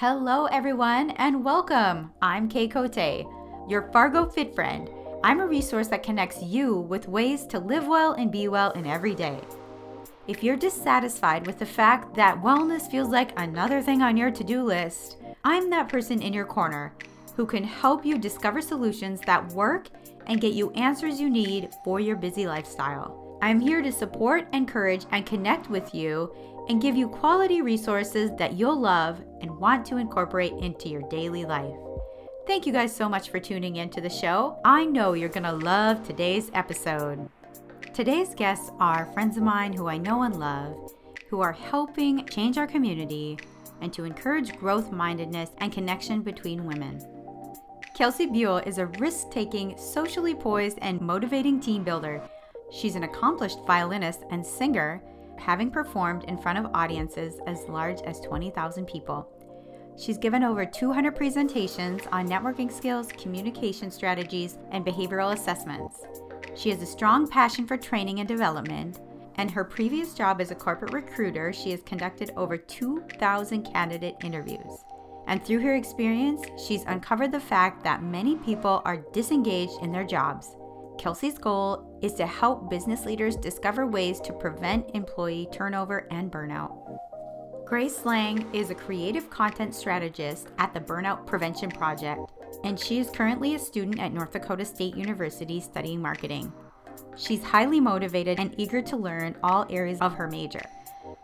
Hello, 0.00 0.44
everyone, 0.44 1.10
and 1.16 1.44
welcome. 1.44 2.12
I'm 2.22 2.48
Kay 2.48 2.68
Cote, 2.68 3.26
your 3.68 3.90
Fargo 3.92 4.26
Fit 4.26 4.54
Friend. 4.54 4.88
I'm 5.24 5.40
a 5.40 5.46
resource 5.48 5.88
that 5.88 6.04
connects 6.04 6.40
you 6.40 6.76
with 6.76 7.08
ways 7.08 7.44
to 7.46 7.58
live 7.58 7.88
well 7.88 8.12
and 8.12 8.30
be 8.30 8.46
well 8.46 8.70
in 8.70 8.86
every 8.86 9.16
day. 9.16 9.40
If 10.28 10.44
you're 10.44 10.54
dissatisfied 10.54 11.48
with 11.48 11.58
the 11.58 11.66
fact 11.66 12.14
that 12.14 12.40
wellness 12.40 12.88
feels 12.88 13.08
like 13.08 13.32
another 13.36 13.82
thing 13.82 14.00
on 14.00 14.16
your 14.16 14.30
to 14.30 14.44
do 14.44 14.62
list, 14.62 15.16
I'm 15.42 15.68
that 15.70 15.88
person 15.88 16.22
in 16.22 16.32
your 16.32 16.46
corner 16.46 16.94
who 17.34 17.44
can 17.44 17.64
help 17.64 18.06
you 18.06 18.18
discover 18.18 18.62
solutions 18.62 19.20
that 19.22 19.52
work 19.52 19.88
and 20.28 20.40
get 20.40 20.52
you 20.52 20.70
answers 20.74 21.20
you 21.20 21.28
need 21.28 21.70
for 21.82 21.98
your 21.98 22.14
busy 22.14 22.46
lifestyle. 22.46 23.36
I'm 23.42 23.58
here 23.58 23.82
to 23.82 23.90
support, 23.90 24.46
encourage, 24.52 25.06
and 25.10 25.26
connect 25.26 25.68
with 25.68 25.92
you 25.92 26.32
and 26.68 26.82
give 26.82 26.96
you 26.96 27.08
quality 27.08 27.62
resources 27.62 28.30
that 28.38 28.54
you'll 28.54 28.78
love 28.78 29.20
and 29.40 29.50
want 29.58 29.86
to 29.86 29.96
incorporate 29.96 30.52
into 30.54 30.88
your 30.88 31.02
daily 31.08 31.44
life. 31.44 31.74
Thank 32.46 32.66
you 32.66 32.72
guys 32.72 32.94
so 32.94 33.08
much 33.08 33.30
for 33.30 33.38
tuning 33.38 33.76
in 33.76 33.90
to 33.90 34.00
the 34.00 34.10
show. 34.10 34.58
I 34.64 34.84
know 34.84 35.12
you're 35.12 35.28
going 35.28 35.42
to 35.44 35.52
love 35.52 36.06
today's 36.06 36.50
episode. 36.54 37.28
Today's 37.92 38.34
guests 38.34 38.70
are 38.80 39.10
friends 39.12 39.36
of 39.36 39.42
mine 39.42 39.72
who 39.72 39.88
I 39.88 39.98
know 39.98 40.22
and 40.22 40.38
love, 40.38 40.94
who 41.28 41.40
are 41.40 41.52
helping 41.52 42.24
change 42.26 42.56
our 42.56 42.66
community 42.66 43.38
and 43.80 43.92
to 43.92 44.04
encourage 44.04 44.56
growth 44.56 44.90
mindedness 44.90 45.50
and 45.58 45.72
connection 45.72 46.22
between 46.22 46.64
women. 46.64 47.04
Kelsey 47.94 48.26
Buell 48.26 48.58
is 48.58 48.78
a 48.78 48.86
risk 48.86 49.30
taking, 49.30 49.76
socially 49.76 50.34
poised, 50.34 50.78
and 50.82 51.00
motivating 51.00 51.60
team 51.60 51.82
builder. 51.82 52.22
She's 52.70 52.94
an 52.94 53.02
accomplished 53.02 53.58
violinist 53.66 54.22
and 54.30 54.44
singer, 54.46 55.02
having 55.38 55.70
performed 55.70 56.24
in 56.24 56.38
front 56.38 56.58
of 56.58 56.70
audiences 56.74 57.40
as 57.46 57.68
large 57.68 58.00
as 58.02 58.20
20,000 58.20 58.86
people. 58.86 59.28
She's 59.96 60.18
given 60.18 60.44
over 60.44 60.64
200 60.64 61.16
presentations 61.16 62.02
on 62.12 62.28
networking 62.28 62.70
skills, 62.70 63.08
communication 63.12 63.90
strategies, 63.90 64.58
and 64.70 64.86
behavioral 64.86 65.32
assessments. 65.32 66.02
She 66.54 66.70
has 66.70 66.80
a 66.82 66.86
strong 66.86 67.28
passion 67.28 67.66
for 67.66 67.76
training 67.76 68.20
and 68.20 68.28
development, 68.28 69.00
and 69.36 69.50
her 69.50 69.64
previous 69.64 70.14
job 70.14 70.40
as 70.40 70.50
a 70.50 70.54
corporate 70.54 70.92
recruiter, 70.92 71.52
she 71.52 71.70
has 71.70 71.82
conducted 71.82 72.32
over 72.36 72.56
2,000 72.56 73.62
candidate 73.72 74.16
interviews. 74.22 74.84
And 75.28 75.44
through 75.44 75.60
her 75.60 75.74
experience, 75.74 76.42
she's 76.60 76.84
uncovered 76.84 77.32
the 77.32 77.40
fact 77.40 77.84
that 77.84 78.02
many 78.02 78.36
people 78.36 78.82
are 78.84 79.04
disengaged 79.12 79.82
in 79.82 79.92
their 79.92 80.04
jobs. 80.04 80.56
Kelsey's 80.98 81.38
goal 81.38 81.98
is 82.02 82.12
to 82.14 82.26
help 82.26 82.68
business 82.68 83.06
leaders 83.06 83.36
discover 83.36 83.86
ways 83.86 84.20
to 84.20 84.32
prevent 84.32 84.90
employee 84.94 85.48
turnover 85.52 86.06
and 86.10 86.30
burnout. 86.30 86.76
Grace 87.64 88.04
Lange 88.04 88.44
is 88.52 88.70
a 88.70 88.74
creative 88.74 89.30
content 89.30 89.74
strategist 89.74 90.48
at 90.58 90.74
the 90.74 90.80
Burnout 90.80 91.26
Prevention 91.26 91.70
Project, 91.70 92.32
and 92.64 92.80
she 92.80 92.98
is 92.98 93.10
currently 93.10 93.54
a 93.54 93.58
student 93.58 94.00
at 94.00 94.12
North 94.12 94.32
Dakota 94.32 94.64
State 94.64 94.96
University 94.96 95.60
studying 95.60 96.00
marketing. 96.00 96.52
She's 97.16 97.44
highly 97.44 97.78
motivated 97.78 98.40
and 98.40 98.54
eager 98.56 98.82
to 98.82 98.96
learn 98.96 99.36
all 99.42 99.66
areas 99.70 100.00
of 100.00 100.14
her 100.14 100.28
major. 100.28 100.62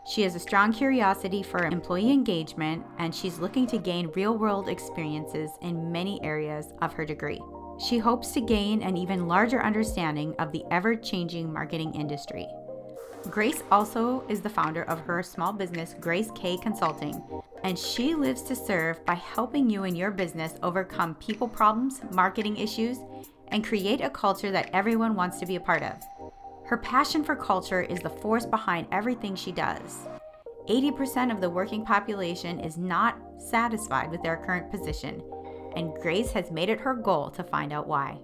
She 0.07 0.21
has 0.21 0.35
a 0.35 0.39
strong 0.39 0.71
curiosity 0.71 1.41
for 1.41 1.65
employee 1.65 2.11
engagement, 2.11 2.85
and 2.99 3.13
she's 3.13 3.39
looking 3.39 3.65
to 3.67 3.77
gain 3.77 4.11
real 4.15 4.37
world 4.37 4.69
experiences 4.69 5.49
in 5.61 5.91
many 5.91 6.23
areas 6.23 6.73
of 6.81 6.93
her 6.93 7.05
degree. 7.05 7.41
She 7.77 7.97
hopes 7.97 8.31
to 8.31 8.41
gain 8.41 8.81
an 8.81 8.95
even 8.95 9.27
larger 9.27 9.61
understanding 9.61 10.33
of 10.39 10.51
the 10.51 10.63
ever 10.71 10.95
changing 10.95 11.51
marketing 11.51 11.93
industry. 11.93 12.47
Grace 13.29 13.63
also 13.71 14.23
is 14.29 14.39
the 14.39 14.49
founder 14.49 14.83
of 14.83 14.99
her 15.01 15.21
small 15.21 15.51
business, 15.51 15.95
Grace 15.99 16.29
K 16.35 16.57
Consulting, 16.57 17.21
and 17.63 17.77
she 17.77 18.15
lives 18.15 18.43
to 18.43 18.55
serve 18.55 19.03
by 19.05 19.15
helping 19.15 19.69
you 19.69 19.83
and 19.83 19.97
your 19.97 20.11
business 20.11 20.53
overcome 20.63 21.15
people 21.15 21.47
problems, 21.47 22.01
marketing 22.11 22.55
issues, 22.57 22.99
and 23.49 23.65
create 23.65 24.01
a 24.01 24.09
culture 24.09 24.51
that 24.51 24.69
everyone 24.73 25.15
wants 25.15 25.39
to 25.39 25.45
be 25.45 25.55
a 25.55 25.59
part 25.59 25.83
of. 25.83 26.01
Her 26.65 26.77
passion 26.77 27.23
for 27.23 27.35
culture 27.35 27.81
is 27.81 27.99
the 27.99 28.09
force 28.09 28.45
behind 28.45 28.87
everything 28.91 29.35
she 29.35 29.51
does. 29.51 30.07
80% 30.69 31.31
of 31.31 31.41
the 31.41 31.49
working 31.49 31.85
population 31.85 32.59
is 32.59 32.77
not 32.77 33.19
satisfied 33.37 34.09
with 34.09 34.23
their 34.23 34.37
current 34.37 34.71
position, 34.71 35.21
and 35.75 35.93
Grace 35.95 36.31
has 36.31 36.51
made 36.51 36.69
it 36.69 36.79
her 36.79 36.93
goal 36.93 37.29
to 37.31 37.43
find 37.43 37.73
out 37.73 37.87
why. 37.87 38.17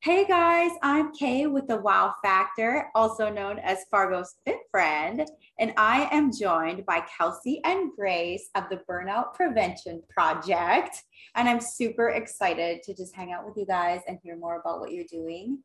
Hey 0.00 0.24
guys, 0.26 0.70
I'm 0.80 1.12
Kay 1.12 1.48
with 1.48 1.66
the 1.66 1.76
Wow 1.76 2.14
Factor, 2.22 2.88
also 2.94 3.28
known 3.28 3.58
as 3.58 3.84
Fargo's 3.90 4.36
Fit 4.46 4.60
Friend, 4.70 5.28
and 5.58 5.72
I 5.76 6.08
am 6.12 6.30
joined 6.32 6.86
by 6.86 7.00
Kelsey 7.00 7.60
and 7.64 7.90
Grace 7.96 8.48
of 8.54 8.64
the 8.70 8.80
Burnout 8.88 9.34
Prevention 9.34 10.00
Project. 10.08 11.02
And 11.34 11.48
I'm 11.48 11.60
super 11.60 12.10
excited 12.10 12.84
to 12.84 12.94
just 12.94 13.14
hang 13.14 13.32
out 13.32 13.44
with 13.44 13.56
you 13.56 13.66
guys 13.66 14.00
and 14.06 14.18
hear 14.22 14.36
more 14.36 14.60
about 14.60 14.78
what 14.78 14.92
you're 14.92 15.04
doing 15.10 15.58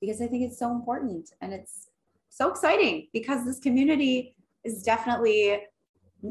because 0.00 0.22
I 0.22 0.26
think 0.26 0.44
it's 0.44 0.58
so 0.58 0.70
important 0.70 1.30
and 1.40 1.52
it's 1.52 1.90
so 2.28 2.50
exciting 2.50 3.08
because 3.12 3.44
this 3.44 3.58
community 3.58 4.36
is 4.64 4.82
definitely 4.82 5.58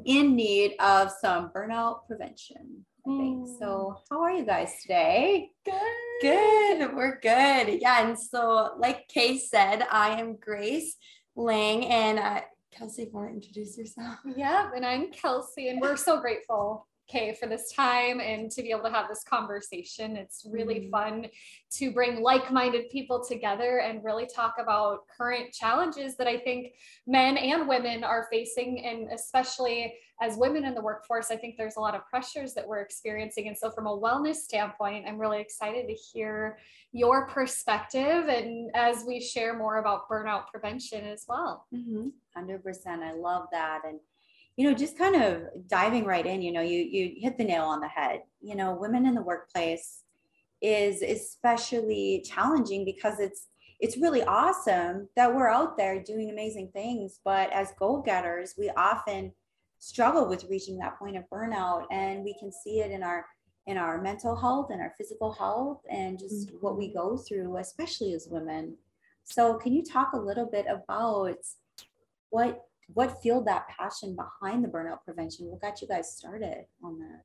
in 0.06 0.36
need 0.36 0.76
of 0.80 1.12
some 1.22 1.52
burnout 1.56 2.08
prevention. 2.08 2.86
I 3.06 3.10
think. 3.10 3.48
So, 3.60 3.98
how 4.10 4.22
are 4.22 4.32
you 4.32 4.46
guys 4.46 4.74
today? 4.82 5.50
Good. 5.66 5.74
Good. 6.22 6.96
We're 6.96 7.20
good. 7.20 7.82
Yeah. 7.82 8.08
And 8.08 8.18
so, 8.18 8.76
like 8.78 9.08
Kay 9.08 9.40
said, 9.40 9.88
I 9.92 10.20
am 10.20 10.36
Grace 10.36 10.98
Lange 11.36 11.86
and 11.86 12.20
uh, 12.20 12.42
Kelsey, 12.72 13.10
want 13.12 13.30
to 13.30 13.34
introduce 13.34 13.78
yourself? 13.78 14.20
Yeah. 14.36 14.70
And 14.76 14.86
I'm 14.86 15.12
Kelsey, 15.12 15.70
and 15.70 15.82
we're 15.82 15.98
so 15.98 16.22
grateful 16.22 16.88
okay 17.12 17.36
for 17.40 17.48
this 17.48 17.72
time 17.72 18.20
and 18.20 18.50
to 18.52 18.62
be 18.62 18.72
able 18.72 18.84
to 18.84 18.90
have 18.90 19.10
this 19.10 19.24
conversation. 19.24 20.16
It's 20.16 20.46
really 20.50 20.82
mm. 20.82 20.92
fun 20.92 21.28
to 21.72 21.92
bring 21.92 22.22
like 22.22 22.52
minded 22.52 22.90
people 22.90 23.24
together 23.24 23.80
and 23.80 24.04
really 24.04 24.28
talk 24.28 24.56
about 24.60 25.02
current 25.18 25.54
challenges 25.54 26.16
that 26.18 26.28
I 26.28 26.38
think 26.38 26.74
men 27.08 27.38
and 27.38 27.68
women 27.68 28.04
are 28.04 28.28
facing. 28.32 28.86
And 28.86 29.12
especially 29.12 29.94
as 30.22 30.38
women 30.38 30.66
in 30.66 30.76
the 30.76 30.82
workforce, 30.82 31.32
I 31.32 31.36
think 31.36 31.58
there's 31.58 31.78
a 31.78 31.80
lot 31.80 31.96
of 31.96 32.06
pressures 32.08 32.54
that 32.54 32.68
we're 32.68 32.82
experiencing. 32.82 33.48
And 33.48 33.58
so, 33.58 33.72
from 33.72 33.88
a 33.88 33.98
wellness 33.98 34.36
standpoint, 34.36 35.06
I'm 35.08 35.18
really 35.18 35.42
excited 35.42 35.88
to 35.88 35.94
hear 35.94 36.60
your 36.94 37.28
perspective 37.28 38.28
and 38.28 38.70
as 38.76 39.04
we 39.08 39.20
share 39.20 39.58
more 39.58 39.78
about 39.78 40.10
burnout 40.10 40.48
prevention 40.48 41.06
as 41.06 41.26
well. 41.28 41.66
Mm-hmm. 41.74 42.10
100%. 42.38 42.88
I 43.02 43.14
love 43.14 43.48
that. 43.52 43.82
And 43.88 44.00
you 44.58 44.70
know 44.70 44.76
just 44.76 44.98
kind 44.98 45.16
of 45.16 45.44
diving 45.68 46.06
right 46.06 46.26
in 46.26 46.42
you 46.42 46.52
know 46.52 46.62
you 46.62 46.80
you 46.80 47.14
hit 47.18 47.38
the 47.38 47.44
nail 47.44 47.64
on 47.64 47.80
the 47.80 47.88
head 47.88 48.22
you 48.42 48.56
know 48.56 48.74
women 48.74 49.06
in 49.06 49.16
the 49.16 49.22
workplace 49.22 50.04
is 50.62 51.02
especially 51.02 52.24
challenging 52.26 52.86
because 52.86 53.20
it's 53.20 53.48
it's 53.80 53.98
really 53.98 54.24
awesome 54.24 55.10
that 55.16 55.34
we're 55.34 55.50
out 55.50 55.78
there 55.78 56.02
doing 56.04 56.30
amazing 56.30 56.70
things 56.74 57.20
but 57.24 57.52
as 57.52 57.74
goal-getters 57.80 58.56
we 58.58 58.70
often 58.72 59.32
struggle 59.80 60.28
with 60.28 60.46
reaching 60.50 60.78
that 60.78 60.98
point 61.00 61.18
of 61.18 61.24
burnout 61.34 61.86
and 61.92 62.24
we 62.24 62.36
can 62.40 62.52
see 62.52 62.80
it 62.80 62.92
in 62.92 63.02
our 63.02 63.26
in 63.68 63.78
our 63.78 64.02
mental 64.02 64.36
health 64.36 64.70
and 64.72 64.82
our 64.82 64.94
physical 64.98 65.32
health 65.32 65.82
and 65.90 66.20
just 66.20 66.48
mm-hmm. 66.48 66.58
what 66.58 66.78
we 66.78 66.94
go 66.94 67.18
through 67.18 67.58
especially 67.58 68.14
as 68.14 68.28
women 68.30 68.76
so 69.24 69.56
can 69.56 69.74
you 69.74 69.84
talk 69.84 70.14
a 70.14 70.20
little 70.20 70.46
bit 70.46 70.66
about 70.70 71.38
what 72.30 72.66
what 72.94 73.22
fueled 73.22 73.48
that 73.48 73.68
passion 73.68 74.16
behind 74.16 74.64
the 74.64 74.68
burnout 74.68 75.04
prevention? 75.04 75.48
What 75.48 75.62
got 75.62 75.82
you 75.82 75.88
guys 75.88 76.16
started 76.16 76.66
on 76.84 77.00
that? 77.00 77.24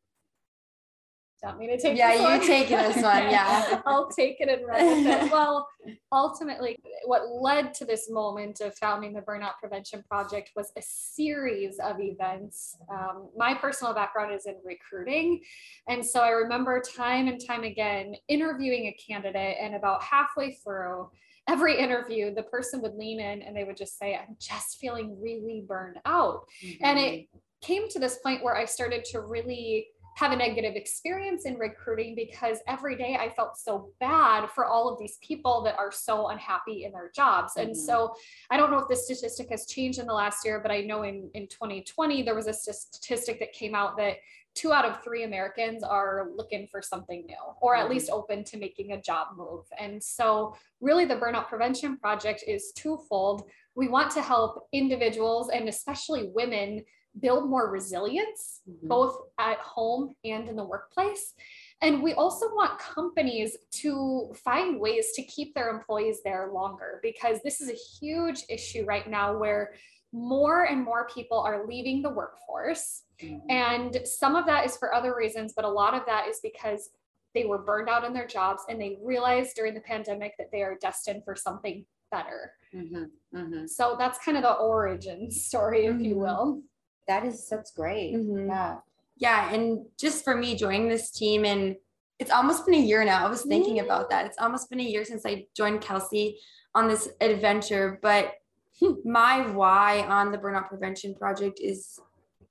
want 1.47 1.59
me 1.59 1.67
to 1.69 1.79
take 1.79 1.97
yeah 1.97 2.35
you 2.35 2.47
take 2.47 2.69
this 2.69 2.97
one 3.03 3.23
yeah 3.25 3.81
i'll 3.87 4.09
take 4.09 4.37
it 4.41 4.49
and 4.49 4.67
run 4.67 4.87
with 4.87 5.07
it 5.07 5.33
well 5.33 5.69
ultimately 6.13 6.77
what 7.05 7.29
led 7.29 7.73
to 7.75 7.85
this 7.85 8.11
moment 8.11 8.61
of 8.61 8.75
founding 8.77 9.13
the 9.13 9.21
burnout 9.21 9.53
prevention 9.61 10.03
project 10.09 10.51
was 10.57 10.73
a 10.77 10.83
series 10.83 11.79
of 11.79 11.97
events 12.01 12.77
um, 12.91 13.29
my 13.37 13.55
personal 13.55 13.95
background 13.95 14.35
is 14.35 14.47
in 14.47 14.57
recruiting 14.65 15.41
and 15.89 16.05
so 16.05 16.21
i 16.21 16.31
remember 16.31 16.81
time 16.81 17.29
and 17.29 17.41
time 17.47 17.63
again 17.63 18.15
interviewing 18.29 18.87
a 18.87 18.97
candidate 19.13 19.57
and 19.61 19.75
about 19.75 20.03
halfway 20.03 20.53
through 20.53 21.09
every 21.49 21.79
interview, 21.79 22.35
the 22.35 22.43
person 22.43 22.81
would 22.83 22.95
lean 22.95 23.21
in 23.21 23.43
and 23.43 23.57
they 23.57 23.65
would 23.65 23.77
just 23.77 23.99
say, 23.99 24.17
I'm 24.17 24.37
just 24.39 24.79
feeling 24.79 25.21
really 25.21 25.65
burned 25.67 25.99
out. 26.05 26.45
Mm-hmm. 26.65 26.85
And 26.85 26.99
it 26.99 27.13
mm-hmm. 27.13 27.39
came 27.61 27.89
to 27.91 27.99
this 27.99 28.19
point 28.19 28.43
where 28.43 28.57
I 28.57 28.65
started 28.65 29.05
to 29.07 29.21
really 29.21 29.89
have 30.17 30.33
a 30.33 30.37
negative 30.37 30.77
experience 30.77 31.45
in 31.45 31.59
recruiting 31.59 32.15
because 32.15 32.59
every 32.67 32.97
day 32.97 33.19
I 33.21 33.29
felt 33.29 33.59
so 33.59 33.91
bad 34.01 34.49
for 34.49 34.65
all 34.65 34.89
of 34.89 34.99
these 34.99 35.19
people 35.23 35.63
that 35.65 35.77
are 35.79 35.93
so 35.93 36.29
unhappy 36.29 36.85
in 36.85 36.93
their 36.93 37.11
jobs. 37.15 37.53
Mm-hmm. 37.53 37.69
And 37.69 37.77
so 37.77 38.15
I 38.51 38.57
don't 38.57 38.71
know 38.71 38.79
if 38.79 38.89
this 38.89 39.05
statistic 39.05 39.49
has 39.51 39.67
changed 39.67 39.99
in 39.99 40.07
the 40.07 40.15
last 40.15 40.45
year, 40.45 40.59
but 40.59 40.71
I 40.71 40.81
know 40.81 41.03
in, 41.03 41.31
in 41.35 41.47
2020, 41.49 42.23
there 42.23 42.35
was 42.35 42.47
a 42.47 42.55
statistic 42.55 43.39
that 43.41 43.53
came 43.53 43.75
out 43.75 43.99
that 43.99 44.17
two 44.57 44.73
out 44.73 44.85
of 44.85 45.05
three 45.05 45.23
Americans 45.23 45.85
are 45.85 46.31
looking 46.35 46.67
for 46.71 46.83
something 46.83 47.25
new 47.27 47.37
or 47.61 47.77
at 47.77 47.85
mm-hmm. 47.85 47.93
least 47.93 48.11
open 48.11 48.43
to 48.45 48.57
making 48.57 48.93
a 48.93 49.01
job 49.01 49.29
move. 49.37 49.65
And 49.79 50.03
so, 50.03 50.57
really, 50.81 51.05
the 51.05 51.17
Burnout 51.17 51.49
Prevention 51.49 51.99
Project 51.99 52.43
is 52.47 52.73
twofold. 52.75 53.49
We 53.75 53.89
want 53.89 54.11
to 54.13 54.23
help 54.23 54.67
individuals 54.73 55.51
and 55.51 55.69
especially 55.69 56.31
women 56.35 56.85
build 57.21 57.49
more 57.49 57.71
resilience, 57.71 58.61
Mhm. 58.69 58.89
both 58.89 59.19
at 59.39 59.59
home 59.59 60.15
and 60.25 60.49
in 60.49 60.57
the 60.57 60.65
workplace. 60.65 61.35
And 61.81 62.03
we 62.03 62.13
also 62.15 62.55
want 62.55 62.79
companies 62.79 63.57
to 63.83 64.33
find 64.35 64.81
ways 64.81 65.13
to 65.13 65.23
keep 65.23 65.55
their 65.55 65.69
employees 65.71 66.23
there 66.23 66.51
longer 66.53 67.01
because 67.03 67.41
this 67.43 67.61
is 67.61 67.71
a 67.71 67.73
huge 67.75 68.45
issue 68.49 68.85
right 68.85 69.07
now 69.09 69.39
where 69.39 69.75
more 70.17 70.65
and 70.65 70.83
more 70.83 71.07
people 71.09 71.39
are 71.41 71.67
leaving 71.67 72.01
the 72.01 72.09
workforce. 72.09 73.03
Mhm. 73.23 73.43
And 73.51 74.09
some 74.09 74.35
of 74.35 74.47
that 74.47 74.65
is 74.65 74.75
for 74.77 74.95
other 74.95 75.15
reasons, 75.15 75.53
but 75.55 75.67
a 75.67 75.69
lot 75.69 75.93
of 75.93 76.07
that 76.07 76.27
is 76.27 76.41
because 76.43 76.89
they 77.35 77.45
were 77.45 77.59
burned 77.59 77.91
out 77.91 78.03
in 78.03 78.15
their 78.15 78.27
jobs 78.27 78.63
and 78.71 78.81
they 78.81 78.99
realized 79.03 79.55
during 79.57 79.75
the 79.75 79.81
pandemic 79.83 80.33
that 80.39 80.51
they 80.51 80.63
are 80.63 80.77
destined 80.81 81.23
for 81.23 81.37
something 81.37 81.85
better. 82.11 82.53
Mhm. 82.73 83.11
Mhm. 83.35 83.69
So 83.69 83.95
that's 83.99 84.19
kind 84.25 84.39
of 84.39 84.43
the 84.43 84.55
origin 84.55 85.31
story, 85.31 85.85
if 85.85 86.01
you 86.01 86.15
Mhm. 86.15 86.19
will. 86.19 86.63
That 87.07 87.27
is 87.27 87.47
that's 87.49 87.73
great. 87.73 88.15
Mhm. 88.15 88.49
Yeah. 88.49 88.81
Yeah, 89.19 89.53
and 89.53 89.87
just 89.99 90.25
for 90.25 90.35
me 90.35 90.57
joining 90.57 90.89
this 90.89 91.11
team, 91.11 91.45
and 91.45 91.77
it's 92.19 92.31
almost 92.31 92.65
been 92.65 92.75
a 92.75 92.79
year 92.79 93.05
now. 93.05 93.27
I 93.27 93.29
was 93.29 93.43
thinking 93.45 93.81
about 93.81 94.09
that. 94.09 94.25
It's 94.25 94.39
almost 94.39 94.71
been 94.71 94.81
a 94.81 94.83
year 94.83 95.05
since 95.05 95.27
I 95.27 95.47
joined 95.55 95.83
Kelsey 95.83 96.41
on 96.75 96.89
this 96.89 97.11
adventure, 97.21 97.99
but 98.01 98.33
my 99.05 99.51
why 99.51 100.03
on 100.03 100.33
the 100.33 100.39
burnout 100.39 100.69
prevention 100.69 101.15
project 101.15 101.61
is 101.61 101.99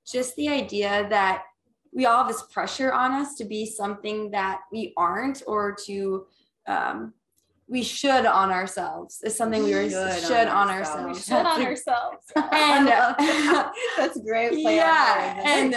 just 0.06 0.36
the 0.36 0.48
idea 0.48 1.06
that 1.10 1.42
we 1.92 2.06
all 2.06 2.18
have 2.18 2.28
this 2.28 2.42
pressure 2.42 2.92
on 2.92 3.12
us 3.12 3.34
to 3.36 3.44
be 3.44 3.66
something 3.66 4.30
that 4.30 4.60
we 4.70 4.92
aren't 4.96 5.42
or 5.46 5.74
to 5.86 6.26
um, 6.66 7.14
we 7.68 7.82
should 7.82 8.26
on 8.26 8.50
ourselves 8.50 9.20
is 9.24 9.36
something 9.36 9.64
we 9.64 9.74
were 9.74 9.88
Should 9.88 10.22
should, 10.22 10.48
on 10.48 10.68
on, 10.68 10.70
ourselves. 10.70 11.18
We 11.18 11.22
should 11.22 11.46
on 11.46 11.62
ourselves. 11.66 12.24
and 12.36 12.88
that's 13.96 14.20
great. 14.20 14.52
Play 14.62 14.76
Yeah, 14.76 15.42
and- 15.44 15.74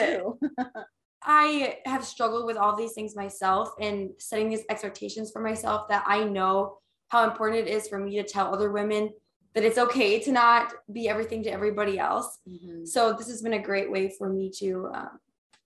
I 1.21 1.79
have 1.85 2.05
struggled 2.05 2.45
with 2.45 2.57
all 2.57 2.75
these 2.75 2.93
things 2.93 3.15
myself 3.15 3.71
and 3.79 4.11
setting 4.19 4.49
these 4.49 4.63
expectations 4.69 5.31
for 5.31 5.41
myself 5.41 5.89
that 5.89 6.03
I 6.07 6.23
know 6.23 6.77
how 7.09 7.29
important 7.29 7.67
it 7.67 7.71
is 7.71 7.87
for 7.87 7.97
me 7.97 8.15
to 8.15 8.23
tell 8.23 8.53
other 8.53 8.71
women 8.71 9.11
that 9.53 9.63
it's 9.63 9.77
okay 9.77 10.19
to 10.19 10.31
not 10.31 10.73
be 10.91 11.09
everything 11.09 11.43
to 11.43 11.49
everybody 11.51 11.97
else. 11.97 12.37
Mhm. 12.47 12.87
So 12.87 13.13
this 13.13 13.27
has 13.27 13.41
been 13.41 13.53
a 13.53 13.61
great 13.61 13.91
way 13.91 14.09
for 14.09 14.29
me 14.29 14.49
to 14.57 14.87
um, 14.93 15.19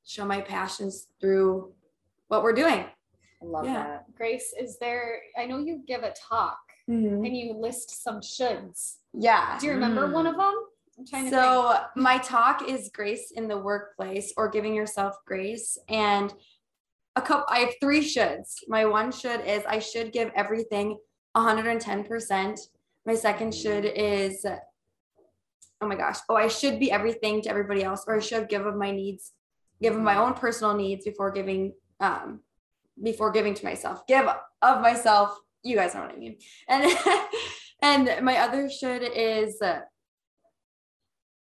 show 0.05 0.25
my 0.25 0.41
passions 0.41 1.07
through 1.19 1.73
what 2.27 2.43
we're 2.43 2.53
doing. 2.53 2.85
I 3.41 3.45
love 3.45 3.65
Yeah. 3.65 3.73
that. 3.83 4.15
Grace, 4.15 4.53
is 4.57 4.77
there, 4.79 5.21
I 5.37 5.45
know 5.45 5.57
you 5.57 5.83
give 5.85 6.03
a 6.03 6.11
talk 6.13 6.59
and 6.87 7.25
you 7.37 7.53
list 7.53 8.03
some 8.03 8.19
shoulds. 8.19 8.97
Yeah. 9.13 9.57
Do 9.59 9.67
you 9.67 9.73
remember 9.73 10.11
one 10.11 10.27
of 10.27 10.35
them? 10.35 10.53
I'm 10.97 11.05
trying 11.07 11.25
to 11.25 11.29
think. 11.31 11.41
So 11.41 11.79
my 11.95 12.17
talk 12.19 12.67
is 12.67 12.89
grace 12.93 13.31
in 13.31 13.47
the 13.47 13.57
workplace 13.57 14.33
or 14.37 14.47
giving 14.49 14.73
yourself 14.73 15.15
grace 15.25 15.77
and 15.89 16.33
a 17.15 17.21
couple 17.21 17.45
I 17.47 17.59
have 17.59 17.73
three 17.79 18.01
shoulds. 18.01 18.55
My 18.67 18.85
one 18.85 19.11
should 19.11 19.41
is 19.45 19.63
I 19.65 19.79
should 19.79 20.11
give 20.11 20.31
everything 20.35 20.97
110%. 21.35 22.59
My 23.05 23.15
second 23.15 23.53
should 23.53 23.85
is 23.85 24.45
oh 25.81 25.87
my 25.87 25.95
gosh, 25.95 26.17
oh 26.29 26.35
I 26.35 26.47
should 26.47 26.79
be 26.79 26.91
everything 26.91 27.41
to 27.41 27.49
everybody 27.49 27.83
else 27.83 28.05
or 28.07 28.15
I 28.15 28.19
should 28.19 28.47
give 28.49 28.65
of 28.65 28.75
my 28.75 28.91
needs, 28.91 29.33
give 29.81 29.95
of 29.95 30.01
my 30.01 30.17
own 30.17 30.33
personal 30.33 30.73
needs 30.73 31.03
before 31.05 31.31
giving 31.31 31.73
um 31.99 32.39
before 33.01 33.31
giving 33.31 33.53
to 33.55 33.65
myself. 33.65 34.05
Give 34.07 34.25
of 34.61 34.81
myself, 34.81 35.37
you 35.63 35.75
guys 35.75 35.93
know 35.95 36.01
what 36.01 36.11
I 36.11 36.17
mean. 36.17 36.37
And 36.69 36.91
and 37.81 38.23
my 38.25 38.37
other 38.37 38.69
should 38.69 39.03
is 39.03 39.61
uh, 39.61 39.81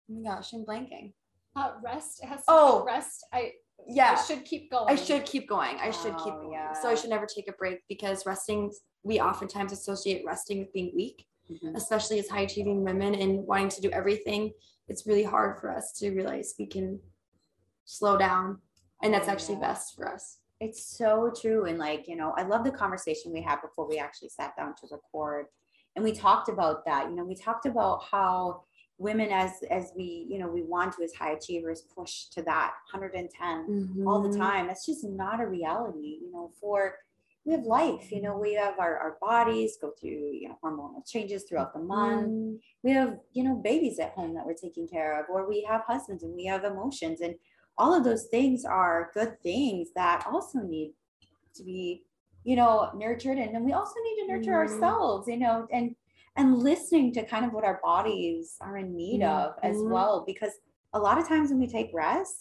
Oh 0.09 0.15
my 0.23 0.31
gosh, 0.37 0.53
I'm 0.53 0.65
blanking. 0.65 1.13
Uh, 1.57 1.73
rest. 1.85 2.23
Has 2.23 2.41
to 2.41 2.45
Oh. 2.49 2.85
rest. 2.87 3.27
I, 3.33 3.53
Yeah, 3.89 4.17
I 4.19 4.23
should 4.23 4.45
keep 4.45 4.71
going. 4.71 4.87
I 4.89 4.95
should 4.95 5.25
keep 5.25 5.49
going. 5.49 5.77
I 5.81 5.91
should 5.91 6.17
keep 6.19 6.35
Oh, 6.35 6.43
going. 6.43 6.53
yeah. 6.53 6.73
So 6.75 6.89
I 6.89 6.95
should 6.95 7.11
never 7.11 7.27
take 7.27 7.49
a 7.49 7.53
break 7.53 7.79
because 7.89 8.25
resting, 8.27 8.71
we 9.03 9.21
oftentimes 9.21 9.73
associate 9.73 10.23
resting 10.25 10.59
with 10.61 10.73
being 10.73 10.93
weak, 10.95 11.27
Mhm. 11.51 11.77
especially 11.77 12.19
as 12.19 12.29
high 12.29 12.41
achieving 12.41 12.83
women 12.85 13.15
and 13.15 13.47
wanting 13.47 13.69
to 13.69 13.81
do 13.81 13.91
everything. 13.91 14.53
It's 14.89 15.07
really 15.07 15.23
hard 15.23 15.61
for 15.61 15.71
us 15.71 15.93
to 15.99 16.11
realize 16.11 16.55
we 16.59 16.67
can 16.67 17.01
slow 17.85 18.17
down. 18.17 18.61
And 19.03 19.13
that's 19.13 19.29
actually 19.29 19.57
best 19.57 19.95
for 19.95 20.09
us. 20.13 20.39
It's 20.61 20.83
so 20.83 21.31
true. 21.41 21.65
And 21.67 21.79
like, 21.79 22.09
you 22.09 22.17
know, 22.17 22.33
I 22.37 22.43
love 22.43 22.65
the 22.65 22.71
conversation 22.71 23.33
we 23.33 23.43
had 23.43 23.61
before 23.61 23.87
we 23.87 23.99
actually 23.99 24.31
sat 24.31 24.57
down 24.57 24.75
to 24.77 24.87
record. 24.91 25.47
And 25.95 26.05
we 26.05 26.13
talked 26.13 26.49
about 26.49 26.85
that. 26.87 27.09
You 27.11 27.15
know, 27.17 27.25
we 27.25 27.35
talked 27.35 27.67
about 27.67 28.05
how 28.11 28.65
women 28.99 29.31
as 29.31 29.63
as 29.71 29.93
we, 29.95 30.27
you 30.29 30.39
know, 30.39 30.49
we 30.49 30.63
want 30.63 30.95
to 30.95 31.03
as 31.05 31.13
high 31.13 31.33
achievers 31.33 31.83
push 31.95 32.27
to 32.29 32.43
that 32.43 32.73
110 32.91 34.05
all 34.07 34.23
the 34.23 34.31
Mhm. 34.31 34.39
time. 34.39 34.67
That's 34.67 34.87
just 34.87 35.05
not 35.05 35.41
a 35.41 35.47
reality, 35.47 36.21
you 36.23 36.33
know, 36.33 36.51
for 36.61 36.99
we 37.47 37.53
have 37.53 37.63
life, 37.65 38.11
you 38.11 38.21
know, 38.21 38.37
we 38.37 38.55
have 38.55 38.79
our, 38.81 38.99
our 38.99 39.17
bodies 39.21 39.79
go 39.81 39.93
through, 40.01 40.33
you 40.41 40.49
know, 40.49 40.59
hormonal 40.63 41.07
changes 41.07 41.45
throughout 41.45 41.73
the 41.73 41.79
month. 41.81 42.33
Mhm. 42.33 42.59
we 42.83 42.91
have 42.93 43.19
you 43.33 43.43
know 43.45 43.55
babies 43.57 43.99
at 43.99 44.13
home 44.13 44.35
that 44.35 44.45
we're 44.47 44.55
taking 44.67 44.87
care 44.89 45.19
of 45.19 45.27
or 45.29 45.49
we 45.49 45.63
have 45.69 45.83
husbands 45.87 46.23
and 46.25 46.35
we 46.35 46.45
have 46.47 46.65
emotions 46.65 47.21
and 47.21 47.35
all 47.79 47.93
of 47.95 48.05
those 48.05 48.25
things 48.31 48.65
are 48.65 49.11
good 49.15 49.33
things 49.43 49.89
that 49.95 50.25
also 50.31 50.59
need 50.61 50.93
to 51.55 51.63
be 51.65 52.05
you 52.45 52.57
know 52.57 52.91
nurtured 52.97 53.39
and 53.39 53.55
then 53.55 53.65
we 53.65 53.73
also 53.73 53.95
need 54.05 54.17
to 54.21 54.29
nurture 54.33 54.53
Mhm. 54.53 54.63
ourselves 54.63 55.27
you 55.29 55.39
know 55.39 55.67
and 55.73 55.95
and 56.37 56.59
listening 56.59 57.13
to 57.13 57.25
kind 57.25 57.45
of 57.47 57.53
what 57.53 57.65
our 57.65 57.81
bodies 57.83 58.57
are 58.61 58.77
in 58.77 58.95
need 58.95 59.23
of 59.23 59.55
as 59.63 59.77
well 59.93 60.23
because 60.27 60.53
a 60.93 60.99
lot 60.99 61.19
of 61.19 61.27
times 61.29 61.51
when 61.51 61.59
we 61.61 61.67
take 61.67 61.91
rest 61.95 62.39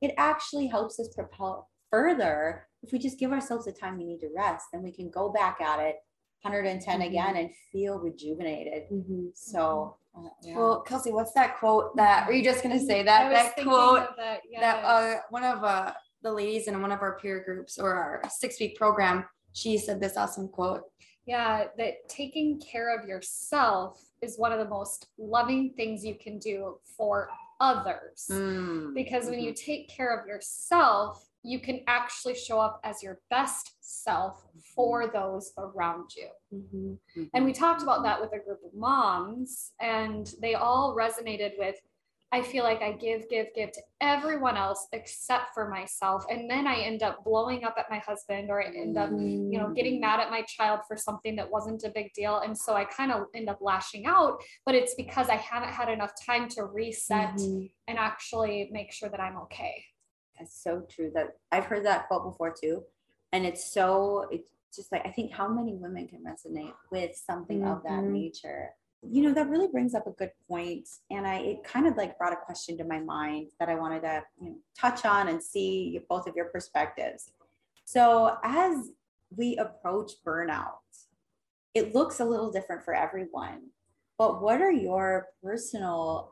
it 0.00 0.12
actually 0.18 0.66
helps 0.66 0.98
us 1.00 1.08
propel 1.14 1.68
further 1.90 2.68
if 2.82 2.92
we 2.92 2.98
just 2.98 3.18
give 3.18 3.32
ourselves 3.32 3.64
the 3.66 3.72
time 3.72 3.98
we 3.98 4.04
need 4.04 4.20
to 4.20 4.30
rest 4.34 4.66
then 4.72 4.82
we 4.82 4.92
can 4.92 5.10
go 5.10 5.30
back 5.30 5.60
at 5.60 5.78
it 5.80 5.96
110 6.42 7.00
Mhm. 7.00 7.06
again 7.06 7.36
and 7.36 7.50
feel 7.70 7.98
rejuvenated 7.98 8.84
Mhm. 8.90 9.36
so, 9.36 9.96
uh, 10.16 10.28
yeah. 10.42 10.56
Well, 10.56 10.80
Kelsey, 10.82 11.12
what's 11.12 11.32
that 11.32 11.58
quote 11.58 11.94
that, 11.96 12.26
are 12.28 12.32
you 12.32 12.42
just 12.42 12.62
going 12.62 12.78
to 12.78 12.84
say 12.84 13.02
that? 13.02 13.28
That 13.30 13.62
quote 13.64 14.16
that. 14.16 14.40
Yes. 14.48 14.60
that 14.62 14.84
uh, 14.84 15.20
one 15.30 15.44
of 15.44 15.62
uh, 15.62 15.92
the 16.22 16.32
ladies 16.32 16.66
in 16.66 16.80
one 16.80 16.92
of 16.92 17.02
our 17.02 17.18
peer 17.18 17.44
groups 17.44 17.78
or 17.78 17.94
our 17.94 18.22
six 18.30 18.58
week 18.58 18.76
program, 18.76 19.26
she 19.52 19.76
said 19.78 20.00
this 20.00 20.16
awesome 20.16 20.48
quote. 20.48 20.84
yeah, 21.26 21.66
that 21.76 22.08
taking 22.08 22.58
care 22.60 22.98
of 22.98 23.06
yourself 23.06 24.02
is 24.22 24.38
one 24.38 24.50
of 24.52 24.58
the 24.58 24.64
most 24.68 25.08
loving 25.18 25.72
things 25.74 26.04
you 26.04 26.14
can 26.16 26.38
do 26.38 26.80
for 26.96 27.28
others. 27.60 28.26
Mm, 28.30 28.94
Because 28.94 29.26
when 29.26 29.40
you 29.40 29.52
mhm. 29.52 29.56
take 29.64 29.88
care 29.88 30.18
of 30.18 30.26
yourself, 30.26 31.26
you 31.42 31.58
can 31.58 31.80
actually 31.86 32.34
show 32.34 32.58
up 32.60 32.80
as 32.84 33.02
your 33.02 33.20
best 33.30 33.74
self 33.80 34.44
for 34.74 35.06
those 35.08 35.52
around 35.56 36.10
you. 36.16 36.98
And 37.34 37.44
we 37.44 37.52
talked 37.52 37.82
about 37.82 38.02
that 38.02 38.20
with 38.20 38.32
a 38.32 38.38
group 38.44 38.60
of 38.64 38.74
moms, 38.74 39.72
and 39.80 40.34
they 40.42 40.54
all 40.54 40.94
resonated 40.94 41.52
with 41.58 41.76
I 42.32 42.42
feel 42.42 42.62
like 42.62 42.80
I 42.80 42.92
give, 42.92 43.28
give, 43.28 43.46
give 43.56 43.72
to 43.72 43.80
everyone 44.00 44.56
else 44.56 44.86
except 44.92 45.52
for 45.52 45.68
myself. 45.68 46.24
And 46.30 46.48
then 46.48 46.64
I 46.66 46.76
end 46.76 47.02
up 47.02 47.24
blowing 47.24 47.64
up 47.64 47.74
at 47.76 47.90
my 47.90 47.98
husband, 47.98 48.50
or 48.50 48.62
I 48.62 48.66
end 48.66 48.96
up, 48.96 49.10
you 49.50 49.58
know, 49.58 49.72
getting 49.74 50.00
mad 50.00 50.20
at 50.20 50.30
my 50.30 50.42
child 50.42 50.80
for 50.86 50.96
something 50.96 51.34
that 51.36 51.50
wasn't 51.50 51.82
a 51.82 51.88
big 51.90 52.12
deal. 52.12 52.38
And 52.38 52.56
so 52.56 52.74
I 52.74 52.84
kind 52.84 53.10
of 53.10 53.26
end 53.34 53.48
up 53.48 53.58
lashing 53.60 54.06
out, 54.06 54.40
but 54.64 54.76
it's 54.76 54.94
because 54.94 55.28
I 55.28 55.36
haven't 55.36 55.70
had 55.70 55.88
enough 55.88 56.12
time 56.24 56.48
to 56.50 56.64
reset 56.66 57.34
Mhm. 57.34 57.70
and 57.88 57.98
actually 57.98 58.68
make 58.70 58.92
sure 58.92 59.08
that 59.08 59.18
I'm 59.20 59.36
okay. 59.38 59.84
That's 60.38 60.54
so 60.62 60.86
true. 60.88 61.10
That 61.12 61.36
I've 61.50 61.64
heard 61.64 61.84
that 61.86 62.06
quote 62.06 62.24
before 62.24 62.54
too, 62.58 62.84
and 63.32 63.44
it's 63.44 63.64
so 63.72 64.26
it's 64.30 64.48
just 64.74 64.92
like 64.92 65.04
I 65.04 65.10
think 65.10 65.32
how 65.32 65.48
many 65.48 65.74
women 65.74 66.06
can 66.06 66.22
resonate 66.24 66.74
with 66.92 67.16
something 67.16 67.64
of 67.64 67.82
that 67.82 68.04
Mhm. 68.04 68.12
nature. 68.12 68.76
You 69.02 69.22
know 69.22 69.32
that 69.32 69.48
really 69.48 69.68
brings 69.68 69.94
up 69.94 70.06
a 70.06 70.10
good 70.10 70.32
point, 70.48 70.88
and 71.10 71.26
I 71.26 71.36
it 71.36 71.64
kind 71.64 71.86
of 71.86 71.96
like 71.96 72.18
brought 72.18 72.34
a 72.34 72.36
question 72.36 72.76
to 72.78 72.84
my 72.84 73.00
mind 73.00 73.48
that 73.58 73.68
I 73.68 73.74
wanted 73.74 74.02
to 74.02 74.22
you 74.40 74.50
know, 74.50 74.56
touch 74.78 75.04
on 75.06 75.28
and 75.28 75.42
see 75.42 76.00
both 76.08 76.26
of 76.26 76.36
your 76.36 76.46
perspectives. 76.46 77.32
So 77.84 78.36
as 78.44 78.90
we 79.34 79.56
approach 79.56 80.12
burnout, 80.24 80.82
it 81.74 81.94
looks 81.94 82.20
a 82.20 82.24
little 82.24 82.50
different 82.50 82.84
for 82.84 82.94
everyone. 82.94 83.68
But 84.18 84.42
what 84.42 84.60
are 84.60 84.72
your 84.72 85.28
personal 85.42 86.30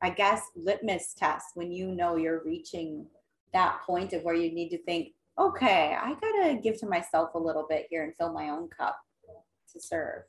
I 0.00 0.10
guess, 0.10 0.42
litmus 0.54 1.14
test 1.14 1.46
when 1.54 1.72
you 1.72 1.88
know 1.88 2.16
you're 2.16 2.42
reaching 2.44 3.06
that 3.52 3.80
point 3.86 4.12
of 4.12 4.22
where 4.22 4.34
you 4.34 4.52
need 4.52 4.68
to 4.70 4.78
think, 4.78 5.12
okay, 5.38 5.96
I 6.00 6.14
gotta 6.14 6.54
give 6.54 6.78
to 6.80 6.86
myself 6.86 7.34
a 7.34 7.38
little 7.38 7.66
bit 7.68 7.86
here 7.90 8.04
and 8.04 8.14
fill 8.16 8.32
my 8.32 8.50
own 8.50 8.68
cup 8.68 8.98
to 9.72 9.80
serve. 9.80 10.22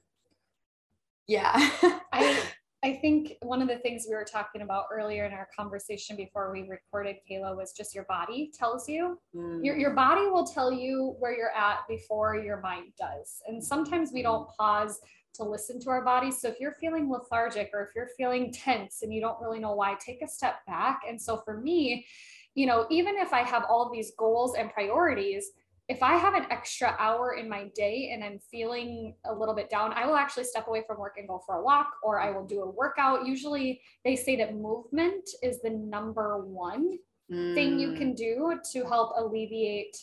Yeah. 1.29 1.53
I 2.11 2.41
I 2.81 2.93
think 3.01 3.33
one 3.41 3.61
of 3.61 3.67
the 3.67 3.77
things 3.79 4.05
we 4.07 4.15
were 4.15 4.25
talking 4.25 4.61
about 4.61 4.85
earlier 4.91 5.25
in 5.25 5.33
our 5.33 5.49
conversation 5.55 6.15
before 6.15 6.51
we 6.51 6.61
recorded, 6.69 7.17
Kayla, 7.29 7.55
was 7.55 7.73
just 7.73 7.93
your 7.93 8.05
body 8.05 8.51
tells 8.57 8.87
you. 8.87 9.19
Your, 9.33 9.75
mm. 9.75 9.79
your 9.79 9.93
body 9.93 10.27
will 10.27 10.45
tell 10.45 10.71
you 10.71 11.15
where 11.19 11.35
you're 11.35 11.53
at 11.53 11.79
before 11.89 12.37
your 12.37 12.61
mind 12.61 12.93
does. 12.97 13.41
And 13.47 13.61
sometimes 13.61 14.11
we 14.13 14.21
don't 14.21 14.49
pause 14.57 14.99
to 15.35 15.43
listen 15.43 15.81
to 15.81 15.89
our 15.89 16.05
bodies. 16.05 16.39
So 16.39 16.47
if 16.47 16.55
you're 16.61 16.77
feeling 16.79 17.11
lethargic 17.11 17.69
or 17.73 17.81
if 17.83 17.89
you're 17.95 18.09
feeling 18.15 18.53
tense 18.53 19.01
and 19.01 19.13
you 19.13 19.19
don't 19.19 19.41
really 19.41 19.59
know 19.59 19.73
why, 19.73 19.95
take 19.99 20.21
a 20.21 20.27
step 20.27 20.65
back. 20.65 21.01
And 21.07 21.21
so 21.21 21.41
for 21.43 21.59
me, 21.59 22.07
you 22.55 22.65
know, 22.65 22.87
even 22.89 23.17
if 23.17 23.33
I 23.33 23.43
have 23.43 23.65
all 23.69 23.85
of 23.85 23.91
these 23.91 24.13
goals 24.17 24.55
and 24.55 24.71
priorities, 24.71 25.51
if 25.89 26.03
I 26.03 26.15
have 26.15 26.35
an 26.35 26.45
extra 26.51 26.95
hour 26.99 27.33
in 27.33 27.49
my 27.49 27.69
day 27.75 28.11
and 28.13 28.23
I'm 28.23 28.39
feeling 28.51 29.15
a 29.25 29.33
little 29.33 29.55
bit 29.55 29.71
down, 29.71 29.91
I 29.93 30.05
will 30.05 30.15
actually 30.15 30.43
step 30.43 30.67
away 30.67 30.83
from 30.85 30.99
work 30.99 31.15
and 31.17 31.27
go 31.27 31.41
for 31.43 31.55
a 31.55 31.63
walk 31.63 31.87
or 32.03 32.21
I 32.21 32.29
will 32.29 32.45
do 32.45 32.61
a 32.61 32.69
workout. 32.69 33.25
Usually 33.25 33.81
they 34.05 34.15
say 34.15 34.35
that 34.35 34.55
movement 34.55 35.27
is 35.41 35.61
the 35.63 35.71
number 35.71 36.45
one 36.45 36.99
mm. 37.31 37.55
thing 37.55 37.79
you 37.79 37.93
can 37.93 38.13
mm. 38.13 38.17
do 38.17 38.59
to 38.71 38.85
help 38.85 39.13
alleviate 39.17 39.97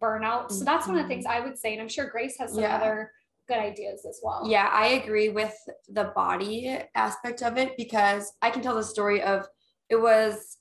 burnout. 0.00 0.50
So 0.50 0.64
that's 0.64 0.86
one 0.86 0.96
of 0.96 1.02
the 1.04 1.08
things 1.08 1.26
mm-hmm. 1.26 1.42
I 1.42 1.46
would 1.46 1.58
say. 1.58 1.74
And 1.74 1.82
I'm 1.82 1.88
sure 1.88 2.08
Grace 2.08 2.38
has 2.38 2.52
some 2.52 2.62
yeah. 2.62 2.76
other 2.76 3.12
good 3.46 3.58
ideas 3.58 4.06
as 4.08 4.20
well. 4.22 4.42
Yeah, 4.48 4.70
I 4.72 4.88
agree 4.88 5.28
with 5.28 5.54
the 5.88 6.12
body 6.16 6.78
aspect 6.94 7.42
of 7.42 7.58
it 7.58 7.76
because 7.76 8.32
I 8.40 8.50
can 8.50 8.62
tell 8.62 8.74
the 8.74 8.82
story 8.82 9.22
of 9.22 9.46
it 9.90 9.96
was 9.96 10.56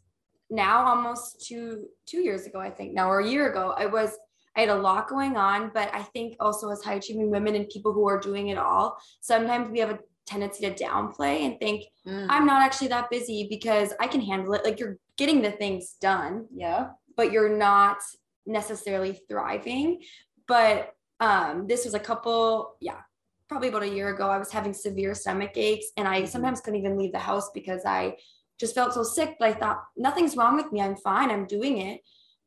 now 0.50 0.86
almost 0.86 1.46
two 1.48 1.88
two 2.06 2.20
years 2.20 2.46
ago, 2.46 2.60
I 2.60 2.70
think 2.70 2.94
now 2.94 3.10
or 3.10 3.20
a 3.20 3.28
year 3.28 3.50
ago. 3.50 3.74
I 3.76 3.86
was 3.86 4.18
I 4.56 4.62
had 4.62 4.70
a 4.70 4.76
lot 4.76 5.10
going 5.10 5.36
on, 5.36 5.72
but 5.74 5.94
I 5.94 6.04
think 6.04 6.36
also 6.40 6.70
as 6.70 6.84
high 6.84 6.94
achieving 6.94 7.30
women 7.30 7.56
and 7.56 7.68
people 7.68 7.92
who 7.92 8.08
are 8.08 8.20
doing 8.20 8.50
it 8.50 8.58
all, 8.58 8.98
sometimes 9.20 9.70
we 9.70 9.80
have 9.80 9.92
a 9.92 10.00
tendency 10.26 10.70
to 10.70 10.84
downplay 10.84 11.46
and 11.46 11.60
think 11.60 11.86
mm. 12.08 12.26
I'm 12.30 12.46
not 12.46 12.62
actually 12.62 12.88
that 12.90 13.10
busy 13.10 13.48
because 13.50 13.94
I 14.00 14.08
can 14.08 14.22
handle 14.22 14.54
it. 14.54 14.64
Like 14.64 14.80
you're 14.80 14.98
getting 15.18 15.42
the 15.42 15.52
things 15.52 15.96
done. 16.02 16.48
Yeah. 16.54 16.90
But 17.16 17.32
you're 17.32 17.56
not 17.56 17.98
necessarily 18.46 19.20
thriving. 19.30 20.02
But 20.48 20.94
um 21.20 21.68
this 21.68 21.86
was 21.86 21.94
a 21.94 22.00
couple, 22.00 22.76
yeah, 22.82 23.00
probably 23.48 23.70
about 23.70 23.84
a 23.84 23.90
year 23.90 24.14
ago. 24.14 24.30
I 24.30 24.38
was 24.38 24.52
having 24.52 24.74
severe 24.74 25.14
stomach 25.16 25.52
aches 25.56 25.88
and 25.98 26.08
I 26.08 26.22
mm-hmm. 26.22 26.30
sometimes 26.30 26.62
couldn't 26.62 26.80
even 26.80 26.98
leave 26.98 27.12
the 27.12 27.20
house 27.20 27.52
because 27.54 27.86
I 27.86 28.16
just 28.60 28.74
felt 28.74 28.94
so 28.94 29.04
sick. 29.04 29.36
But 29.40 29.50
I 29.50 29.54
thought 29.54 29.84
nothing's 29.96 30.36
wrong 30.36 30.56
with 30.56 30.72
me. 30.72 30.82
I'm 30.82 30.96
fine. 30.96 31.30
I'm 31.30 31.46
doing 31.46 31.78
it 31.80 32.02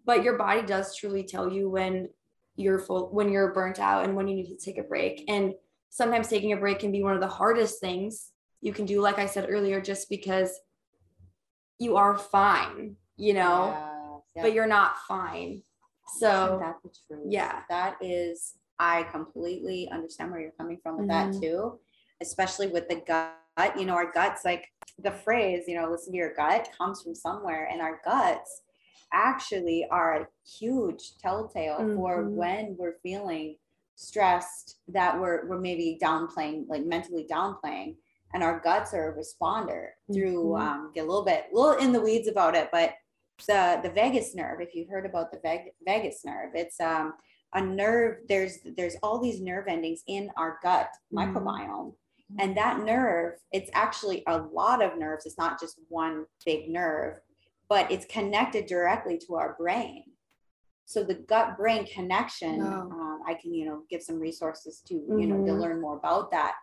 but 0.09 0.25
your 0.25 0.38
body 0.38 0.62
does 0.62 0.97
truly 0.97 1.23
tell 1.23 1.53
you 1.53 1.69
when 1.69 2.09
you're 2.57 2.79
full 2.79 3.11
when 3.12 3.31
you're 3.31 3.53
burnt 3.53 3.79
out 3.79 4.05
and 4.05 4.17
when 4.17 4.27
you 4.27 4.35
need 4.35 4.49
to 4.49 4.57
take 4.57 4.79
a 4.79 4.83
break. 4.83 5.23
And 5.29 5.53
sometimes 5.91 6.29
taking 6.29 6.53
a 6.55 6.57
break 6.57 6.79
can 6.81 6.91
be 6.91 7.03
one 7.03 7.15
of 7.15 7.21
the 7.21 7.29
hardest 7.29 7.79
things 7.79 8.33
you 8.61 8.73
can 8.73 8.87
do 8.87 9.00
like 9.00 9.19
i 9.19 9.27
said 9.27 9.47
earlier 9.49 9.81
just 9.81 10.11
because 10.11 10.50
you 11.79 11.97
are 11.97 12.19
fine 12.19 12.97
you 13.17 13.33
know 13.33 13.69
yeah, 13.69 14.17
yeah. 14.35 14.43
but 14.43 14.53
you're 14.53 14.67
not 14.67 14.99
fine. 15.07 15.62
So 16.19 16.59
that's 16.61 16.83
the 16.83 16.91
truth? 17.07 17.27
yeah. 17.29 17.61
That 17.69 17.97
is 18.00 18.55
i 18.81 19.03
completely 19.05 19.88
understand 19.93 20.31
where 20.31 20.41
you're 20.41 20.59
coming 20.59 20.79
from 20.83 20.99
with 20.99 21.09
mm-hmm. 21.09 21.33
that 21.33 21.41
too 21.41 21.79
especially 22.21 22.67
with 22.67 22.88
the 22.88 23.03
gut. 23.07 23.79
You 23.79 23.85
know 23.87 23.95
our 23.95 24.11
guts 24.11 24.45
like 24.45 24.67
the 24.99 25.12
phrase 25.12 25.65
you 25.69 25.77
know 25.79 25.91
listen 25.91 26.12
to 26.12 26.19
your 26.19 26.35
gut 26.35 26.69
comes 26.79 27.03
from 27.03 27.15
somewhere 27.15 27.69
and 27.71 27.81
our 27.81 28.00
guts 28.05 28.62
actually 29.12 29.87
are 29.91 30.23
a 30.23 30.27
huge 30.59 31.19
telltale 31.19 31.79
mm-hmm. 31.79 31.97
for 31.97 32.29
when 32.29 32.77
we're 32.79 32.99
feeling 33.03 33.57
stressed 33.97 34.77
that 34.88 35.19
we're, 35.19 35.47
we're 35.47 35.61
maybe 35.61 35.99
downplaying, 36.03 36.65
like 36.69 36.85
mentally 36.85 37.27
downplaying. 37.31 37.97
And 38.35 38.43
our 38.43 38.61
guts 38.61 38.93
are 38.93 39.11
a 39.11 39.17
responder 39.17 39.88
through 40.12 40.45
mm-hmm. 40.45 40.62
um, 40.62 40.93
get 40.95 41.05
a 41.05 41.07
little 41.07 41.25
bit, 41.25 41.47
a 41.53 41.57
little 41.57 41.83
in 41.83 41.93
the 41.93 42.00
weeds 42.00 42.29
about 42.29 42.55
it, 42.55 42.69
but 42.71 42.95
the 43.47 43.81
the 43.83 43.91
vagus 43.91 44.35
nerve. 44.35 44.61
If 44.61 44.75
you've 44.75 44.88
heard 44.88 45.07
about 45.07 45.31
the 45.31 45.38
vag, 45.38 45.61
vagus 45.85 46.25
nerve, 46.25 46.50
it's 46.55 46.81
um, 46.81 47.15
a 47.55 47.61
nerve. 47.61 48.19
There's 48.29 48.59
there's 48.77 48.97
all 49.03 49.21
these 49.21 49.41
nerve 49.41 49.67
endings 49.69 50.03
in 50.07 50.31
our 50.37 50.59
gut 50.62 50.91
mm-hmm. 51.12 51.37
microbiome, 51.37 51.95
and 52.38 52.57
that 52.57 52.81
nerve, 52.81 53.35
it's 53.53 53.71
actually 53.75 54.25
a 54.27 54.38
lot 54.38 54.83
of 54.83 54.99
nerves. 54.99 55.27
It's 55.27 55.38
not 55.38 55.61
just 55.61 55.79
one 55.88 56.27
big 56.45 56.69
nerve 56.69 57.21
but 57.69 57.91
it's 57.91 58.07
connected 58.07 58.67
directly 58.67 59.19
to 59.27 59.35
our 59.35 59.55
brain. 59.59 60.05
So 60.87 61.05
the 61.05 61.15
gut 61.15 61.59
brain 61.59 61.85
connection, 61.87 62.63
um, 62.63 63.21
I 63.27 63.35
can, 63.35 63.53
you 63.53 63.67
know, 63.67 63.83
give 63.91 64.03
some 64.03 64.19
resources 64.19 64.81
to, 64.87 64.95
you 64.95 65.27
know, 65.27 65.45
to 65.45 65.53
mm-hmm. 65.53 65.61
learn 65.61 65.81
more 65.83 65.99
about 65.99 66.31
that. 66.31 66.55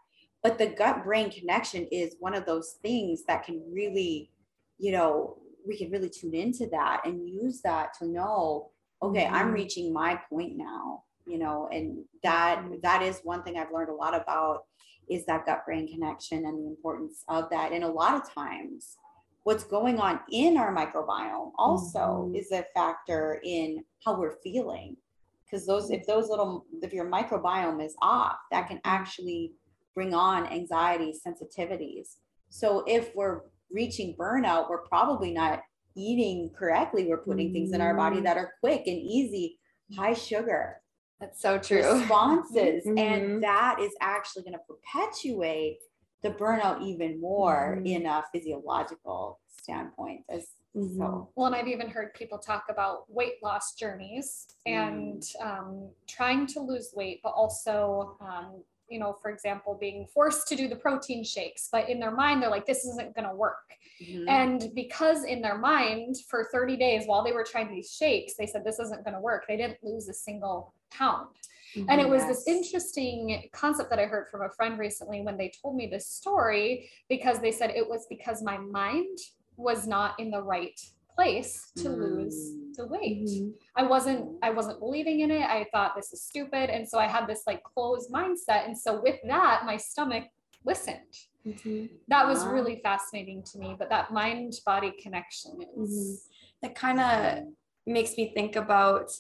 But 0.41 0.57
the 0.57 0.67
gut 0.67 1.03
brain 1.03 1.29
connection 1.29 1.87
is 1.91 2.15
one 2.19 2.33
of 2.33 2.45
those 2.45 2.77
things 2.81 3.23
that 3.27 3.43
can 3.43 3.61
really, 3.71 4.31
you 4.79 4.91
know, 4.91 5.37
we 5.67 5.77
can 5.77 5.91
really 5.91 6.09
tune 6.09 6.33
into 6.33 6.67
that 6.71 7.01
and 7.05 7.29
use 7.29 7.61
that 7.61 7.93
to 7.99 8.07
know, 8.07 8.71
okay, 9.03 9.25
mm-hmm. 9.25 9.35
I'm 9.35 9.51
reaching 9.51 9.93
my 9.93 10.19
point 10.29 10.57
now, 10.57 11.03
you 11.27 11.37
know, 11.37 11.69
and 11.71 12.03
that 12.23 12.59
mm-hmm. 12.59 12.75
that 12.81 13.03
is 13.03 13.19
one 13.23 13.43
thing 13.43 13.57
I've 13.57 13.71
learned 13.71 13.89
a 13.89 13.95
lot 13.95 14.19
about 14.19 14.63
is 15.07 15.25
that 15.27 15.45
gut 15.45 15.65
brain 15.65 15.87
connection 15.87 16.45
and 16.45 16.57
the 16.57 16.67
importance 16.67 17.23
of 17.27 17.49
that. 17.51 17.71
And 17.71 17.83
a 17.83 17.87
lot 17.87 18.15
of 18.15 18.33
times, 18.33 18.97
what's 19.45 19.63
going 19.63 19.99
on 19.99 20.19
in 20.31 20.57
our 20.57 20.75
microbiome 20.75 21.51
also 21.57 22.25
mm-hmm. 22.25 22.35
is 22.35 22.51
a 22.51 22.65
factor 22.73 23.39
in 23.43 23.83
how 24.03 24.19
we're 24.19 24.37
feeling 24.43 24.97
because 25.45 25.65
those 25.65 25.89
if 25.91 26.05
those 26.05 26.27
little 26.29 26.65
if 26.81 26.91
your 26.91 27.09
microbiome 27.09 27.83
is 27.83 27.95
off 28.01 28.37
that 28.51 28.67
can 28.67 28.81
actually 28.83 29.53
bring 29.93 30.13
on 30.13 30.47
anxiety 30.47 31.13
sensitivities 31.25 32.15
so 32.49 32.83
if 32.87 33.15
we're 33.15 33.41
reaching 33.71 34.15
burnout 34.19 34.69
we're 34.69 34.81
probably 34.81 35.31
not 35.31 35.61
eating 35.95 36.49
correctly 36.57 37.05
we're 37.07 37.17
putting 37.17 37.47
mm-hmm. 37.47 37.53
things 37.53 37.71
in 37.71 37.81
our 37.81 37.93
body 37.93 38.17
mm-hmm. 38.17 38.25
that 38.25 38.37
are 38.37 38.53
quick 38.59 38.81
and 38.87 38.97
easy 38.97 39.59
high 39.95 40.13
sugar 40.13 40.81
that's 41.19 41.39
so 41.39 41.59
true 41.59 41.87
responses 41.99 42.83
mm-hmm. 42.83 42.97
and 42.97 43.43
that 43.43 43.79
is 43.79 43.91
actually 44.01 44.41
going 44.41 44.53
to 44.53 44.59
perpetuate 44.67 45.77
the 46.23 46.31
burnout 46.31 46.81
even 46.81 47.19
more 47.19 47.75
mm-hmm. 47.77 47.85
in 47.85 48.05
a 48.05 48.23
physiological 48.33 49.39
standpoint 49.47 50.21
as 50.29 50.47
mm-hmm. 50.75 50.97
so 50.97 51.29
well 51.35 51.47
and 51.47 51.55
i've 51.55 51.67
even 51.67 51.89
heard 51.89 52.13
people 52.13 52.37
talk 52.37 52.65
about 52.69 53.03
weight 53.07 53.35
loss 53.43 53.73
journeys 53.73 54.47
and 54.65 55.21
mm. 55.21 55.45
um, 55.45 55.89
trying 56.07 56.45
to 56.45 56.59
lose 56.59 56.91
weight 56.95 57.19
but 57.23 57.29
also 57.29 58.17
um, 58.21 58.61
you 58.89 58.99
know 58.99 59.15
for 59.21 59.31
example 59.31 59.77
being 59.79 60.05
forced 60.13 60.47
to 60.47 60.55
do 60.55 60.67
the 60.67 60.75
protein 60.75 61.23
shakes 61.23 61.69
but 61.71 61.89
in 61.89 61.99
their 61.99 62.11
mind 62.11 62.41
they're 62.41 62.49
like 62.49 62.65
this 62.65 62.85
isn't 62.85 63.15
going 63.15 63.27
to 63.27 63.35
work 63.35 63.73
mm-hmm. 64.01 64.27
and 64.29 64.69
because 64.75 65.23
in 65.23 65.41
their 65.41 65.57
mind 65.57 66.15
for 66.29 66.47
30 66.51 66.77
days 66.77 67.03
while 67.05 67.23
they 67.23 67.31
were 67.31 67.43
trying 67.43 67.73
these 67.73 67.91
shakes 67.91 68.35
they 68.37 68.45
said 68.45 68.63
this 68.63 68.79
isn't 68.79 69.03
going 69.03 69.15
to 69.15 69.19
work 69.19 69.45
they 69.47 69.57
didn't 69.57 69.83
lose 69.83 70.07
a 70.07 70.13
single 70.13 70.73
pound 70.91 71.27
Mm-hmm, 71.75 71.89
and 71.89 72.01
it 72.01 72.07
was 72.07 72.21
yes. 72.21 72.37
this 72.37 72.47
interesting 72.47 73.49
concept 73.51 73.89
that 73.89 73.99
I 73.99 74.05
heard 74.05 74.27
from 74.31 74.43
a 74.43 74.49
friend 74.49 74.79
recently 74.79 75.21
when 75.21 75.37
they 75.37 75.51
told 75.61 75.75
me 75.75 75.87
this 75.87 76.07
story 76.07 76.89
because 77.09 77.39
they 77.39 77.51
said 77.51 77.71
it 77.71 77.87
was 77.87 78.05
because 78.09 78.41
my 78.41 78.57
mind 78.57 79.17
was 79.57 79.87
not 79.87 80.19
in 80.19 80.31
the 80.31 80.41
right 80.41 80.79
place 81.13 81.71
to 81.77 81.89
mm. 81.89 81.97
lose 81.97 82.53
the 82.75 82.85
weight. 82.87 83.27
Mm-hmm. 83.27 83.49
I 83.75 83.83
wasn't 83.83 84.37
I 84.41 84.51
wasn't 84.51 84.79
believing 84.79 85.21
in 85.21 85.31
it. 85.31 85.43
I 85.43 85.65
thought 85.73 85.95
this 85.95 86.13
is 86.13 86.23
stupid 86.23 86.69
and 86.69 86.87
so 86.87 86.97
I 86.97 87.07
had 87.07 87.27
this 87.27 87.43
like 87.47 87.63
closed 87.63 88.11
mindset 88.11 88.65
and 88.65 88.77
so 88.77 89.01
with 89.01 89.19
that 89.27 89.63
my 89.65 89.77
stomach 89.77 90.25
listened. 90.65 90.99
Mm-hmm. 91.45 91.85
That 92.07 92.27
was 92.27 92.45
really 92.45 92.79
fascinating 92.83 93.43
to 93.51 93.59
me, 93.59 93.75
but 93.77 93.89
that 93.89 94.11
mind 94.11 94.53
body 94.65 94.93
connection 95.01 95.59
is 95.77 96.27
mm-hmm. 96.63 96.67
it 96.67 96.75
kind 96.75 96.99
of 96.99 97.43
makes 97.85 98.17
me 98.17 98.31
think 98.33 98.55
about 98.55 99.11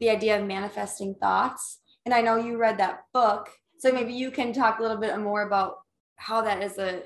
the 0.00 0.10
idea 0.10 0.38
of 0.38 0.46
manifesting 0.46 1.14
thoughts 1.14 1.78
and 2.08 2.14
I 2.14 2.22
know 2.22 2.36
you 2.36 2.56
read 2.56 2.78
that 2.78 3.04
book. 3.12 3.50
So 3.76 3.92
maybe 3.92 4.14
you 4.14 4.30
can 4.30 4.54
talk 4.54 4.78
a 4.78 4.82
little 4.82 4.96
bit 4.96 5.14
more 5.18 5.42
about 5.42 5.80
how 6.16 6.40
that 6.40 6.62
is 6.62 6.78
a 6.78 7.02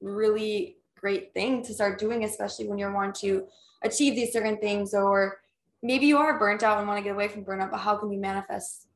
really 0.00 0.76
great 0.96 1.34
thing 1.34 1.60
to 1.64 1.74
start 1.74 1.98
doing, 1.98 2.22
especially 2.22 2.68
when 2.68 2.78
you're 2.78 2.94
wanting 2.94 3.14
to 3.14 3.48
achieve 3.82 4.14
these 4.14 4.32
certain 4.32 4.56
things, 4.58 4.94
or 4.94 5.40
maybe 5.82 6.06
you 6.06 6.18
are 6.18 6.38
burnt 6.38 6.62
out 6.62 6.78
and 6.78 6.86
want 6.86 6.98
to 6.98 7.02
get 7.02 7.14
away 7.14 7.26
from 7.26 7.44
burnout, 7.44 7.72
but 7.72 7.78
how 7.78 7.96
can 7.96 8.12
you 8.12 8.20
manifest 8.20 8.86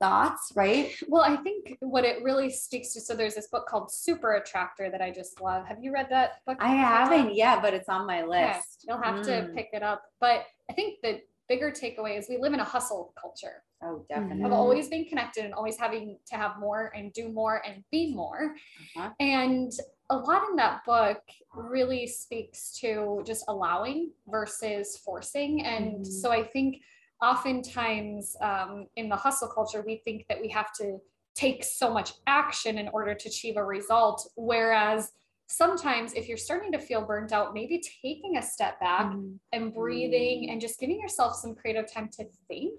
thoughts, 0.00 0.52
right? 0.56 0.90
Well, 1.06 1.20
I 1.20 1.36
think 1.36 1.76
what 1.80 2.06
it 2.06 2.22
really 2.22 2.48
speaks 2.48 2.94
to 2.94 3.00
so 3.02 3.14
there's 3.14 3.34
this 3.34 3.48
book 3.48 3.66
called 3.66 3.92
Super 3.92 4.36
Attractor 4.36 4.90
that 4.90 5.02
I 5.02 5.10
just 5.10 5.42
love. 5.42 5.66
Have 5.66 5.84
you 5.84 5.92
read 5.92 6.06
that 6.08 6.44
book? 6.46 6.56
I 6.60 6.74
haven't 6.74 7.34
yet, 7.34 7.60
but 7.60 7.74
it's 7.74 7.90
on 7.90 8.06
my 8.06 8.22
list. 8.24 8.84
Yeah, 8.86 8.94
you'll 8.94 9.02
have 9.02 9.16
mm. 9.16 9.24
to 9.24 9.52
pick 9.54 9.68
it 9.74 9.82
up. 9.82 10.04
But 10.18 10.46
I 10.70 10.72
think 10.72 11.00
the 11.02 11.20
bigger 11.50 11.72
takeaway 11.72 12.16
is 12.16 12.28
we 12.28 12.38
live 12.38 12.54
in 12.54 12.60
a 12.60 12.64
hustle 12.64 13.12
culture. 13.20 13.64
Oh, 13.82 14.04
definitely. 14.08 14.44
Of 14.44 14.52
always 14.52 14.88
being 14.88 15.08
connected 15.08 15.44
and 15.44 15.52
always 15.52 15.76
having 15.76 16.16
to 16.28 16.36
have 16.36 16.52
more 16.60 16.92
and 16.94 17.12
do 17.12 17.28
more 17.28 17.60
and 17.66 17.82
be 17.90 18.14
more. 18.14 18.54
Uh-huh. 18.96 19.10
And 19.18 19.72
a 20.10 20.16
lot 20.16 20.42
in 20.48 20.56
that 20.56 20.84
book 20.86 21.20
really 21.52 22.06
speaks 22.06 22.78
to 22.80 23.22
just 23.26 23.44
allowing 23.48 24.12
versus 24.28 24.96
forcing. 25.04 25.66
And 25.66 25.94
mm-hmm. 25.94 26.04
so 26.04 26.30
I 26.30 26.44
think 26.44 26.76
oftentimes 27.20 28.36
um, 28.40 28.86
in 28.94 29.08
the 29.08 29.16
hustle 29.16 29.48
culture, 29.48 29.82
we 29.84 29.96
think 30.04 30.26
that 30.28 30.40
we 30.40 30.48
have 30.50 30.72
to 30.74 30.98
take 31.34 31.64
so 31.64 31.92
much 31.92 32.12
action 32.28 32.78
in 32.78 32.88
order 32.88 33.14
to 33.14 33.28
achieve 33.28 33.56
a 33.56 33.64
result. 33.64 34.28
Whereas 34.36 35.10
sometimes 35.50 36.14
if 36.14 36.28
you're 36.28 36.38
starting 36.38 36.70
to 36.70 36.78
feel 36.78 37.02
burnt 37.02 37.32
out, 37.32 37.52
maybe 37.52 37.82
taking 38.02 38.36
a 38.36 38.42
step 38.42 38.78
back 38.78 39.06
mm-hmm. 39.06 39.34
and 39.52 39.74
breathing 39.74 40.48
and 40.48 40.60
just 40.60 40.78
giving 40.78 41.00
yourself 41.00 41.34
some 41.34 41.54
creative 41.56 41.92
time 41.92 42.08
to 42.12 42.24
think 42.46 42.78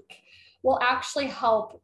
will 0.63 0.79
actually 0.81 1.27
help 1.27 1.81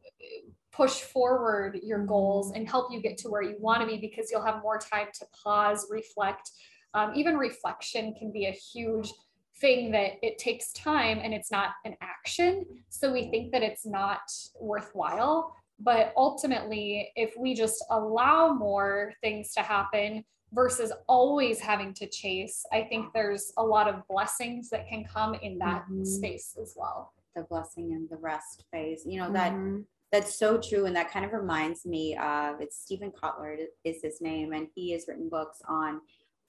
push 0.72 1.00
forward 1.00 1.78
your 1.82 2.06
goals 2.06 2.52
and 2.54 2.66
help 2.68 2.90
you 2.90 3.02
get 3.02 3.18
to 3.18 3.28
where 3.28 3.42
you 3.42 3.56
want 3.58 3.82
to 3.82 3.86
be 3.86 3.98
because 3.98 4.30
you'll 4.30 4.44
have 4.44 4.62
more 4.62 4.78
time 4.78 5.08
to 5.12 5.26
pause, 5.44 5.86
reflect. 5.90 6.50
Um, 6.94 7.12
even 7.14 7.36
reflection 7.36 8.14
can 8.18 8.32
be 8.32 8.46
a 8.46 8.52
huge 8.52 9.12
thing 9.60 9.90
that 9.90 10.12
it 10.22 10.38
takes 10.38 10.72
time 10.72 11.20
and 11.22 11.34
it's 11.34 11.50
not 11.50 11.70
an 11.84 11.96
action. 12.00 12.64
So 12.88 13.12
we 13.12 13.30
think 13.30 13.52
that 13.52 13.62
it's 13.62 13.84
not 13.84 14.20
worthwhile. 14.58 15.54
But 15.80 16.12
ultimately, 16.16 17.12
if 17.14 17.34
we 17.38 17.54
just 17.54 17.84
allow 17.90 18.52
more 18.52 19.12
things 19.20 19.52
to 19.52 19.60
happen 19.60 20.24
versus 20.52 20.92
always 21.08 21.60
having 21.60 21.92
to 21.94 22.06
chase, 22.08 22.64
I 22.72 22.82
think 22.84 23.12
there's 23.12 23.52
a 23.58 23.62
lot 23.64 23.88
of 23.88 24.06
blessings 24.08 24.70
that 24.70 24.88
can 24.88 25.04
come 25.04 25.34
in 25.34 25.58
that 25.58 25.84
Mhm. 25.88 26.06
space 26.06 26.56
as 26.60 26.74
well. 26.76 27.12
the 27.34 27.44
blessing 27.44 27.92
and 27.92 28.08
the 28.10 28.16
rest 28.16 28.64
phase. 28.72 29.06
You 29.06 29.20
know, 29.20 29.30
that 29.32 29.52
Mhm. 29.52 29.86
that's 30.10 30.34
so 30.34 30.58
true. 30.58 30.86
And 30.86 30.96
that 30.96 31.08
kind 31.08 31.24
of 31.24 31.32
reminds 31.32 31.86
me 31.86 32.16
of 32.16 32.60
it's 32.60 32.76
Steven 32.76 33.12
Kotler 33.12 33.68
is 33.84 34.02
his 34.02 34.20
name, 34.20 34.52
and 34.54 34.66
he 34.74 34.90
has 34.90 35.06
written 35.06 35.28
books 35.28 35.62
on 35.68 36.00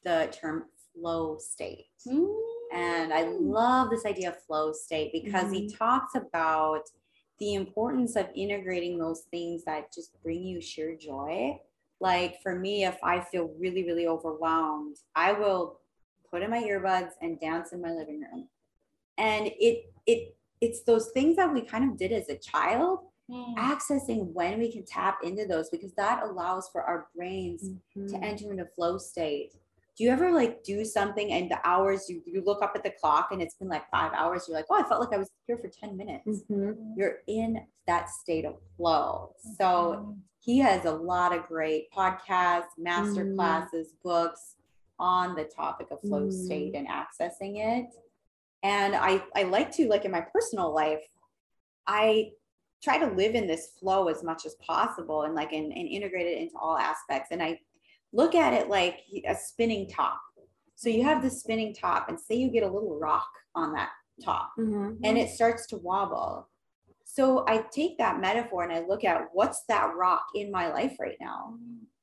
the 0.03 0.29
term 0.31 0.71
flow 0.93 1.37
state. 1.37 1.91
And 2.71 3.13
I 3.13 3.23
love 3.23 3.91
this 3.91 4.03
idea 4.03 4.29
of 4.29 4.41
flow 4.43 4.71
state 4.71 5.11
because 5.11 5.51
he 5.51 5.69
talks 5.69 6.15
about 6.15 6.89
the 7.37 7.53
importance 7.53 8.15
of 8.15 8.27
integrating 8.33 8.97
those 8.97 9.25
things 9.25 9.63
that 9.65 9.93
just 9.93 10.19
bring 10.23 10.41
you 10.43 10.59
sheer 10.59 10.95
joy. 10.95 11.61
Like 11.99 12.41
for 12.41 12.55
me, 12.55 12.85
if 12.85 12.97
I 13.03 13.19
feel 13.19 13.51
really, 13.59 13.83
really 13.85 14.07
overwhelmed, 14.07 14.97
I 15.15 15.33
will 15.33 15.79
put 16.29 16.41
in 16.43 16.49
my 16.49 16.61
earbuds 16.63 17.11
and 17.21 17.39
dance 17.39 17.73
in 17.73 17.81
my 17.81 17.91
living 17.91 18.21
room. 18.21 18.47
And 19.17 19.47
it 19.47 19.91
it 20.05 20.35
it's 20.61 20.83
those 20.83 21.11
things 21.11 21.35
that 21.37 21.53
we 21.53 21.61
kind 21.61 21.89
of 21.89 21.97
did 21.97 22.11
as 22.11 22.29
a 22.29 22.37
child, 22.37 22.99
Mm. 23.29 23.55
accessing 23.57 24.33
when 24.33 24.57
we 24.57 24.71
can 24.71 24.83
tap 24.83 25.19
into 25.23 25.45
those 25.45 25.69
because 25.69 25.93
that 25.93 26.23
allows 26.23 26.67
for 26.69 26.81
our 26.81 27.09
brains 27.15 27.61
to 27.93 27.99
Mhm. 28.15 28.23
enter 28.23 28.49
into 28.51 28.65
flow 28.65 28.97
state. 28.97 29.53
Do 29.95 30.03
you 30.03 30.09
ever 30.09 30.31
like 30.31 30.63
do 30.63 30.83
something 30.83 31.31
and 31.31 31.51
the 31.51 31.59
hours 31.67 32.09
you, 32.09 32.23
you 32.25 32.41
look 32.41 32.63
up 32.63 32.71
at 32.75 32.81
the 32.83 32.89
clock 32.89 33.29
and 33.31 33.39
it's 33.39 33.53
been 33.53 33.67
like 33.67 33.87
five 33.91 34.13
hours? 34.13 34.47
You're 34.47 34.57
like, 34.57 34.65
oh, 34.71 34.81
I 34.83 34.87
felt 34.89 34.99
like 35.01 35.13
I 35.13 35.17
was 35.19 35.29
here 35.45 35.59
for 35.59 35.67
10 35.67 35.95
minutes. 35.95 36.25
Mhm. 36.49 36.97
You're 36.97 37.19
in 37.27 37.67
that 37.85 38.09
state 38.09 38.45
of 38.45 38.59
flow. 38.77 39.35
So 39.57 39.65
Mm. 39.67 40.17
He 40.39 40.59
has 40.59 40.85
a 40.85 40.91
lot 40.91 41.35
of 41.35 41.45
great 41.47 41.91
podcasts, 41.91 42.77
master 42.77 43.25
Mm. 43.25 43.35
classes, 43.35 43.93
books 44.03 44.55
on 44.97 45.35
the 45.35 45.45
topic 45.45 45.87
of 45.91 46.01
flow 46.01 46.27
Mm. 46.27 46.45
state 46.45 46.75
and 46.75 46.87
accessing 46.87 47.57
it. 47.57 47.89
And 48.63 48.95
I, 48.95 49.23
I 49.35 49.43
like 49.43 49.71
to, 49.73 49.87
like 49.87 50.05
in 50.05 50.11
my 50.11 50.21
personal 50.21 50.73
life, 50.73 51.05
I 51.87 52.31
try 52.81 52.97
to 52.97 53.07
live 53.07 53.35
in 53.35 53.47
this 53.47 53.71
flow 53.79 54.07
as 54.07 54.23
much 54.23 54.45
as 54.45 54.55
possible 54.55 55.23
and 55.23 55.35
like 55.35 55.51
and, 55.51 55.71
and 55.71 55.87
integrate 55.87 56.27
it 56.27 56.37
into 56.37 56.57
all 56.57 56.77
aspects. 56.77 57.29
And 57.31 57.41
I 57.43 57.59
look 58.13 58.35
at 58.35 58.53
it 58.53 58.69
like 58.69 59.01
a 59.25 59.35
spinning 59.35 59.87
top. 59.89 60.19
So 60.75 60.87
you 60.89 61.03
have 61.03 61.21
the 61.21 61.29
spinning 61.29 61.73
top, 61.73 62.07
and 62.07 62.17
say 62.17 62.35
you 62.35 62.49
get 62.49 62.63
a 62.63 62.69
little 62.69 62.97
rock 62.97 63.27
on 63.53 63.73
that 63.73 63.89
top 64.23 64.53
Mhm. 64.57 64.99
and 65.03 65.17
it 65.17 65.29
starts 65.29 65.67
to 65.67 65.77
wobble. 65.77 66.47
So 67.11 67.43
I 67.47 67.65
take 67.71 67.97
that 67.97 68.19
metaphor 68.21 68.61
and 68.63 68.71
I 68.71 68.85
look 68.85 69.03
at 69.03 69.29
what's 69.33 69.63
that 69.67 69.95
rock 69.95 70.27
in 70.35 70.51
my 70.51 70.71
life 70.71 70.95
right 70.99 71.17
now? 71.19 71.55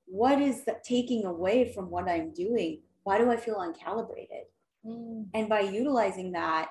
What 0.06 0.42
is 0.42 0.64
that 0.64 0.82
taking 0.82 1.24
away 1.26 1.72
from 1.72 1.90
what 1.90 2.08
I'm 2.08 2.32
doing? 2.32 2.80
Why 3.04 3.18
do 3.18 3.30
I 3.30 3.36
feel 3.36 3.54
uncalibrated? 3.56 4.46
Mm. 4.84 5.28
And 5.32 5.48
by 5.48 5.60
utilizing 5.60 6.32
that, 6.32 6.70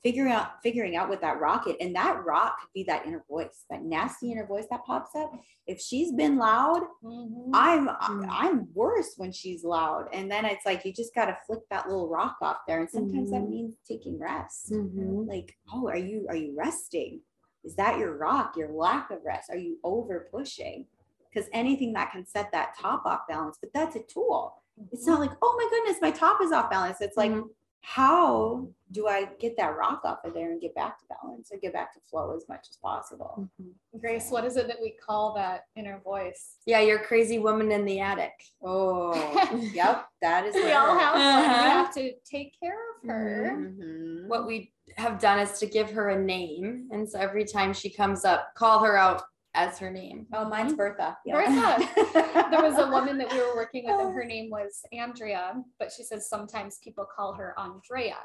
figuring 0.00 0.32
out 0.32 0.62
figuring 0.62 0.94
out 0.94 1.08
what 1.08 1.20
that 1.22 1.40
rock 1.40 1.66
is, 1.66 1.74
and 1.80 1.94
that 1.96 2.24
rock 2.24 2.60
could 2.60 2.72
be 2.72 2.84
that 2.84 3.04
inner 3.04 3.24
voice, 3.28 3.64
that 3.68 3.82
nasty 3.82 4.30
inner 4.30 4.46
voice 4.46 4.66
that 4.70 4.84
pops 4.84 5.16
up. 5.16 5.32
If 5.66 5.80
she's 5.80 6.12
been 6.12 6.36
loud, 6.38 6.82
Mhm. 7.02 7.50
I'm 7.52 7.88
Mm. 7.88 8.26
I'm 8.30 8.72
worse 8.74 9.14
when 9.16 9.32
she's 9.32 9.64
loud. 9.64 10.08
And 10.12 10.30
then 10.30 10.44
it's 10.44 10.64
like 10.64 10.84
you 10.84 10.92
just 10.92 11.14
gotta 11.16 11.36
flick 11.46 11.68
that 11.70 11.88
little 11.88 12.08
rock 12.08 12.36
off 12.42 12.58
there. 12.68 12.78
And 12.80 12.90
sometimes 12.90 13.30
that 13.32 13.42
Mhm. 13.42 13.48
means 13.50 13.74
taking 13.84 14.18
rest 14.20 14.70
Mhm. 14.70 15.26
like 15.26 15.56
oh 15.72 15.88
are 15.88 15.96
you 15.96 16.26
are 16.28 16.36
you 16.36 16.54
resting 16.56 17.22
is 17.64 17.74
that 17.76 17.98
your 17.98 18.16
rock 18.16 18.56
your 18.56 18.68
lack 18.68 19.10
of 19.10 19.18
rest 19.24 19.50
are 19.50 19.56
you 19.56 19.78
over 19.84 20.28
pushing 20.30 20.86
because 21.32 21.48
anything 21.52 21.92
that 21.92 22.10
can 22.12 22.26
set 22.26 22.50
that 22.52 22.74
top 22.78 23.04
off 23.06 23.20
balance 23.28 23.58
but 23.60 23.72
that's 23.72 23.96
a 23.96 24.02
tool 24.02 24.54
it's 24.92 25.06
not 25.06 25.20
like 25.20 25.30
oh 25.42 25.54
my 25.58 25.68
goodness 25.70 26.00
my 26.02 26.10
top 26.10 26.40
is 26.42 26.52
off 26.52 26.70
balance 26.70 27.00
it's 27.00 27.16
like 27.16 27.30
Mhm. 27.30 27.48
how 27.82 28.66
do 28.92 29.06
i 29.08 29.24
get 29.40 29.56
that 29.56 29.76
rock 29.76 30.00
off 30.04 30.24
of 30.24 30.34
there 30.34 30.50
and 30.52 30.60
get 30.60 30.74
back 30.74 30.98
to 30.98 31.04
balance 31.20 31.50
or 31.52 31.58
get 31.58 31.72
back 31.72 31.92
to 31.94 32.00
flow 32.08 32.34
as 32.36 32.48
much 32.48 32.66
as 32.70 32.76
possible 32.76 33.48
Mhm. 33.60 33.72
Grace, 34.00 34.30
what 34.30 34.44
is 34.44 34.56
it 34.56 34.66
that 34.68 34.80
we 34.80 34.92
call 35.06 35.34
that 35.34 35.66
inner 35.76 35.98
voice? 36.00 36.56
Yeah, 36.64 36.80
you're 36.80 36.98
a 37.00 37.04
crazy 37.04 37.38
woman 37.38 37.70
in 37.70 37.84
the 37.84 38.00
attic. 38.00 38.32
oh 38.62 39.12
yep 39.74 40.06
that 40.22 40.46
is 40.46 40.54
We 40.54 40.72
all 40.72 40.98
have 40.98 41.14
one. 41.14 41.22
We 41.50 41.54
Uh-huh. 41.54 41.70
have 41.70 41.94
to 41.94 42.14
take 42.24 42.58
care 42.58 42.78
of 43.02 43.08
her. 43.08 43.52
Mhm. 43.58 44.28
What 44.28 44.46
we 44.46 44.72
have 44.96 45.18
done 45.18 45.38
is 45.38 45.58
to 45.58 45.66
give 45.66 45.90
her 45.90 46.10
a 46.10 46.22
name. 46.22 46.88
And 46.92 47.08
so 47.08 47.18
every 47.18 47.44
time 47.44 47.72
she 47.72 47.90
comes 47.90 48.24
up, 48.24 48.54
call 48.54 48.84
her 48.84 48.96
out 48.96 49.22
as 49.54 49.78
her 49.78 49.90
name. 49.90 50.26
oh 50.32 50.48
mine's 50.48 50.72
mm-hmm. 50.72 50.78
bertha 50.78 51.16
Bertha. 51.26 52.48
There 52.50 52.62
was 52.62 52.78
a 52.78 52.88
woman 52.90 53.18
that 53.18 53.30
we 53.30 53.38
were 53.38 53.54
working 53.54 53.84
with, 53.84 54.00
and 54.00 54.14
her 54.14 54.22
oh. 54.24 54.26
name 54.26 54.50
was 54.50 54.82
Andrea, 54.92 55.62
but 55.78 55.92
she 55.92 56.02
says 56.02 56.28
sometimes 56.28 56.78
people 56.82 57.06
call 57.14 57.34
her 57.34 57.54
Andrea. 57.58 58.16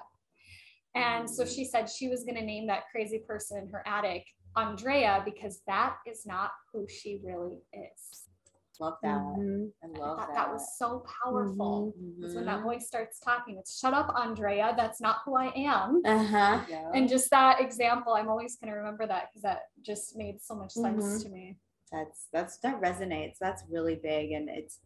And 0.95 1.29
so 1.29 1.45
she 1.45 1.65
said 1.65 1.89
she 1.89 2.07
was 2.07 2.23
going 2.23 2.35
to 2.35 2.41
name 2.41 2.65
that 2.67 2.83
crazy 2.91 3.19
person 3.19 3.57
in 3.57 3.69
her 3.69 3.83
attic 3.85 4.25
Andrea 4.55 5.21
because 5.23 5.61
that 5.67 5.97
is 6.07 6.25
not 6.25 6.51
who 6.73 6.87
she 6.87 7.19
really 7.23 7.59
is. 7.73 8.26
Love 8.79 8.97
that 9.03 9.21
Mhm. 9.21 9.71
i 9.83 9.85
I 9.85 9.89
love 9.89 10.17
thought 10.19 10.27
that 10.27 10.35
that 10.35 10.51
was 10.53 10.77
so 10.77 11.03
powerful. 11.23 11.93
Because 12.17 12.35
when 12.35 12.45
that 12.45 12.59
Mhm. 12.59 12.63
voice 12.63 12.87
starts 12.87 13.19
talking, 13.19 13.57
it's 13.57 13.77
shut 13.79 13.93
up, 13.93 14.13
Andrea. 14.15 14.73
That's 14.77 14.99
not 15.01 15.17
who 15.25 15.35
I 15.35 15.51
am. 15.55 16.01
Uh-huh. 16.05 16.61
Yeah. 16.69 16.91
And 16.93 17.07
just 17.09 17.29
that 17.31 17.59
example, 17.61 18.13
I'm 18.13 18.29
always 18.29 18.55
going 18.57 18.71
to 18.71 18.77
remember 18.77 19.05
that 19.07 19.29
because 19.29 19.41
that 19.43 19.69
just 19.81 20.15
made 20.15 20.41
so 20.41 20.55
much 20.55 20.71
sense 20.73 21.05
Mhm. 21.05 21.23
to 21.23 21.29
me. 21.29 21.57
that's 21.89 22.27
that's 22.33 22.57
that 22.57 22.81
resonates 22.81 23.37
that's 23.39 23.63
really 23.69 23.95
big 23.95 24.33
and 24.33 24.49
it's 24.49 24.81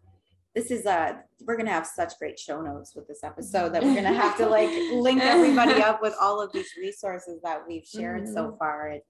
this 0.54 0.69
is 0.69 0.86
uh 0.86 1.13
we're 1.47 1.58
gonna 1.58 1.71
have 1.71 1.88
such 1.88 2.15
great 2.19 2.38
show 2.38 2.62
notes 2.62 2.93
with 2.95 3.08
this 3.08 3.23
episode 3.23 3.69
that 3.73 3.82
we're 3.82 3.95
gonna 3.95 4.13
have 4.13 4.38
to 4.38 4.45
like 4.45 4.69
link 4.93 5.19
everybody 5.19 5.82
up 5.89 5.99
with 5.99 6.13
all 6.21 6.39
of 6.39 6.51
these 6.54 6.71
resources 6.77 7.41
that 7.41 7.65
we've 7.67 7.86
shared 7.86 8.27
so 8.27 8.56
far 8.60 8.89
it 8.89 9.04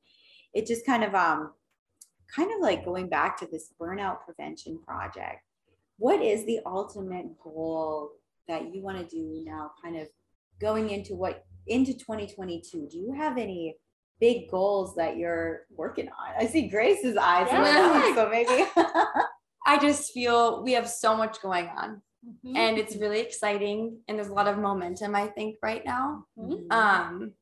it 0.54 0.66
just 0.66 0.86
kind 0.86 1.04
of 1.04 1.14
um 1.14 1.52
kind 2.36 2.52
of 2.54 2.60
like 2.62 2.86
going 2.86 3.08
back 3.10 3.38
to 3.38 3.46
this 3.52 3.74
burnout 3.80 4.22
prevention 4.26 4.80
project 4.80 5.42
what 5.98 6.22
is 6.22 6.46
the 6.46 6.60
ultimate 6.66 7.28
goal 7.44 8.12
that 8.48 8.74
you 8.74 8.82
want 8.82 8.98
to 8.98 9.06
do 9.16 9.44
now 9.46 9.72
kind 9.84 9.98
of 9.98 10.08
going 10.60 10.90
into 10.90 11.16
what 11.16 11.46
into 11.68 11.94
2022 11.94 12.88
do 12.90 12.98
you 12.98 13.14
have 13.14 13.38
any 13.38 13.76
big 14.20 14.50
goals 14.50 14.96
that 14.96 15.18
you're 15.18 15.62
working 15.76 16.08
on 16.10 16.34
i 16.40 16.46
see 16.46 16.68
grace's 16.68 17.18
eyes 17.18 17.48
lit 17.52 17.76
up, 17.76 18.04
Yeah. 18.06 18.16
so 18.16 18.30
maybe 18.30 18.66
I 19.64 19.78
just 19.78 20.12
feel 20.12 20.64
we 20.64 20.72
have 20.74 20.90
so 20.90 21.16
much 21.16 21.40
going 21.42 21.68
on 21.68 22.02
Mhm. 22.26 22.56
and 22.56 22.78
it's 22.78 22.96
really 22.98 23.20
exciting 23.20 23.98
and 24.08 24.18
there's 24.18 24.28
a 24.30 24.34
lot 24.34 24.48
of 24.48 24.58
momentum, 24.60 25.16
I 25.16 25.26
think, 25.28 25.58
right 25.64 25.84
now. 25.84 26.26
Mhm. 26.38 26.72
Um, 26.72 27.34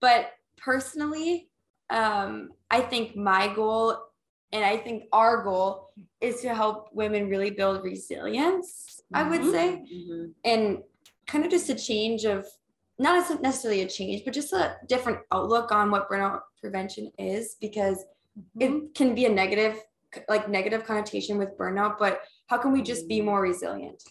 but 0.00 0.32
personally, 0.56 1.48
um, 1.90 2.50
I 2.70 2.80
think 2.80 3.14
my 3.16 3.52
goal 3.54 3.98
and 4.52 4.64
I 4.64 4.76
think 4.76 5.04
our 5.12 5.42
goal 5.42 5.90
is 6.20 6.40
to 6.42 6.54
help 6.54 6.88
women 6.92 7.28
really 7.28 7.50
build 7.50 7.84
resilience, 7.84 9.00
I 9.14 9.28
would 9.28 9.42
Mhm. 9.42 9.50
say, 9.50 9.84
Mhm. 9.92 10.34
and 10.44 10.82
kind 11.26 11.44
of 11.44 11.50
just 11.50 11.68
a 11.68 11.74
change 11.74 12.24
of 12.24 12.46
not 12.98 13.40
necessarily 13.40 13.80
a 13.82 13.88
change, 13.88 14.24
but 14.24 14.34
just 14.34 14.52
a 14.52 14.76
different 14.86 15.20
outlook 15.32 15.72
on 15.72 15.90
what 15.90 16.08
burnout 16.10 16.42
prevention 16.60 17.10
is 17.18 17.54
because 17.60 18.04
Mhm. 18.58 18.60
it 18.88 18.94
can 18.94 19.14
be 19.14 19.24
a 19.24 19.28
negative 19.28 19.82
like 20.28 20.48
negative 20.48 20.84
connotation 20.84 21.38
with 21.38 21.56
burnout, 21.56 21.96
but 21.96 22.22
how 22.48 22.58
can 22.58 22.72
we 22.72 22.82
just 22.82 23.06
be 23.06 23.20
more 23.20 23.40
resilient? 23.40 24.02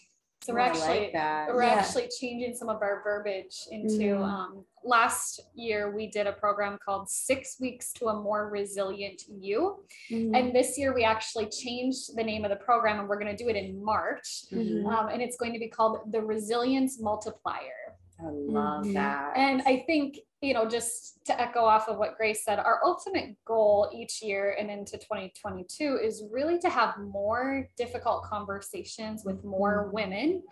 So 0.42 0.54
we're 0.54 0.60
Oh, 0.60 0.64
actually 0.64 1.00
like 1.00 1.12
that. 1.12 1.48
we're 1.54 1.62
Yeah. 1.64 1.74
actually 1.74 2.08
changing 2.18 2.54
some 2.54 2.70
of 2.70 2.80
our 2.80 3.02
verbiage 3.02 3.66
into 3.70 4.16
Mm. 4.16 4.22
um, 4.24 4.64
last 4.82 5.40
year 5.54 5.90
we 5.94 6.06
did 6.06 6.26
a 6.26 6.32
program 6.32 6.78
called 6.82 7.10
six 7.10 7.60
weeks 7.60 7.92
to 7.92 8.06
a 8.08 8.14
more 8.14 8.48
resilient 8.48 9.22
you 9.28 9.84
Mm-hmm. 10.10 10.34
and 10.34 10.54
this 10.56 10.78
year 10.78 10.94
we 10.94 11.04
actually 11.04 11.46
changed 11.50 12.16
the 12.16 12.24
name 12.24 12.44
of 12.46 12.50
the 12.50 12.56
program 12.56 12.98
and 12.98 13.06
we're 13.06 13.18
going 13.18 13.36
to 13.36 13.42
do 13.44 13.50
it 13.50 13.56
in 13.56 13.84
march 13.84 14.44
Mhm. 14.50 14.86
um, 14.90 15.08
and 15.10 15.20
it's 15.20 15.36
going 15.36 15.52
to 15.52 15.58
be 15.58 15.68
called 15.68 16.10
the 16.10 16.22
resilience 16.22 16.98
multiplier 16.98 17.76
I 18.22 18.28
love 18.28 18.84
Mhm. 18.84 18.94
that. 18.94 19.32
and 19.36 19.62
i 19.66 19.78
think 19.86 20.18
you 20.42 20.54
know, 20.54 20.66
just 20.66 21.22
to 21.26 21.38
echo 21.38 21.60
off 21.60 21.86
of 21.86 21.98
what 21.98 22.16
Grace 22.16 22.46
said, 22.46 22.58
our 22.58 22.80
ultimate 22.82 23.36
goal 23.44 23.90
each 23.92 24.22
year 24.22 24.56
and 24.58 24.70
into 24.70 24.96
2022 24.96 25.98
is 26.02 26.24
really 26.32 26.58
to 26.60 26.70
have 26.70 26.96
more 26.96 27.68
difficult 27.76 28.22
conversations 28.24 29.22
with 29.22 29.44
more 29.44 29.84
Mm-hmm. 29.84 29.94
women 29.94 30.42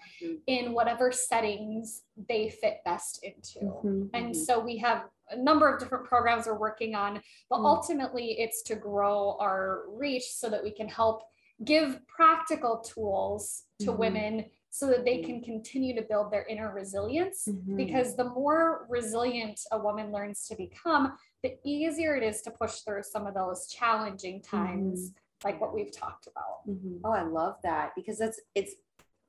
in 0.46 0.74
whatever 0.74 1.10
settings 1.10 2.02
they 2.28 2.50
fit 2.50 2.80
best 2.84 3.24
into. 3.24 3.60
Mm-hmm. 3.60 4.04
And 4.12 4.36
so 4.36 4.60
we 4.60 4.76
have 4.76 5.06
a 5.30 5.36
number 5.38 5.72
of 5.72 5.80
different 5.80 6.04
programs 6.04 6.46
we're 6.46 6.58
working 6.58 6.94
on, 6.94 7.22
but 7.48 7.60
Mm. 7.60 7.64
ultimately 7.64 8.38
it's 8.38 8.60
to 8.64 8.74
grow 8.76 9.38
our 9.40 9.84
reach 9.88 10.24
so 10.34 10.50
that 10.50 10.62
we 10.62 10.70
can 10.70 10.88
help 10.88 11.22
give 11.64 12.06
practical 12.06 12.80
tools 12.80 13.64
to 13.80 13.86
Mhm. 13.92 13.96
women 13.98 14.50
so 14.78 14.86
that 14.86 15.04
they 15.04 15.18
can 15.22 15.42
continue 15.42 15.92
to 15.92 16.02
build 16.02 16.30
their 16.30 16.44
inner 16.44 16.72
resilience 16.72 17.48
Mhm. 17.48 17.76
because 17.76 18.14
the 18.14 18.22
more 18.30 18.86
resilient 18.88 19.58
a 19.72 19.78
woman 19.78 20.12
learns 20.12 20.46
to 20.46 20.54
become, 20.54 21.18
the 21.42 21.58
easier 21.64 22.14
it 22.14 22.22
is 22.22 22.42
to 22.42 22.52
push 22.52 22.82
through 22.82 23.02
some 23.02 23.26
of 23.26 23.34
those 23.34 23.66
challenging 23.66 24.40
times, 24.40 25.12
like 25.44 25.60
what 25.60 25.74
we've 25.74 25.90
talked 25.90 26.28
about. 26.28 26.64
Mhm. 26.68 27.00
Oh, 27.02 27.10
I 27.10 27.22
love 27.22 27.56
that 27.64 27.92
because 27.96 28.18
that's 28.18 28.40
it's 28.54 28.74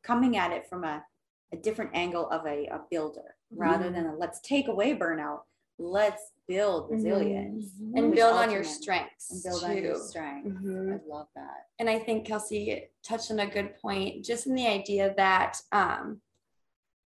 coming 0.04 0.38
at 0.38 0.52
it 0.52 0.68
from 0.68 0.84
a, 0.84 1.04
a 1.52 1.58
different 1.58 1.92
angle 1.96 2.30
of 2.30 2.46
a, 2.46 2.68
a 2.68 2.86
builder 2.92 3.36
rather 3.50 3.90
than 3.90 4.06
a 4.06 4.16
let's 4.16 4.40
take 4.42 4.68
away 4.68 4.96
burnout. 4.96 5.42
Let's 5.80 6.32
build 6.50 6.90
resilience 6.90 7.68
and 7.96 8.14
build 8.14 8.34
on 8.34 8.50
your 8.52 8.64
strengths 8.64 9.30
and 9.32 9.44
build 9.44 9.62
too. 9.62 9.68
on 9.68 9.78
your 9.84 9.96
strength. 9.96 10.48
Mhm. 10.48 10.94
I 10.96 11.00
love 11.08 11.28
that. 11.36 11.68
and 11.80 11.90
I 11.90 11.98
think 12.00 12.26
Kelsey 12.26 12.90
touched 13.04 13.32
on 13.32 13.40
a 13.40 13.48
good 13.48 13.76
point, 13.82 14.26
just 14.26 14.48
in 14.48 14.56
the 14.56 14.68
idea 14.68 15.14
that 15.16 15.62
um, 15.72 16.22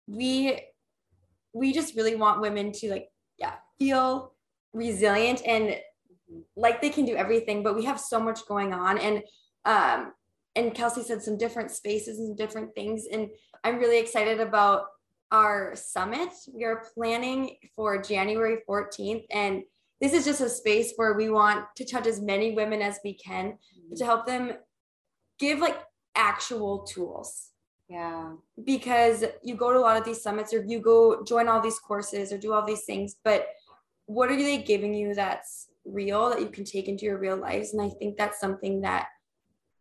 we 0.07 0.61
we 1.53 1.73
just 1.73 1.95
really 1.95 2.15
want 2.15 2.39
women 2.39 2.71
to 2.71 2.89
like 2.89 3.09
yeah 3.37 3.55
feel 3.79 4.33
resilient 4.73 5.41
and 5.45 5.75
like 6.55 6.81
they 6.81 6.89
can 6.89 7.05
do 7.05 7.15
everything, 7.15 7.63
but 7.63 7.75
we 7.75 7.83
have 7.83 7.99
so 7.99 8.19
much 8.19 8.45
going 8.47 8.73
on 8.73 8.97
and 8.97 9.23
um, 9.65 10.13
and 10.55 10.73
Kelsey 10.73 11.03
said 11.03 11.21
some 11.23 11.37
different 11.37 11.71
spaces 11.71 12.19
and 12.19 12.37
different 12.37 12.73
things, 12.75 13.05
and 13.11 13.29
I'm 13.63 13.77
really 13.79 13.99
excited 13.99 14.39
about 14.39 14.85
our 15.31 15.75
summit. 15.75 16.29
We 16.53 16.63
are 16.63 16.83
planning 16.93 17.57
for 17.75 18.01
January 18.01 18.57
14th, 18.67 19.25
and 19.31 19.63
this 20.01 20.13
is 20.13 20.25
just 20.25 20.41
a 20.41 20.49
space 20.49 20.93
where 20.95 21.13
we 21.13 21.29
want 21.29 21.65
to 21.77 21.85
touch 21.85 22.07
as 22.07 22.19
many 22.19 22.51
women 22.53 22.81
as 22.81 22.99
we 23.03 23.13
can 23.13 23.51
mm-hmm. 23.51 23.95
to 23.95 24.05
help 24.05 24.25
them 24.25 24.53
give 25.39 25.59
like 25.59 25.77
actual 26.15 26.79
tools 26.79 27.51
Yeah. 27.87 28.33
because 28.63 29.23
you 29.43 29.55
go 29.55 29.71
to 29.71 29.79
a 29.79 29.79
lot 29.79 29.97
of 29.97 30.03
these 30.03 30.21
summits 30.21 30.53
or 30.53 30.63
you 30.65 30.79
go 30.79 31.23
join 31.23 31.47
all 31.47 31.61
these 31.61 31.79
courses 31.79 32.33
or 32.33 32.37
do 32.37 32.51
all 32.51 32.65
these 32.65 32.83
things 32.83 33.15
but 33.23 33.47
what 34.07 34.29
are 34.29 34.35
they 34.35 34.57
giving 34.57 34.93
you 34.93 35.15
that's 35.15 35.67
real 35.85 36.29
that 36.29 36.41
you 36.41 36.49
can 36.49 36.65
take 36.65 36.87
into 36.87 37.05
your 37.05 37.17
real 37.17 37.37
lives 37.37 37.73
and 37.73 37.81
i 37.81 37.89
think 37.97 38.17
that's 38.17 38.39
something 38.39 38.81
that 38.81 39.07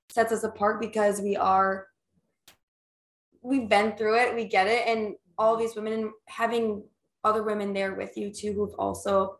sets 0.08 0.32
us 0.32 0.44
apart 0.44 0.80
because 0.80 1.20
we 1.20 1.36
are 1.36 1.86
we've 3.42 3.68
been 3.68 3.96
through 3.96 4.16
it 4.16 4.34
we 4.34 4.44
get 4.44 4.66
it 4.66 4.86
and 4.86 5.14
all 5.40 5.56
these 5.56 5.74
women 5.74 5.92
and 5.94 6.10
having 6.26 6.84
other 7.24 7.42
women 7.42 7.72
there 7.72 7.94
with 7.94 8.16
you 8.16 8.30
too 8.30 8.52
who've 8.52 8.74
also 8.78 9.38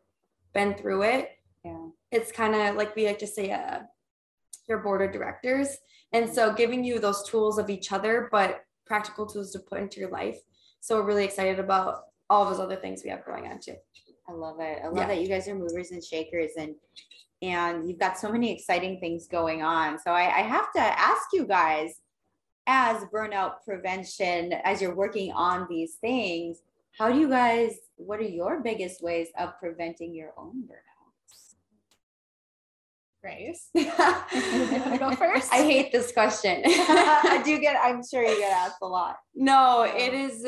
been 0.54 0.74
through 0.74 1.02
it 1.02 1.28
Yeah. 1.64 1.86
it's 2.10 2.32
kind 2.32 2.54
of 2.54 2.74
like 2.76 2.96
we 2.96 3.06
like 3.06 3.18
to 3.20 3.26
say 3.26 3.50
uh, 3.52 3.80
your 4.68 4.78
board 4.78 5.02
of 5.02 5.12
directors 5.12 5.68
and 6.12 6.24
so 6.36 6.52
giving 6.52 6.82
you 6.88 6.98
those 6.98 7.22
tools 7.30 7.58
of 7.58 7.68
each 7.70 7.92
other 7.92 8.28
but 8.32 8.64
practical 8.86 9.26
tools 9.26 9.52
to 9.52 9.58
put 9.60 9.78
into 9.80 10.00
your 10.00 10.10
life 10.10 10.38
so 10.80 10.96
we're 10.96 11.06
really 11.10 11.24
excited 11.24 11.58
about 11.60 12.04
all 12.30 12.44
those 12.48 12.60
other 12.60 12.76
things 12.76 13.02
we 13.04 13.10
have 13.10 13.24
going 13.26 13.46
on 13.46 13.60
too 13.60 13.76
I 14.28 14.32
love 14.32 14.60
it. 14.60 14.78
I 14.84 14.86
love 14.86 14.96
Yeah. 14.96 15.06
that 15.08 15.20
you 15.22 15.26
guys 15.28 15.48
are 15.48 15.56
movers 15.56 15.90
and 15.90 16.02
shakers 16.04 16.52
and 16.56 16.72
and 17.42 17.88
you've 17.88 17.98
got 17.98 18.16
so 18.16 18.30
many 18.30 18.52
exciting 18.54 19.00
things 19.00 19.26
going 19.26 19.60
on. 19.62 19.98
So 19.98 20.12
I, 20.12 20.24
I 20.40 20.42
have 20.42 20.70
to 20.74 20.80
ask 20.80 21.22
you 21.32 21.46
guys, 21.46 21.90
as 22.66 23.05
burnout 23.12 23.64
prevention, 23.64 24.53
as 24.64 24.81
you're 24.81 24.94
working 24.94 25.33
on 25.33 25.66
these 25.68 25.94
things, 26.01 26.62
how 26.99 27.11
do 27.11 27.18
you 27.18 27.29
guys, 27.29 27.77
what 27.96 28.20
are 28.20 28.25
your 28.25 28.61
biggest 28.61 29.03
ways 29.03 29.29
of 29.38 29.59
preventing 29.59 30.14
your 30.14 30.33
own 30.37 30.64
burnouts? 30.64 31.55
Grace, 33.23 33.68
I 33.77 33.81
you 34.73 34.81
want 34.81 34.92
to 34.92 34.99
go 34.99 35.11
first? 35.12 35.53
i 35.53 35.59
hate 35.59 35.92
this 35.92 36.11
question 36.11 36.62
I 36.66 37.42
do 37.44 37.59
get, 37.59 37.77
I'm 37.83 38.03
sure 38.03 38.23
you 38.23 38.38
get 38.38 38.53
asked 38.53 38.79
a 38.81 38.87
lot. 38.87 39.16
no 39.35 39.83
it 39.83 40.14
is 40.14 40.46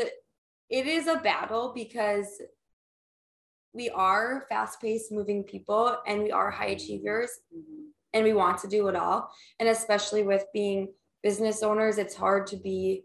it 0.70 0.86
is 0.86 1.06
a 1.06 1.16
battle 1.16 1.72
because 1.74 2.40
we 3.74 3.90
are 3.90 4.46
fast-paced 4.48 5.12
moving 5.12 5.44
people 5.44 5.98
and 6.06 6.22
we 6.22 6.30
are 6.30 6.50
high 6.50 6.68
achievers 6.68 7.30
mm-hmm. 7.54 7.88
and 8.14 8.24
we 8.24 8.32
want 8.32 8.56
to 8.58 8.68
do 8.68 8.88
it 8.88 8.96
all 8.96 9.30
and 9.60 9.68
especially 9.68 10.22
with 10.22 10.44
being 10.54 10.88
business 11.22 11.62
owners 11.62 11.98
it's 11.98 12.14
hard 12.14 12.46
to 12.46 12.56
be 12.56 13.04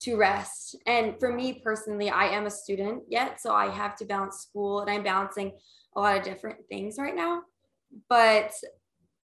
to 0.00 0.16
rest 0.16 0.76
and 0.86 1.18
for 1.18 1.32
me 1.32 1.60
personally 1.64 2.08
i 2.10 2.26
am 2.26 2.46
a 2.46 2.50
student 2.50 3.02
yet 3.08 3.40
so 3.40 3.52
i 3.52 3.68
have 3.68 3.96
to 3.96 4.04
balance 4.04 4.38
school 4.38 4.80
and 4.80 4.90
i'm 4.90 5.02
balancing 5.02 5.52
a 5.96 6.00
lot 6.00 6.16
of 6.16 6.22
different 6.22 6.58
things 6.68 6.96
right 6.98 7.16
now 7.16 7.42
but 8.08 8.52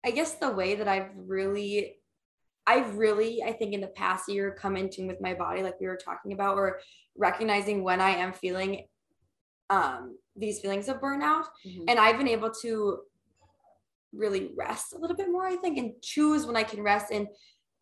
i 0.04 0.10
guess 0.10 0.34
the 0.36 0.50
way 0.50 0.74
that 0.74 0.88
i've 0.88 1.10
really 1.16 1.96
i've 2.66 2.96
really 2.96 3.42
i 3.42 3.52
think 3.52 3.74
in 3.74 3.80
the 3.80 3.88
past 3.88 4.28
year 4.28 4.56
come 4.58 4.76
in 4.76 4.88
tune 4.88 5.06
with 5.06 5.20
my 5.20 5.34
body 5.34 5.62
like 5.62 5.78
we 5.80 5.86
were 5.86 5.96
talking 6.02 6.32
about 6.32 6.56
or 6.56 6.80
recognizing 7.16 7.82
when 7.82 8.00
i 8.00 8.10
am 8.10 8.32
feeling 8.32 8.86
um 9.68 10.16
these 10.36 10.60
feelings 10.60 10.88
of 10.88 11.00
burnout 11.00 11.44
Mhm. 11.66 11.84
and 11.88 11.98
I've 11.98 12.16
been 12.16 12.28
able 12.28 12.50
to 12.62 13.00
really 14.12 14.52
rest 14.56 14.92
a 14.92 14.98
little 14.98 15.16
bit 15.16 15.30
more, 15.30 15.46
I 15.46 15.56
think, 15.56 15.78
and 15.78 15.92
choose 16.02 16.46
when 16.46 16.56
I 16.56 16.62
can 16.62 16.82
rest. 16.82 17.10
And 17.10 17.26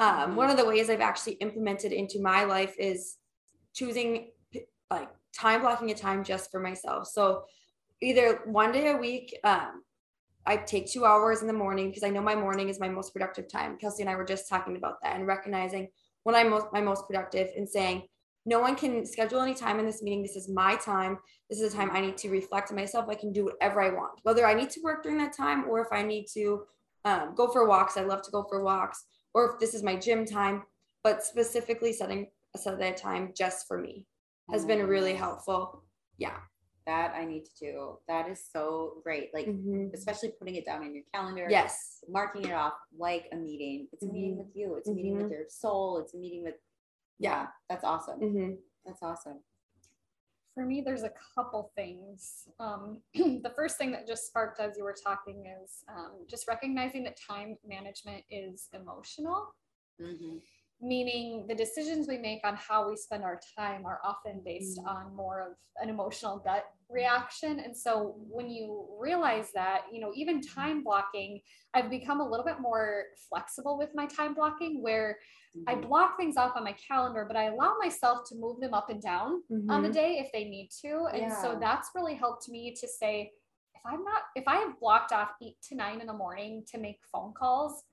um, 0.00 0.34
one 0.34 0.50
of 0.50 0.56
the 0.56 0.64
ways 0.64 0.90
I've 0.90 1.00
actually 1.00 1.34
implemented 1.34 1.92
into 1.92 2.20
my 2.20 2.44
life 2.44 2.74
is 2.78 3.16
choosing 3.74 4.30
like 4.90 5.08
time 5.38 5.60
blocking 5.60 5.90
a 5.90 5.94
time 5.94 6.24
just 6.24 6.50
for 6.50 6.58
myself. 6.58 7.06
So 7.06 7.44
either 8.00 8.40
one 8.46 8.72
day 8.72 8.90
a 8.90 8.96
week, 8.96 9.38
um, 9.44 9.84
I 10.46 10.56
take 10.56 10.90
two 10.90 11.04
hours 11.04 11.42
in 11.42 11.46
the 11.46 11.52
morning 11.52 11.90
because 11.90 12.02
I 12.02 12.08
know 12.08 12.22
my 12.22 12.34
morning 12.34 12.70
is 12.70 12.80
my 12.80 12.88
most 12.88 13.12
productive 13.12 13.46
time. 13.46 13.76
Kelsey 13.76 14.02
and 14.02 14.10
I 14.10 14.16
were 14.16 14.24
just 14.24 14.48
talking 14.48 14.76
about 14.76 14.94
that 15.02 15.16
and 15.16 15.26
recognizing 15.26 15.88
when 16.22 16.34
I'm 16.34 16.48
most, 16.48 16.66
my 16.72 16.80
most 16.80 17.06
productive 17.06 17.48
and 17.56 17.68
saying, 17.68 18.02
no 18.46 18.58
one 18.58 18.74
can 18.74 19.04
schedule 19.04 19.42
any 19.42 19.54
time 19.54 19.78
in 19.78 19.86
this 19.86 20.02
meeting. 20.02 20.22
This 20.22 20.34
is 20.34 20.48
my 20.48 20.76
time. 20.76 21.18
This 21.50 21.60
is 21.60 21.74
a 21.74 21.76
time 21.76 21.90
I 21.92 22.00
need 22.00 22.16
to 22.18 22.30
reflect 22.30 22.70
on 22.70 22.76
myself. 22.76 23.06
I 23.10 23.14
can 23.14 23.32
do 23.32 23.44
whatever 23.44 23.82
I 23.82 23.90
want, 23.90 24.18
whether 24.22 24.46
I 24.46 24.54
need 24.54 24.70
to 24.70 24.80
work 24.80 25.02
during 25.02 25.18
that 25.18 25.36
time 25.36 25.66
or 25.68 25.80
if 25.80 25.88
I 25.92 26.02
need 26.02 26.26
to 26.32 26.62
um, 27.04 27.34
go 27.36 27.48
for 27.48 27.68
walks. 27.68 27.98
I 27.98 28.02
love 28.02 28.22
to 28.22 28.30
go 28.30 28.46
for 28.48 28.64
walks, 28.64 29.04
or 29.34 29.52
if 29.52 29.60
this 29.60 29.74
is 29.74 29.82
my 29.82 29.96
gym 29.96 30.24
time. 30.24 30.64
But 31.02 31.24
specifically 31.24 31.92
setting 31.92 32.30
aside 32.54 32.78
that 32.80 32.96
time 32.98 33.32
just 33.36 33.66
for 33.66 33.78
me 33.78 34.06
has 34.50 34.64
been 34.66 34.86
really 34.86 35.14
helpful. 35.14 35.82
Yeah. 36.18 36.36
That 36.86 37.14
I 37.14 37.24
need 37.24 37.44
to 37.44 37.50
do. 37.60 37.98
That 38.08 38.28
is 38.28 38.44
so 38.52 39.00
great. 39.02 39.32
Like, 39.32 39.46
Mhm. 39.46 39.94
especially 39.94 40.30
putting 40.32 40.56
it 40.56 40.66
down 40.66 40.84
in 40.84 40.94
your 40.94 41.04
calendar. 41.14 41.46
Yes. 41.48 42.02
marking 42.08 42.44
it 42.46 42.52
off 42.52 42.74
like 42.98 43.28
a 43.32 43.36
meeting. 43.36 43.88
It's 43.92 44.02
a 44.02 44.06
meeting 44.08 44.34
Mhm. 44.34 44.38
with 44.38 44.56
you. 44.56 44.74
It's 44.74 44.88
a 44.88 44.92
meeting 44.92 45.16
with 45.16 45.30
your 45.30 45.48
soul. 45.48 45.98
It's 45.98 46.14
a 46.14 46.16
meeting 46.18 46.42
with 46.42 46.56
yeah. 47.18 47.48
That's 47.68 47.84
awesome. 47.84 48.18
hmm 48.20 48.54
That's 48.84 49.02
awesome. 49.02 49.44
For 50.60 50.66
me, 50.66 50.82
there's 50.82 51.04
a 51.04 51.12
couple 51.34 51.72
things. 51.74 52.46
Um, 52.58 52.98
the 53.14 53.50
first 53.56 53.78
thing 53.78 53.92
that 53.92 54.06
just 54.06 54.26
sparked 54.26 54.60
as 54.60 54.76
you 54.76 54.84
were 54.84 54.94
talking 54.94 55.46
is 55.64 55.82
um, 55.88 56.26
just 56.28 56.46
recognizing 56.46 57.02
that 57.04 57.18
time 57.18 57.56
management 57.66 58.24
is 58.30 58.68
emotional, 58.74 59.54
Mhm. 59.98 60.42
Meaning 60.80 61.46
the 61.48 61.54
decisions 61.54 62.08
we 62.08 62.18
make 62.18 62.40
on 62.44 62.56
how 62.56 62.88
we 62.88 62.96
spend 62.96 63.22
our 63.22 63.40
time 63.56 63.84
are 63.86 64.00
often 64.04 64.40
based 64.44 64.78
Mm. 64.78 64.86
on 64.86 65.14
more 65.14 65.40
of 65.40 65.56
an 65.82 65.88
emotional 65.88 66.38
gut 66.38 66.64
reaction. 66.88 67.60
And 67.60 67.76
so 67.76 68.16
when 68.28 68.48
you 68.48 68.86
realize 68.98 69.52
that, 69.52 69.84
you 69.92 70.00
know, 70.00 70.12
even 70.14 70.40
time 70.40 70.82
blocking, 70.82 71.40
I've 71.74 71.90
become 71.90 72.20
a 72.20 72.28
little 72.28 72.44
bit 72.44 72.60
more 72.60 73.06
flexible 73.28 73.78
with 73.78 73.94
my 73.94 74.06
time 74.06 74.34
blocking 74.34 74.82
where 74.82 75.18
I 75.66 75.74
Mhm. 75.74 75.88
block 75.88 76.16
things 76.16 76.36
off 76.36 76.56
on 76.56 76.64
my 76.64 76.72
calendar, 76.72 77.24
but 77.26 77.36
I 77.36 77.44
allow 77.44 77.76
myself 77.78 78.28
to 78.28 78.34
move 78.34 78.60
them 78.60 78.74
up 78.74 78.88
and 78.90 79.00
down 79.00 79.44
on 79.68 79.82
the 79.82 79.88
Mhm. 79.88 79.92
day 79.92 80.18
if 80.18 80.32
they 80.32 80.44
need 80.44 80.70
to. 80.82 81.06
And 81.06 81.32
so 81.32 81.56
that's 81.60 81.90
really 81.94 82.14
helped 82.14 82.48
me 82.48 82.74
to 82.74 82.88
say, 82.88 83.34
if 83.74 83.82
I'm 83.84 84.04
not, 84.04 84.22
if 84.34 84.48
I 84.48 84.56
have 84.56 84.78
blocked 84.80 85.12
off 85.12 85.30
eight 85.42 85.60
to 85.68 85.74
nine 85.74 86.00
in 86.00 86.06
the 86.06 86.12
morning 86.12 86.64
to 86.66 86.78
make 86.78 87.04
phone 87.04 87.32
calls, 87.34 87.84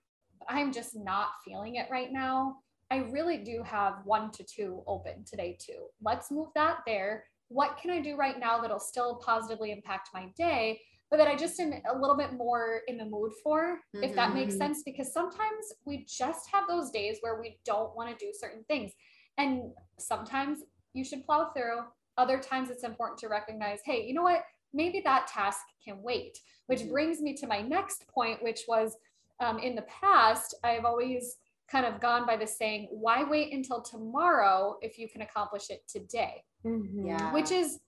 I'm 0.47 0.71
just 0.71 0.95
not 0.95 1.29
feeling 1.43 1.75
it 1.75 1.89
right 1.89 2.11
now, 2.11 2.63
I 2.89 2.97
really 3.11 3.37
do 3.37 3.63
have 3.63 3.95
one 4.05 4.31
to 4.31 4.43
two 4.43 4.83
open 4.87 5.23
today 5.25 5.57
too. 5.59 5.87
Let's 6.01 6.31
move 6.31 6.47
that 6.55 6.79
there. 6.85 7.25
What 7.49 7.77
can 7.77 7.91
I 7.91 8.01
do 8.01 8.15
right 8.15 8.39
now 8.39 8.59
that'll 8.59 8.79
still 8.79 9.15
positively 9.23 9.71
impact 9.71 10.09
my 10.13 10.31
day, 10.37 10.81
but 11.09 11.17
that 11.17 11.27
I 11.27 11.35
just 11.35 11.59
am 11.59 11.73
a 11.89 11.97
little 11.97 12.17
bit 12.17 12.33
more 12.33 12.81
in 12.87 12.97
the 12.97 13.05
mood 13.05 13.31
for, 13.43 13.79
if 14.01 14.15
that 14.15 14.33
makes 14.33 14.55
Mhm. 14.55 14.57
sense? 14.57 14.83
Because 14.83 15.13
sometimes 15.13 15.73
we 15.85 16.05
just 16.05 16.49
have 16.51 16.67
those 16.67 16.91
days 16.91 17.17
where 17.21 17.39
we 17.39 17.59
don't 17.65 17.95
want 17.95 18.09
to 18.09 18.25
do 18.25 18.33
certain 18.33 18.63
things. 18.65 18.91
And 19.37 19.73
sometimes 19.99 20.63
you 20.93 21.03
should 21.03 21.25
plow 21.25 21.51
through 21.51 21.85
other 22.17 22.39
times 22.39 22.69
it's 22.69 22.83
important 22.83 23.19
to 23.19 23.27
recognize, 23.27 23.79
hey, 23.85 24.05
you 24.05 24.13
know 24.13 24.23
what? 24.23 24.43
Maybe 24.73 25.01
that 25.01 25.27
task 25.27 25.59
can 25.83 26.01
wait, 26.01 26.39
which 26.65 26.81
Mhm. 26.81 26.89
brings 26.89 27.21
me 27.21 27.33
to 27.35 27.47
my 27.47 27.61
next 27.61 28.07
point, 28.07 28.41
which 28.43 28.65
was 28.67 28.97
um, 29.39 29.59
in 29.59 29.75
the 29.75 29.83
past, 29.83 30.55
I've 30.63 30.83
always 30.83 31.37
kind 31.69 31.85
of 31.85 31.99
gone 31.99 32.25
by 32.25 32.37
the 32.37 32.47
saying, 32.47 32.87
why 32.91 33.23
wait 33.23 33.53
until 33.53 33.81
tomorrow 33.81 34.77
if 34.81 34.97
you 34.97 35.09
can 35.09 35.21
accomplish 35.21 35.69
it 35.69 35.81
today? 35.87 36.43
Mhm. 36.65 37.05
Yeah. 37.05 37.31
Which 37.33 37.51
is, 37.51 37.79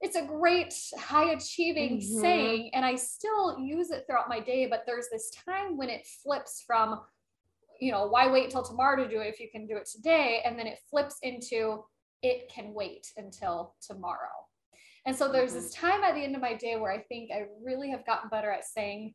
it's 0.00 0.16
a 0.16 0.22
great 0.22 0.74
high 0.98 1.30
achieving 1.32 1.98
Mhm. 1.98 2.20
saying, 2.20 2.74
and 2.74 2.84
I 2.84 2.94
still 2.96 3.58
use 3.58 3.90
it 3.90 4.04
throughout 4.06 4.28
my 4.28 4.40
day, 4.40 4.66
but 4.66 4.84
there's 4.86 5.08
this 5.10 5.30
time 5.30 5.76
when 5.76 5.88
it 5.90 6.06
flips 6.06 6.62
from, 6.62 7.04
you 7.80 7.92
know, 7.92 8.06
why 8.06 8.30
wait 8.30 8.50
till 8.50 8.62
tomorrow 8.62 9.02
to 9.02 9.08
do 9.08 9.20
it 9.20 9.28
if 9.28 9.40
you 9.40 9.50
can 9.50 9.66
do 9.66 9.76
it 9.76 9.86
today? 9.86 10.42
And 10.44 10.58
then 10.58 10.66
it 10.66 10.78
flips 10.90 11.16
into, 11.22 11.84
it 12.22 12.48
can 12.48 12.72
wait 12.72 13.12
until 13.16 13.74
tomorrow. 13.80 14.46
And 15.04 15.14
so 15.14 15.30
there's 15.30 15.52
Mm-hmm. 15.52 15.60
this 15.60 15.74
time 15.74 16.04
at 16.04 16.14
the 16.14 16.22
end 16.24 16.34
of 16.34 16.40
my 16.40 16.54
day 16.54 16.76
where 16.76 16.90
I 16.92 17.02
think 17.02 17.30
I 17.30 17.46
really 17.62 17.90
have 17.90 18.04
gotten 18.06 18.28
better 18.28 18.50
at 18.50 18.64
saying, 18.64 19.14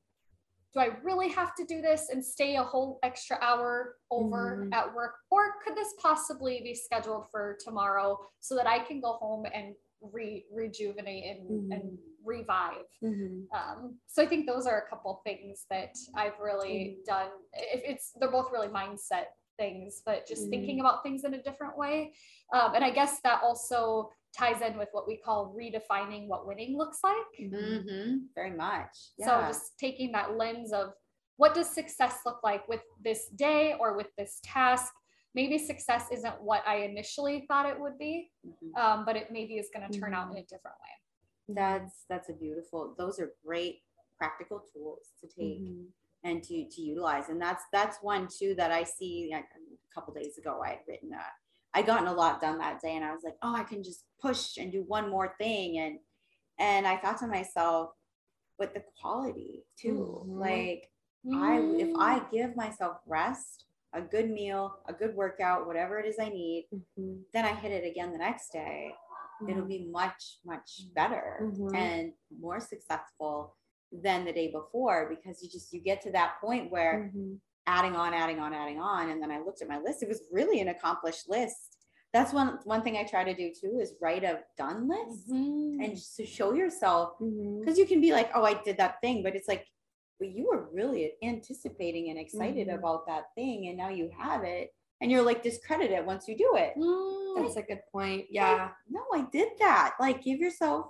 do 0.73 0.79
I 0.79 0.89
really 1.03 1.29
have 1.29 1.53
to 1.55 1.65
do 1.65 1.81
this 1.81 2.09
and 2.09 2.23
stay 2.23 2.55
a 2.55 2.63
whole 2.63 2.99
extra 3.03 3.37
hour 3.41 3.97
over 4.09 4.65
Mhm. 4.69 4.73
at 4.73 4.93
work? 4.93 5.15
Or 5.29 5.55
could 5.63 5.75
this 5.75 5.93
possibly 6.01 6.61
be 6.61 6.73
scheduled 6.73 7.29
for 7.29 7.57
tomorrow 7.59 8.17
so 8.39 8.55
that 8.55 8.67
I 8.67 8.79
can 8.79 9.01
go 9.01 9.13
home 9.13 9.45
and 9.53 9.75
re- 10.01 10.45
rejuvenate 10.51 11.25
and, 11.37 11.73
and 11.73 11.99
revive? 12.23 12.85
Mhm. 13.03 13.47
Um, 13.53 13.99
so 14.07 14.23
I 14.23 14.27
think 14.27 14.47
those 14.47 14.65
are 14.65 14.79
a 14.79 14.89
couple 14.89 15.21
things 15.25 15.65
that 15.69 15.95
I've 16.15 16.39
really 16.39 16.97
Mhm. 17.01 17.05
done. 17.05 17.31
It, 17.53 17.83
it's 17.85 18.11
they're 18.13 18.31
both 18.31 18.51
really 18.51 18.69
mindset 18.69 19.27
things, 19.57 20.01
but 20.05 20.25
just 20.25 20.49
thinking 20.49 20.77
Mm-hmm. 20.77 20.85
about 20.85 21.03
things 21.03 21.23
in 21.25 21.33
a 21.33 21.43
different 21.43 21.77
way. 21.77 22.15
Um, 22.53 22.73
and 22.75 22.83
I 22.83 22.89
guess 22.91 23.19
that 23.21 23.43
also 23.43 24.11
ties 24.37 24.61
in 24.61 24.77
with 24.77 24.89
what 24.91 25.07
we 25.07 25.17
call 25.17 25.53
redefining 25.57 26.27
what 26.27 26.47
winning 26.47 26.77
looks 26.77 26.99
like. 27.03 27.15
Mm-hmm. 27.51 28.17
Very 28.35 28.51
much. 28.51 28.89
So 29.19 29.41
just 29.47 29.77
taking 29.79 30.11
that 30.13 30.37
lens 30.37 30.71
of 30.73 30.93
what 31.37 31.53
does 31.53 31.69
success 31.69 32.19
look 32.25 32.39
like 32.43 32.67
with 32.67 32.81
this 33.03 33.27
day 33.29 33.75
or 33.79 33.95
with 33.97 34.07
this 34.17 34.39
task? 34.43 34.93
Maybe 35.33 35.57
success 35.57 36.07
isn't 36.11 36.41
what 36.41 36.61
I 36.67 36.77
initially 36.77 37.45
thought 37.47 37.65
it 37.65 37.79
would 37.79 37.97
be, 37.97 38.31
Mhm. 38.45 38.77
um, 38.77 39.05
but 39.05 39.15
it 39.15 39.31
maybe 39.31 39.57
is 39.57 39.69
going 39.73 39.89
to 39.89 39.99
turn 39.99 40.13
out 40.13 40.27
Mhm. 40.27 40.31
in 40.31 40.37
a 40.43 40.45
different 40.45 40.77
way. 40.81 41.55
That's 41.55 42.05
that's 42.09 42.29
a 42.29 42.33
beautiful. 42.33 42.93
Those 42.97 43.19
are 43.19 43.33
great 43.45 43.83
practical 44.17 44.59
tools 44.59 45.13
to 45.19 45.27
take 45.27 45.61
Mhm. 45.61 45.87
and 46.23 46.43
to 46.43 46.65
to 46.69 46.81
utilize. 46.81 47.29
And 47.29 47.41
that's 47.41 47.63
that's 47.71 47.97
one 48.01 48.27
too 48.27 48.55
that 48.55 48.71
I 48.71 48.83
see. 48.83 49.29
Like 49.31 49.45
a 49.55 49.93
couple 49.93 50.13
days 50.13 50.37
ago, 50.37 50.61
I 50.61 50.69
had 50.69 50.87
written 50.87 51.09
that 51.09 51.33
I 51.73 51.81
gotten 51.81 52.07
a 52.07 52.13
lot 52.13 52.41
done 52.41 52.57
that 52.57 52.81
day, 52.81 52.95
and 52.95 53.05
I 53.05 53.13
was 53.13 53.23
like, 53.23 53.37
oh, 53.41 53.55
I 53.55 53.63
can 53.63 53.83
just 53.83 54.03
push 54.21 54.57
and 54.57 54.71
do 54.71 54.83
one 54.87 55.09
more 55.09 55.35
thing. 55.39 55.77
And 55.79 55.99
and 56.59 56.85
I 56.85 56.97
thought 56.97 57.17
to 57.19 57.27
myself, 57.27 57.91
but 58.59 58.73
the 58.73 58.83
quality 58.99 59.63
too. 59.77 60.21
Mhm. 60.27 60.39
Like 60.39 60.91
I 61.33 61.59
if 61.79 61.89
I 61.97 62.19
Mm. 62.19 62.31
give 62.31 62.55
myself 62.55 62.97
rest, 63.05 63.65
a 63.93 64.01
good 64.01 64.29
meal, 64.29 64.79
a 64.87 64.93
good 64.93 65.15
workout, 65.15 65.65
whatever 65.67 65.99
it 65.99 66.05
is 66.05 66.17
I 66.19 66.29
need, 66.29 66.67
Mhm. 66.73 67.23
then 67.33 67.45
I 67.45 67.53
hit 67.53 67.71
it 67.71 67.85
again 67.89 68.11
the 68.11 68.17
next 68.17 68.51
day. 68.51 68.93
It'll 69.47 69.65
be 69.65 69.85
much 69.85 70.39
much 70.45 70.93
better 70.93 71.39
Mhm. 71.41 71.75
and 71.75 72.13
more 72.39 72.59
successful 72.59 73.55
than 73.91 74.23
the 74.25 74.33
day 74.33 74.51
before 74.51 75.09
because 75.09 75.41
you 75.41 75.49
just 75.49 75.71
you 75.73 75.79
get 75.79 76.01
to 76.01 76.11
that 76.11 76.39
point 76.41 76.69
where. 76.71 77.11
Adding 77.67 77.95
on 77.95 78.13
adding 78.13 78.39
on 78.39 78.53
adding 78.53 78.79
on 78.79 79.09
and 79.09 79.21
then 79.21 79.31
i 79.31 79.39
looked 79.39 79.61
at 79.61 79.67
my 79.69 79.79
list 79.79 80.01
it 80.03 80.09
was 80.09 80.21
really 80.31 80.59
an 80.61 80.69
accomplished 80.69 81.29
list 81.29 81.77
that's 82.13 82.33
one 82.33 82.59
one 82.63 82.81
thing 82.81 82.97
i 82.97 83.03
try 83.03 83.23
to 83.23 83.33
do 83.35 83.51
too 83.59 83.79
is 83.81 83.93
write 84.01 84.23
a 84.23 84.39
done 84.57 84.87
list 84.87 85.29
Mhm. 85.29 85.83
and 85.83 85.95
just 85.95 86.15
to 86.17 86.25
show 86.25 86.53
yourself 86.53 87.13
because 87.19 87.77
you 87.77 87.85
can 87.85 88.01
be 88.01 88.11
like 88.11 88.29
oh 88.35 88.43
i 88.43 88.53
did 88.53 88.77
that 88.77 88.99
thing 89.01 89.21
but 89.23 89.35
it's 89.35 89.47
like 89.47 89.65
but 90.19 90.29
you 90.29 90.45
were 90.51 90.69
really 90.73 91.13
anticipating 91.23 92.09
and 92.09 92.19
excited 92.19 92.67
Mhm. 92.67 92.75
about 92.79 93.05
that 93.07 93.25
thing 93.35 93.67
and 93.67 93.77
now 93.77 93.89
you 93.89 94.09
have 94.17 94.43
it 94.43 94.73
and 95.01 95.09
you're 95.11 95.23
like 95.23 95.41
discredit 95.43 95.91
it 95.91 96.05
once 96.05 96.27
you 96.27 96.35
do 96.37 96.55
it 96.55 96.73
Mm. 96.77 97.11
That's 97.43 97.55
a 97.55 97.61
good 97.61 97.81
point. 97.93 98.25
Yeah. 98.29 98.71
no, 98.89 99.01
I 99.13 99.21
did 99.31 99.53
that. 99.59 99.95
Like, 100.01 100.21
give 100.21 100.39
yourself 100.39 100.87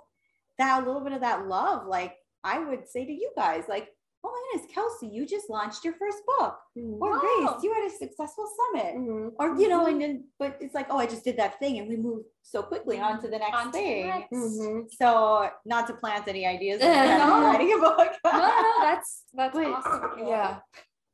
that 0.58 0.82
a 0.82 0.86
little 0.86 1.00
bit 1.00 1.12
of 1.12 1.20
that 1.20 1.46
love. 1.46 1.86
Like, 1.86 2.16
I 2.42 2.58
would 2.58 2.88
say 2.88 3.06
to 3.06 3.12
you 3.12 3.30
guys, 3.36 3.62
like, 3.68 3.90
oh 4.24 4.30
my 4.30 4.40
goodness, 4.52 4.72
Kelsey, 4.72 5.08
you 5.08 5.26
just 5.26 5.50
launched 5.50 5.84
your 5.84 5.94
first 5.94 6.18
book. 6.26 6.56
Mhm. 6.76 6.98
Or 7.00 7.18
Grace, 7.18 7.62
you 7.64 7.72
had 7.74 7.84
a 7.84 7.90
successful 7.90 8.46
summit. 8.58 8.94
Mhm. 8.96 9.32
Or, 9.38 9.56
you 9.60 9.68
know, 9.68 9.86
and 9.86 10.00
then, 10.00 10.24
but 10.38 10.56
it's 10.60 10.74
like, 10.74 10.86
oh, 10.90 10.98
I 10.98 11.06
just 11.06 11.24
did 11.24 11.36
that 11.38 11.58
thing 11.58 11.78
and 11.78 11.88
we 11.88 11.96
moved 11.96 12.26
so 12.42 12.62
quickly 12.62 12.98
on 13.00 13.20
to 13.22 13.28
the 13.28 13.38
next 13.38 13.58
On 13.58 13.72
thing. 13.72 14.06
next. 14.08 14.32
Mhm. 14.32 14.88
So, 14.92 15.50
not 15.64 15.86
to 15.88 15.94
plant 15.94 16.28
any 16.28 16.46
ideas 16.46 16.80
in 16.80 16.86
Yeah, 16.86 17.18
your 17.18 17.26
no. 17.40 17.42
writing 17.46 17.72
a 17.74 17.78
book. 17.78 18.12
no, 18.24 18.30
no, 18.32 18.74
that's 18.82 19.24
that's 19.34 19.54
But- 19.56 19.66
awesome. 19.66 20.26
Yeah. 20.28 20.60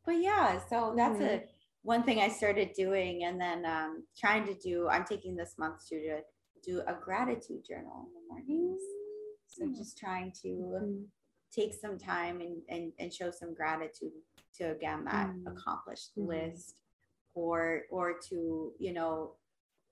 but 0.04 0.16
yeah 0.30 0.58
so 0.70 0.94
that's 0.96 1.20
a 1.20 1.44
one 1.82 2.02
thing 2.02 2.18
i 2.18 2.28
started 2.28 2.72
doing 2.74 3.24
and 3.24 3.38
then 3.38 3.58
um 3.66 3.90
trying 4.22 4.44
to 4.46 4.54
do 4.54 4.88
i'm 4.88 5.04
taking 5.04 5.36
this 5.36 5.52
month 5.58 5.78
to 5.88 5.96
to 6.00 6.22
do 6.64 6.80
a 6.86 6.94
gratitude 6.94 7.62
journal 7.68 7.96
in 8.06 8.12
the 8.16 8.22
mornings 8.30 8.82
so 9.46 9.64
Mm. 9.64 9.76
just 9.76 9.98
trying 9.98 10.32
to 10.42 10.48
Mhm. 10.48 11.06
Take 11.54 11.74
some 11.74 11.98
time 11.98 12.40
and 12.40 12.62
and, 12.68 12.92
and 12.98 13.12
show 13.12 13.30
some 13.30 13.54
gratitude 13.54 14.12
to 14.56 14.70
again 14.72 15.04
that 15.04 15.28
Mm. 15.28 15.46
accomplished 15.52 16.16
Mhm. 16.16 16.26
list 16.28 16.80
or 17.34 17.84
or 17.90 18.18
to 18.28 18.72
you 18.78 18.92
know 18.92 19.36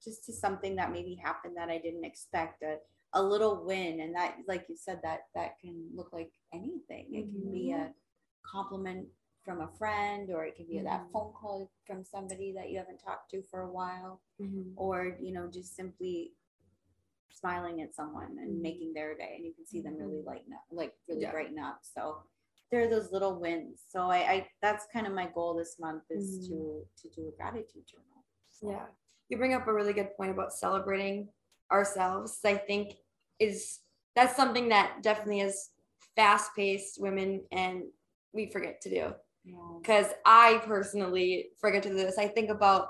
just 0.03 0.25
to 0.27 0.33
something 0.33 0.77
that 0.77 0.92
maybe 0.92 1.14
happened 1.14 1.57
that 1.57 1.71
i 1.71 1.79
didn't 1.79 2.05
expect 2.05 2.62
a, 2.62 2.79
a 3.14 3.23
little 3.23 3.64
win 3.64 4.01
and 4.01 4.14
that 4.14 4.37
like 4.47 4.66
you 4.69 4.77
said 4.77 5.01
that 5.03 5.21
that 5.35 5.59
can 5.59 5.88
look 5.95 6.12
like 6.12 6.33
anything 6.53 7.07
it 7.14 7.31
can 7.31 7.51
be 7.53 7.73
a 7.73 7.92
compliment 8.45 9.07
from 9.45 9.61
a 9.61 9.69
friend 9.79 10.31
or 10.31 10.45
it 10.45 10.57
can 10.57 10.66
be 10.66 10.81
that 10.81 11.05
Mhm. 11.07 11.12
phone 11.12 11.33
call 11.33 11.71
from 11.87 12.05
somebody 12.05 12.53
that 12.53 12.69
you 12.71 12.79
haven't 12.79 12.99
talked 12.99 13.31
to 13.31 13.42
for 13.42 13.61
a 13.62 13.71
while 13.71 14.21
Mhm. 14.40 14.73
or 14.77 15.16
you 15.21 15.33
know 15.33 15.47
just 15.49 15.75
simply 15.75 16.35
smiling 17.37 17.83
at 17.83 17.94
someone 17.94 18.38
and 18.38 18.59
Mhm. 18.59 18.62
making 18.62 18.92
their 18.94 19.14
day 19.16 19.35
and 19.37 19.44
you 19.44 19.53
can 19.55 19.66
see 19.66 19.81
them 19.81 19.96
really 19.96 20.22
Mhm. 20.22 20.27
lighten 20.27 20.53
up 20.53 20.64
like 20.70 20.94
really 21.09 21.22
Yeah. 21.22 21.33
brighten 21.33 21.59
up 21.59 21.79
so 21.85 22.22
there 22.70 22.83
are 22.83 22.88
those 22.88 23.12
little 23.12 23.38
wins 23.38 23.85
so 23.87 24.01
i, 24.11 24.18
I 24.35 24.51
that's 24.62 24.87
kind 24.92 25.07
of 25.07 25.12
my 25.12 25.27
goal 25.29 25.55
this 25.55 25.79
month 25.79 26.05
is 26.11 26.49
to 26.49 26.87
to 27.01 27.09
do 27.11 27.29
a 27.29 27.33
gratitude 27.33 27.87
journal 27.87 28.25
So, 28.49 28.70
Yeah. 28.70 28.87
You 29.29 29.37
bring 29.38 29.55
up 29.55 29.66
a 29.66 29.72
really 29.75 29.92
good 29.92 30.16
point 30.16 30.31
about 30.31 30.53
celebrating 30.53 31.33
ourselves. 31.70 32.40
I 32.44 32.57
think 32.57 32.96
is 33.38 33.81
that's 34.14 34.35
something 34.37 34.68
that 34.70 35.03
definitely 35.03 35.40
is 35.40 35.70
fast 36.14 36.55
paced 36.57 36.99
women 37.01 37.46
and 37.53 37.92
we 38.33 38.51
forget 38.51 38.81
to 38.83 38.88
do. 38.88 39.14
yeah. 39.44 39.79
Because 39.79 40.09
I 40.25 40.59
personally 40.64 41.51
forget 41.61 41.83
to 41.83 41.90
do 41.90 41.96
this. 41.96 42.18
I 42.18 42.29
think 42.29 42.49
about 42.51 42.85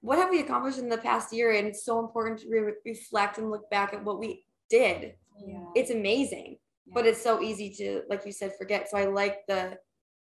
what 0.00 0.18
have 0.18 0.30
we 0.30 0.40
accomplished 0.40 0.78
in 0.78 0.88
the 0.88 0.98
past 0.98 1.32
year, 1.32 1.52
and 1.52 1.66
it's 1.66 1.84
so 1.84 1.98
important 1.98 2.40
to 2.40 2.48
re- 2.48 2.72
reflect 2.84 3.38
and 3.38 3.50
look 3.50 3.68
back 3.70 3.92
at 3.92 4.04
what 4.04 4.18
we 4.18 4.44
did. 4.70 5.14
Yeah. 5.44 5.64
It's 5.74 5.90
amazing, 5.90 6.58
but 6.92 7.06
it's 7.06 7.22
so 7.22 7.42
easy 7.42 7.70
to, 7.78 8.02
like 8.08 8.24
you 8.24 8.32
said, 8.32 8.52
forget. 8.56 8.88
So 8.90 8.96
I 8.98 9.06
like 9.06 9.38
the 9.48 9.78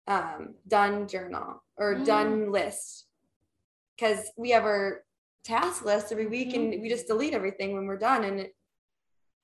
um, 0.07 0.55
done 0.67 1.07
journal 1.07 1.63
or 1.77 1.95
Mm. 1.95 2.05
done 2.05 2.51
list 2.51 3.07
because 3.97 4.31
we 4.37 4.51
have 4.51 4.63
our 4.63 5.03
task 5.43 5.83
list 5.85 6.11
every 6.11 6.27
week, 6.27 6.53
and 6.53 6.69
we 6.81 6.89
just 6.89 7.07
delete 7.07 7.33
everything 7.33 7.73
when 7.73 7.85
we're 7.85 7.97
done. 7.97 8.23
And 8.23 8.39
it, 8.41 8.55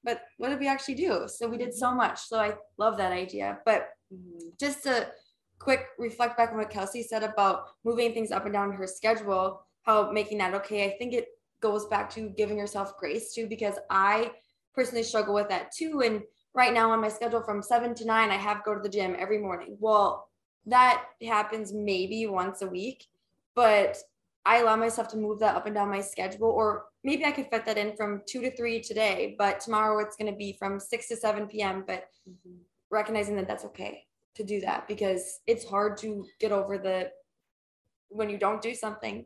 but 0.04 0.22
what 0.38 0.50
did 0.50 0.60
we 0.60 0.68
actually 0.68 0.96
do? 0.96 1.28
So 1.28 1.48
we 1.48 1.58
did 1.58 1.74
so 1.74 1.94
much. 1.94 2.20
So 2.22 2.40
I 2.40 2.56
love 2.78 2.98
that 2.98 3.12
idea, 3.12 3.60
but 3.66 3.90
Mhm. 4.14 4.58
just 4.60 4.84
to 4.84 5.12
quick 5.60 5.86
reflect 6.00 6.38
back 6.38 6.52
on 6.52 6.58
what 6.58 6.70
Kelsey 6.72 7.04
said 7.04 7.24
about 7.24 7.66
moving 7.84 8.14
things 8.14 8.32
up 8.32 8.46
and 8.46 8.54
down 8.54 8.72
her 8.72 8.88
schedule, 8.88 9.64
how 9.84 10.12
making 10.12 10.38
that 10.40 10.54
okay. 10.56 10.86
I 10.86 10.98
think 10.98 11.14
it 11.14 11.28
goes 11.62 11.86
back 11.86 12.10
to 12.12 12.30
giving 12.30 12.58
yourself 12.58 12.98
grace 12.98 13.34
too, 13.34 13.48
because 13.48 13.76
I 13.90 14.32
personally 14.74 15.04
struggle 15.04 15.34
with 15.34 15.50
that 15.50 15.72
too. 15.72 16.02
And 16.02 16.22
right 16.54 16.74
now 16.74 16.92
on 16.92 17.02
my 17.02 17.10
schedule 17.10 17.44
from 17.44 17.62
seven 17.62 17.94
to 17.96 18.06
nine, 18.06 18.30
I 18.30 18.36
have 18.36 18.64
go 18.64 18.74
to 18.74 18.82
the 18.82 18.90
gym 18.90 19.16
every 19.18 19.38
morning. 19.38 19.78
Well, 19.80 20.28
that 20.66 21.06
happens 21.26 21.74
maybe 21.74 22.28
once 22.28 22.62
a 22.62 22.68
week, 22.68 23.08
but 23.56 23.98
I 24.46 24.60
allow 24.60 24.76
myself 24.76 25.08
to 25.10 25.18
move 25.18 25.40
that 25.40 25.56
up 25.56 25.66
and 25.66 25.76
down 25.76 25.90
my 25.90 26.02
schedule, 26.02 26.48
or 26.48 26.86
maybe 27.04 27.26
I 27.26 27.32
could 27.32 27.48
fit 27.48 27.66
that 27.66 27.78
in 27.78 27.96
from 27.96 28.22
two 28.28 28.42
to 28.42 28.56
three 28.56 28.82
today, 28.82 29.36
but 29.38 29.60
tomorrow 29.60 30.04
it's 30.04 30.16
going 30.16 30.32
to 30.32 30.38
be 30.38 30.56
from 30.58 30.80
six 30.80 31.08
to 31.10 31.16
7 31.16 31.48
p.m. 31.48 31.84
But 31.86 32.08
Mhm. 32.28 32.60
recognizing 32.90 33.36
that 33.38 33.48
that's 33.48 33.66
okay 33.66 34.08
to 34.36 34.44
do 34.44 34.62
that 34.62 34.88
because 34.88 35.42
it's 35.46 35.66
hard 35.66 35.98
to 35.98 36.26
get 36.40 36.52
over 36.52 36.78
the 36.78 37.12
when 38.10 38.30
you 38.30 38.38
don't 38.38 38.62
do 38.62 38.74
something, 38.74 39.26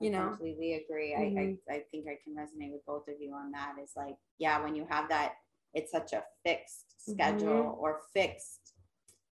you 0.00 0.10
know. 0.10 0.26
I 0.26 0.28
completely 0.28 0.74
agree. 0.74 1.14
Mhm. 1.14 1.38
I, 1.70 1.72
I 1.72 1.76
I 1.76 1.80
think 1.90 2.06
I 2.08 2.18
can 2.22 2.34
resonate 2.34 2.72
with 2.72 2.84
both 2.86 3.08
of 3.08 3.14
you 3.20 3.32
on 3.34 3.50
that. 3.52 3.74
Is 3.82 3.92
like, 3.96 4.16
yeah, 4.38 4.62
when 4.62 4.74
you 4.74 4.86
have 4.88 5.08
that, 5.08 5.34
it's 5.74 5.90
such 5.92 6.12
a 6.12 6.24
fixed 6.44 7.10
schedule 7.10 7.48
Mm-hmm. 7.48 7.80
or 7.80 8.00
fixed 8.12 8.74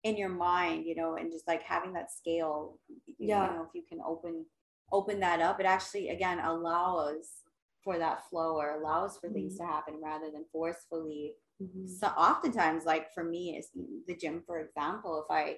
in 0.04 0.16
your 0.16 0.28
mind, 0.28 0.86
you 0.86 0.94
know, 0.94 1.16
and 1.16 1.30
just 1.32 1.46
like 1.48 1.62
having 1.62 1.92
that 1.92 2.10
scale, 2.12 2.78
you 3.06 3.28
Yeah. 3.28 3.46
know, 3.54 3.62
if 3.68 3.74
you 3.74 3.82
can 3.88 4.00
open 4.04 4.46
open 4.90 5.20
that 5.20 5.40
up, 5.40 5.60
it 5.60 5.66
actually 5.66 6.08
again 6.10 6.38
allows 6.38 7.42
for 7.84 7.98
that 7.98 8.28
flow 8.28 8.56
or 8.56 8.80
allows 8.80 9.18
for 9.18 9.28
things 9.30 9.56
to 9.58 9.64
happen 9.64 10.00
rather 10.02 10.30
than 10.30 10.44
forcefully 10.52 11.34
Mhm. 11.62 11.88
so 11.88 12.06
oftentimes 12.08 12.84
like 12.84 13.12
for 13.14 13.24
me 13.24 13.56
is 13.56 13.70
the 14.06 14.14
gym 14.16 14.42
for 14.46 14.58
example 14.60 15.20
if 15.24 15.30
i 15.30 15.56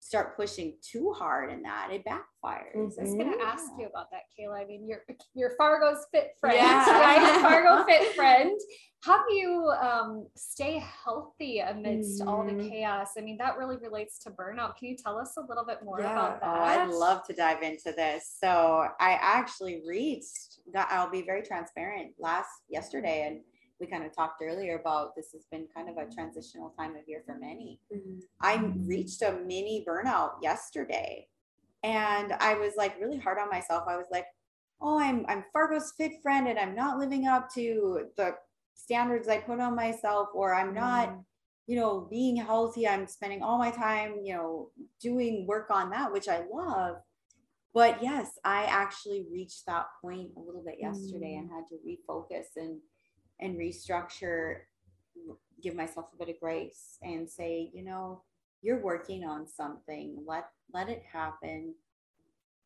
start 0.00 0.36
pushing 0.36 0.74
too 0.82 1.12
hard 1.12 1.50
in 1.52 1.62
that 1.62 1.88
it 1.90 2.04
backfires 2.04 2.98
I 2.98 3.02
was 3.02 3.14
going 3.14 3.32
to 3.36 3.44
ask 3.44 3.64
you 3.78 3.86
about 3.86 4.10
that, 4.12 4.22
Kayla. 4.38 4.62
I 4.62 4.64
mean, 4.64 4.86
you're, 4.86 5.02
you're 5.34 5.50
Fargo's 5.58 6.06
fit 6.12 6.30
friend, 6.40 6.56
Yeah. 6.56 6.86
right? 7.00 7.40
Fargo 7.42 7.84
fit 7.88 8.14
friend. 8.14 8.58
How 9.04 9.26
do 9.28 9.34
you 9.34 9.68
um, 9.80 10.26
stay 10.36 10.82
healthy 11.04 11.60
amidst 11.60 12.22
all 12.22 12.44
the 12.44 12.52
Mhm. 12.52 12.68
chaos? 12.68 13.10
I 13.18 13.20
mean, 13.22 13.38
that 13.38 13.56
really 13.58 13.76
relates 13.76 14.18
to 14.20 14.30
burnout. 14.30 14.76
Can 14.76 14.88
you 14.88 14.96
tell 14.96 15.18
us 15.18 15.36
a 15.36 15.40
little 15.42 15.64
bit 15.64 15.84
more 15.84 16.00
Yeah. 16.00 16.12
about 16.12 16.38
Oh. 16.42 16.62
I'd 16.64 16.88
love 16.90 17.24
to 17.26 17.32
dive 17.32 17.62
into 17.62 17.92
this. 17.92 18.36
So 18.42 18.86
I 19.00 19.12
actually 19.20 19.82
reached, 19.86 20.60
I'll 20.74 21.10
be 21.10 21.22
very 21.22 21.42
transparent 21.42 22.12
last 22.18 22.48
yesterday. 22.68 23.26
And 23.26 23.40
we 23.80 23.86
kind 23.86 24.04
of 24.04 24.14
talked 24.14 24.42
earlier 24.42 24.78
about 24.78 25.14
this 25.14 25.32
has 25.32 25.44
been 25.50 25.66
kind 25.74 25.88
of 25.88 25.96
a 25.96 26.12
transitional 26.12 26.70
time 26.70 26.96
of 26.96 27.02
year 27.06 27.22
for 27.24 27.36
many. 27.38 27.80
Mhm. 27.92 28.20
I 28.40 28.56
reached 28.86 29.22
a 29.22 29.32
mini 29.32 29.84
burnout 29.86 30.42
yesterday 30.42 31.28
and 31.82 32.32
I 32.34 32.54
was 32.54 32.74
like 32.76 32.98
really 33.00 33.18
hard 33.18 33.38
on 33.38 33.48
myself. 33.48 33.84
I 33.86 33.96
was 33.96 34.06
like, 34.10 34.26
oh, 34.80 34.98
I'm, 34.98 35.24
I'm 35.28 35.44
Fargo's 35.52 35.92
fit 35.96 36.20
friend 36.22 36.48
and 36.48 36.58
I'm 36.58 36.74
not 36.74 36.98
living 36.98 37.26
up 37.26 37.52
to 37.54 38.08
the 38.16 38.36
standards 38.74 39.28
I 39.28 39.38
put 39.38 39.60
on 39.60 39.74
myself, 39.74 40.28
or 40.34 40.54
I'm 40.54 40.72
not 40.72 41.08
Mm. 41.10 41.24
you 41.66 41.76
know, 41.76 42.00
being 42.08 42.34
healthy, 42.36 42.88
I'm 42.88 43.06
spending 43.06 43.42
all 43.42 43.58
my 43.58 43.70
time, 43.70 44.20
you 44.24 44.32
know, 44.34 44.70
doing 45.02 45.46
work 45.46 45.70
on 45.70 45.90
that, 45.90 46.10
which 46.10 46.26
I 46.26 46.42
love. 46.50 46.96
But 47.74 48.02
yes, 48.02 48.38
I 48.42 48.64
actually 48.64 49.26
reached 49.30 49.66
that 49.66 49.86
point 50.00 50.30
a 50.36 50.40
little 50.40 50.62
bit 50.64 50.76
yesterday 50.80 51.34
and 51.34 51.50
had 51.50 51.66
to 51.68 51.76
refocus 51.86 52.46
and 52.56 52.80
and 53.40 53.56
restructure, 53.58 54.60
give 55.62 55.74
myself 55.74 56.06
a 56.12 56.16
bit 56.16 56.34
of 56.34 56.40
grace 56.40 56.98
and 57.02 57.28
say, 57.28 57.70
you 57.72 57.84
know, 57.84 58.22
you're 58.62 58.82
working 58.82 59.24
on 59.24 59.46
something. 59.46 60.22
Let 60.26 60.46
let 60.72 60.88
it 60.88 61.02
happen. 61.10 61.74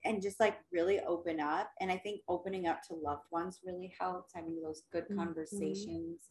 And 0.05 0.21
just 0.21 0.41
like 0.41 0.59
really 0.73 1.01
open 1.01 1.39
up. 1.39 1.71
And 1.81 1.91
I 1.91 1.97
think 1.97 2.23
opening 2.29 2.67
up 2.67 2.83
to 2.89 2.95
loved 2.95 3.27
ones 3.31 3.61
really 3.65 3.95
helps. 3.99 4.33
Having 4.35 4.61
those 4.63 4.83
good 4.93 5.07
Mhm. 5.09 5.17
conversations 5.17 6.31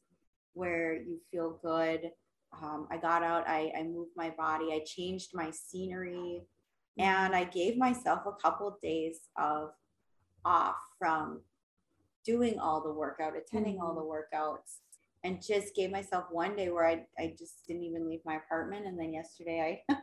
where 0.54 0.94
you 0.94 1.20
feel 1.32 1.60
good 1.64 2.12
um, 2.54 2.88
I 2.92 2.98
got 2.98 3.24
out, 3.24 3.48
I, 3.48 3.72
I 3.78 3.84
moved 3.84 4.12
my 4.16 4.30
body, 4.32 4.74
I 4.74 4.84
changed 4.86 5.34
my 5.34 5.52
scenery, 5.52 6.42
and 6.98 7.34
I 7.34 7.46
gave 7.46 7.78
myself 7.78 8.26
a 8.26 8.34
couple 8.34 8.68
of 8.68 8.80
days 8.82 9.30
of 9.38 9.72
off 10.44 10.76
from 11.00 11.42
doing 12.26 12.60
all 12.60 12.82
the 12.82 12.94
workout, 12.94 13.34
attending 13.36 13.80
all 13.80 13.96
the 13.96 14.02
workouts, 14.02 14.78
and 15.24 15.42
just 15.42 15.76
gave 15.76 15.92
myself 15.92 16.26
one 16.32 16.56
day 16.56 16.70
where 16.70 16.88
I, 16.88 17.06
I 17.20 17.36
just 17.38 17.66
didn't 17.68 17.84
even 17.84 18.08
leave 18.10 18.22
my 18.26 18.36
apartment. 18.36 18.86
And 18.88 19.00
then 19.00 19.14
yesterday 19.14 19.84
I 19.90 19.96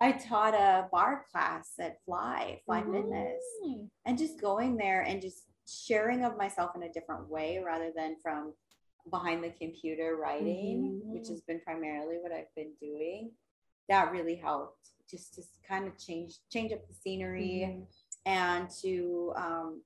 I 0.00 0.12
taught 0.12 0.54
a 0.54 0.88
barre 0.90 1.24
class 1.30 1.72
at 1.78 1.98
Fly, 2.06 2.60
Fly 2.64 2.82
Mhm. 2.82 2.92
Fitness 2.92 3.42
and 4.06 4.16
just 4.16 4.40
going 4.40 4.76
there 4.76 5.02
and 5.02 5.20
just 5.20 5.44
sharing 5.68 6.24
of 6.24 6.36
myself 6.38 6.70
in 6.76 6.82
a 6.84 6.92
different 6.92 7.28
way 7.28 7.60
rather 7.64 7.90
than 7.94 8.16
from 8.22 8.54
behind 9.10 9.42
the 9.44 9.50
computer 9.50 10.16
writing 10.16 11.00
which 11.12 11.28
has 11.28 11.40
been 11.42 11.60
primarily 11.60 12.16
what 12.22 12.32
i've 12.32 12.54
been 12.56 12.72
doing 12.80 13.30
that 13.88 14.10
really 14.10 14.34
helped 14.36 14.88
just 15.10 15.34
to 15.34 15.42
kind 15.68 15.86
of 15.86 15.98
change 15.98 16.36
change 16.50 16.72
up 16.72 16.86
the 16.88 16.94
scenery 16.94 17.62
and 18.26 18.70
to 18.70 19.32
um, 19.36 19.82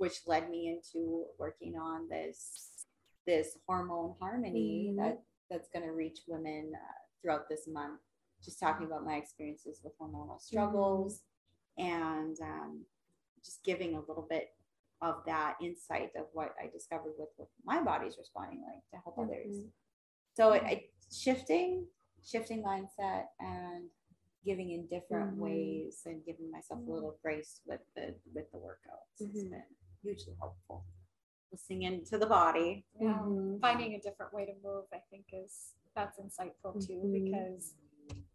which 0.00 0.26
led 0.26 0.48
me 0.48 0.68
into 0.68 1.26
working 1.38 1.76
on 1.76 2.08
this 2.08 2.86
this 3.26 3.58
hormone 3.66 4.14
harmony 4.18 4.90
Mhm. 4.92 4.96
that 4.96 5.22
that's 5.50 5.68
going 5.68 5.84
to 5.84 5.92
reach 5.92 6.20
women 6.26 6.72
uh, 6.74 6.98
throughout 7.20 7.48
this 7.50 7.68
month 7.68 8.00
just 8.42 8.58
talking 8.58 8.86
about 8.86 9.04
my 9.04 9.16
experiences 9.16 9.82
with 9.84 9.92
hormonal 9.98 10.40
struggles 10.40 11.22
and 11.76 12.40
um, 12.40 12.86
just 13.44 13.62
giving 13.62 13.94
a 13.94 14.00
little 14.00 14.26
bit 14.30 14.54
of 15.02 15.22
that 15.26 15.56
insight 15.60 16.10
of 16.16 16.26
what 16.32 16.54
I 16.58 16.68
discovered 16.68 17.12
with 17.18 17.28
what 17.36 17.48
my 17.62 17.82
body's 17.82 18.16
responding 18.16 18.62
like 18.62 18.82
to 18.92 18.96
help 19.04 19.18
others. 19.18 19.54
Mhm. 19.64 19.70
So 20.32 20.52
it, 20.52 20.62
it 20.72 20.90
shifting, 21.12 21.86
shifting 22.22 22.62
mindset 22.62 23.26
and 23.38 23.90
giving 24.46 24.70
in 24.70 24.86
different 24.86 25.34
Mhm. 25.36 25.40
ways 25.42 26.02
and 26.06 26.24
giving 26.24 26.50
myself 26.50 26.80
a 26.80 26.90
little 26.90 27.18
grace 27.20 27.60
with 27.66 27.82
the 27.94 28.14
with 28.34 28.50
the 28.52 28.58
workouts 28.58 29.20
Mhm. 29.20 29.50
been 29.50 29.76
hugely 30.02 30.34
helpful. 30.38 30.84
Listening 31.52 31.82
into 31.82 32.16
the 32.18 32.26
body. 32.26 32.84
Yeah. 33.00 33.18
Mhm. 33.20 33.60
Finding 33.60 33.94
a 33.94 34.00
different 34.00 34.32
way 34.32 34.46
to 34.46 34.54
move, 34.62 34.84
I 34.92 34.98
think, 35.10 35.26
is 35.32 35.74
that's 35.94 36.18
insightful 36.18 36.84
too, 36.86 37.00
Mhm. 37.04 37.12
because 37.12 37.74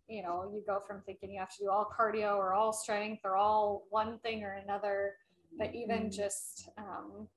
you 0.07 0.21
know, 0.21 0.43
you 0.53 0.61
go 0.67 0.79
from 0.79 1.01
thinking 1.01 1.31
you 1.31 1.39
have 1.39 1.49
to 1.49 1.63
do 1.63 1.69
all 1.71 1.85
cardio 1.85 2.37
or 2.37 2.53
all 2.53 2.71
strength 2.71 3.21
or 3.25 3.35
all 3.35 3.87
one 3.89 4.19
thing 4.19 4.43
or 4.43 4.53
another, 4.53 5.17
but 5.57 5.73
even 5.73 6.03
Mhm. 6.07 6.11
just 6.11 6.69
um, 6.77 7.27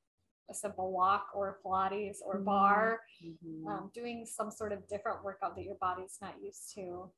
a 0.50 0.54
simple 0.54 0.92
walk 0.92 1.30
or 1.34 1.60
Pilates 1.64 2.18
or 2.22 2.38
Mhm. 2.40 2.44
barre, 2.44 3.00
Mhm. 3.22 3.66
um, 3.66 3.88
doing 3.94 4.26
some 4.26 4.50
sort 4.50 4.72
of 4.72 4.86
different 4.86 5.24
workout 5.24 5.54
that 5.56 5.64
your 5.64 5.76
body's 5.76 6.20
not 6.20 6.38
used 6.42 6.74
to 6.74 7.10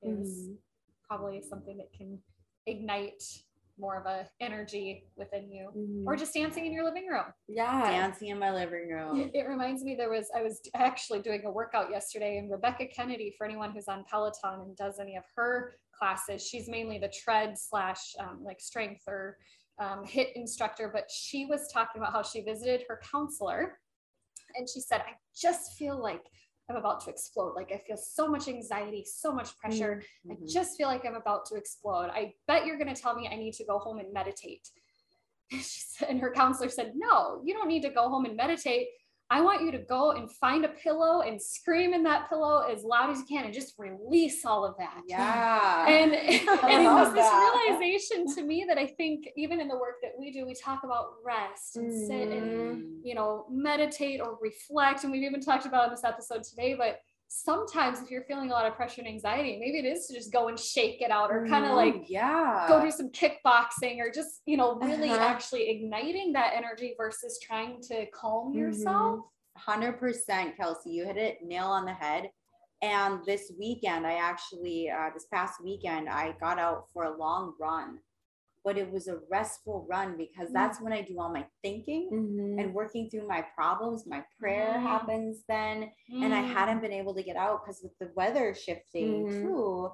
is 0.00 0.48
Mhm. 0.48 0.58
probably 1.02 1.42
something 1.42 1.76
that 1.76 1.92
can 1.92 2.22
ignite 2.64 3.44
more 3.78 3.96
of 4.00 4.06
a 4.06 4.28
energy 4.40 5.04
within 5.16 5.50
you 5.50 5.70
Mhm. 5.76 6.04
or 6.06 6.16
just 6.16 6.32
dancing 6.34 6.66
in 6.66 6.72
your 6.72 6.84
living 6.84 7.06
room 7.08 7.32
yeah. 7.48 7.90
Dancing 7.90 8.28
in 8.28 8.38
my 8.38 8.52
living 8.52 8.88
room. 8.90 9.20
it, 9.20 9.30
it 9.34 9.48
reminds 9.48 9.84
me 9.84 9.94
there 9.94 10.10
was 10.10 10.30
i 10.34 10.42
was 10.42 10.60
actually 10.74 11.20
doing 11.20 11.44
a 11.44 11.50
workout 11.50 11.90
yesterday 11.90 12.38
and 12.38 12.50
rebecca 12.50 12.86
kennedy 12.86 13.34
for 13.36 13.46
anyone 13.46 13.70
who's 13.72 13.88
on 13.88 14.04
peloton 14.10 14.60
and 14.60 14.76
does 14.76 14.98
any 14.98 15.16
of 15.16 15.24
her 15.34 15.74
classes 15.96 16.46
she's 16.46 16.68
mainly 16.68 16.98
the 16.98 17.08
tread 17.08 17.58
slash 17.58 18.14
um, 18.18 18.42
like 18.44 18.60
strength 18.60 19.02
or 19.06 19.36
um, 19.78 20.04
HIIT 20.04 20.32
instructor 20.34 20.90
but 20.92 21.10
she 21.10 21.44
was 21.46 21.70
talking 21.72 22.00
about 22.00 22.12
how 22.12 22.22
she 22.22 22.40
visited 22.42 22.84
her 22.88 23.00
counselor 23.12 23.78
and 24.56 24.68
she 24.68 24.80
said 24.80 25.00
i 25.02 25.12
just 25.38 25.72
feel 25.78 26.00
like 26.00 26.22
i'm 26.68 26.76
about 26.76 27.00
to 27.04 27.10
explode 27.10 27.52
like 27.54 27.70
i 27.72 27.78
feel 27.86 27.96
so 27.96 28.26
much 28.28 28.48
anxiety 28.48 29.04
so 29.04 29.32
much 29.32 29.56
pressure 29.58 30.02
I 30.30 30.34
Mhm. 30.34 30.52
just 30.52 30.76
feel 30.76 30.88
like 30.88 31.04
I'm 31.06 31.14
about 31.14 31.46
to 31.46 31.54
explode. 31.56 32.10
I 32.10 32.34
bet 32.48 32.66
you're 32.66 32.78
going 32.78 32.92
to 32.92 33.00
tell 33.00 33.14
me 33.14 33.28
I 33.30 33.36
need 33.36 33.54
to 33.54 33.64
go 33.64 33.78
home 33.78 33.98
and 33.98 34.12
meditate. 34.12 34.68
Said, 35.60 36.08
and 36.08 36.20
her 36.20 36.32
counselor 36.32 36.68
said, 36.68 36.92
No, 36.96 37.40
you 37.44 37.54
don't 37.54 37.68
need 37.68 37.82
to 37.82 37.90
go 37.90 38.08
home 38.08 38.24
and 38.24 38.36
meditate. 38.36 38.88
I 39.28 39.40
want 39.40 39.62
you 39.62 39.72
to 39.72 39.78
go 39.78 40.12
and 40.12 40.30
find 40.30 40.64
a 40.64 40.68
pillow 40.68 41.22
and 41.22 41.40
scream 41.42 41.92
in 41.94 42.04
that 42.04 42.28
pillow 42.28 42.60
as 42.60 42.84
loud 42.84 43.10
as 43.10 43.18
you 43.18 43.24
can 43.26 43.44
and 43.44 43.52
just 43.52 43.74
release 43.76 44.44
all 44.44 44.64
of 44.64 44.76
that. 44.78 45.02
Yeah. 45.08 45.86
And 45.96 46.12
it, 46.12 46.42
it 46.42 46.84
was 46.84 47.12
this 47.12 47.28
realization 47.32 48.32
to 48.36 48.42
me 48.44 48.64
that 48.68 48.78
I 48.78 48.86
think 48.86 49.28
even 49.36 49.60
in 49.60 49.66
the 49.68 49.74
work 49.76 49.96
that 50.02 50.12
we 50.18 50.30
do, 50.30 50.46
we 50.46 50.54
talk 50.54 50.84
about 50.84 51.14
rest 51.24 51.76
and 51.76 51.92
sit 51.92 52.28
and 52.30 52.46
Mhm. 52.46 53.00
you 53.02 53.14
know, 53.14 53.46
meditate 53.50 54.20
or 54.20 54.38
reflect. 54.40 55.02
And 55.04 55.12
we've 55.12 55.22
even 55.22 55.40
talked 55.40 55.66
about 55.66 55.86
in 55.86 55.90
this 55.90 56.04
episode 56.04 56.42
today, 56.44 56.74
but 56.74 57.00
sometimes 57.28 58.00
if 58.00 58.10
you're 58.10 58.24
feeling 58.24 58.50
a 58.50 58.52
lot 58.52 58.66
of 58.66 58.74
pressure 58.74 59.00
and 59.00 59.08
anxiety, 59.08 59.58
maybe 59.58 59.78
it 59.78 59.84
is 59.90 60.06
to 60.06 60.14
just 60.14 60.32
go 60.32 60.48
and 60.48 60.58
shake 60.58 61.00
it 61.02 61.10
out 61.10 61.30
or 61.30 61.46
kind 61.46 61.64
of 61.64 61.72
Mhm. 61.72 61.76
like 61.76 62.10
yeah. 62.10 62.66
go 62.68 62.80
do 62.80 62.90
some 62.90 63.10
kickboxing 63.10 63.98
or 63.98 64.10
just, 64.10 64.42
you 64.46 64.56
know, 64.56 64.76
really 64.76 65.10
Uh-huh. 65.10 65.24
actually 65.24 65.68
igniting 65.70 66.32
that 66.32 66.52
energy 66.54 66.94
versus 66.96 67.38
trying 67.40 67.80
to 67.82 68.06
calm 68.10 68.52
yourself. 68.54 69.20
Hundred 69.56 69.94
percent, 69.98 70.56
Kelsey. 70.56 70.90
You 70.90 71.04
hit 71.06 71.16
it 71.16 71.42
nail 71.42 71.66
on 71.66 71.84
the 71.84 71.94
head. 71.94 72.30
And 72.82 73.24
this 73.24 73.50
weekend, 73.58 74.06
I 74.06 74.14
actually, 74.14 74.90
uh, 74.90 75.08
this 75.14 75.26
past 75.26 75.62
weekend, 75.64 76.10
I 76.10 76.32
got 76.32 76.58
out 76.58 76.90
for 76.92 77.04
a 77.04 77.16
long 77.16 77.54
run, 77.58 78.00
but 78.66 78.76
it 78.76 78.90
was 78.90 79.06
a 79.06 79.20
restful 79.30 79.86
run 79.88 80.16
because 80.16 80.52
that's 80.52 80.80
when 80.80 80.92
I 80.92 81.00
do 81.00 81.20
all 81.20 81.32
my 81.32 81.46
thinking 81.62 82.10
Mhm. 82.10 82.60
and 82.60 82.74
working 82.74 83.08
through 83.08 83.28
my 83.28 83.40
problems. 83.54 84.06
My 84.08 84.24
prayer 84.40 84.74
Mm. 84.76 84.82
happens 84.82 85.44
then, 85.46 85.92
and 86.10 86.34
I 86.34 86.42
Mm. 86.42 86.52
hadn't 86.52 86.80
been 86.80 86.92
able 86.92 87.14
to 87.14 87.22
get 87.22 87.36
out 87.36 87.62
because 87.64 87.80
with 87.84 87.96
the 88.00 88.12
weather 88.16 88.52
shifting 88.54 89.24
Mhm. 89.24 89.40
too. 89.42 89.92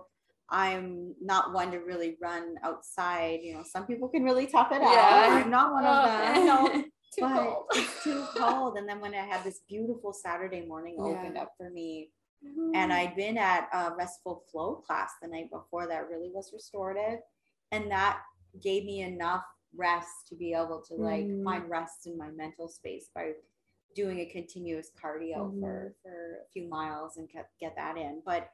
I'm 0.49 1.15
not 1.21 1.53
one 1.53 1.71
to 1.73 1.81
really 1.81 2.17
run 2.21 2.59
outside. 2.63 3.41
You 3.43 3.55
know, 3.55 3.63
some 3.63 3.87
people 3.87 4.09
can 4.09 4.25
really 4.25 4.47
tough 4.47 4.73
it 4.73 4.81
Yeah. 4.81 4.89
out. 4.89 5.31
I'm 5.31 5.51
not 5.51 5.73
one 5.73 5.85
Oh, 5.85 5.91
of 5.91 6.03
them. 6.05 6.47
know. 6.47 6.63
Too 7.13 7.21
but 7.21 7.43
cold. 7.45 7.67
it's 7.75 8.03
too 8.05 8.25
cold. 8.37 8.79
And 8.79 8.89
then 8.89 9.01
when 9.03 9.15
I 9.15 9.19
had 9.33 9.45
this 9.45 9.61
beautiful 9.69 10.15
Saturday 10.15 10.65
morning 10.65 10.97
opened 10.99 11.37
up 11.37 11.53
for 11.59 11.69
me, 11.69 12.11
and 12.75 12.91
I'd 12.91 13.15
been 13.17 13.37
at 13.37 13.69
a 13.73 13.95
restful 13.95 14.45
flow 14.51 14.77
class 14.77 15.13
the 15.21 15.29
night 15.29 15.51
before 15.51 15.87
that 15.89 16.09
really 16.09 16.31
was 16.31 16.55
restorative, 16.55 17.21
and 17.71 17.91
that 17.91 18.23
gave 18.61 18.85
me 18.85 19.01
enough 19.03 19.45
rest 19.75 20.29
to 20.29 20.35
be 20.37 20.53
able 20.53 20.83
to 20.89 20.95
like 20.95 21.25
Mhm. 21.25 21.45
find 21.45 21.71
rest 21.71 22.07
in 22.07 22.17
my 22.19 22.31
mental 22.31 22.69
space 22.69 23.09
by 23.15 23.33
doing 23.95 24.21
a 24.21 24.27
continuous 24.27 24.91
cardio 25.03 25.59
for 25.61 25.95
for 26.03 26.41
a 26.45 26.49
few 26.53 26.69
miles 26.69 27.17
and 27.17 27.29
get, 27.31 27.49
get 27.61 27.75
that 27.77 27.97
in 27.97 28.23
but 28.25 28.51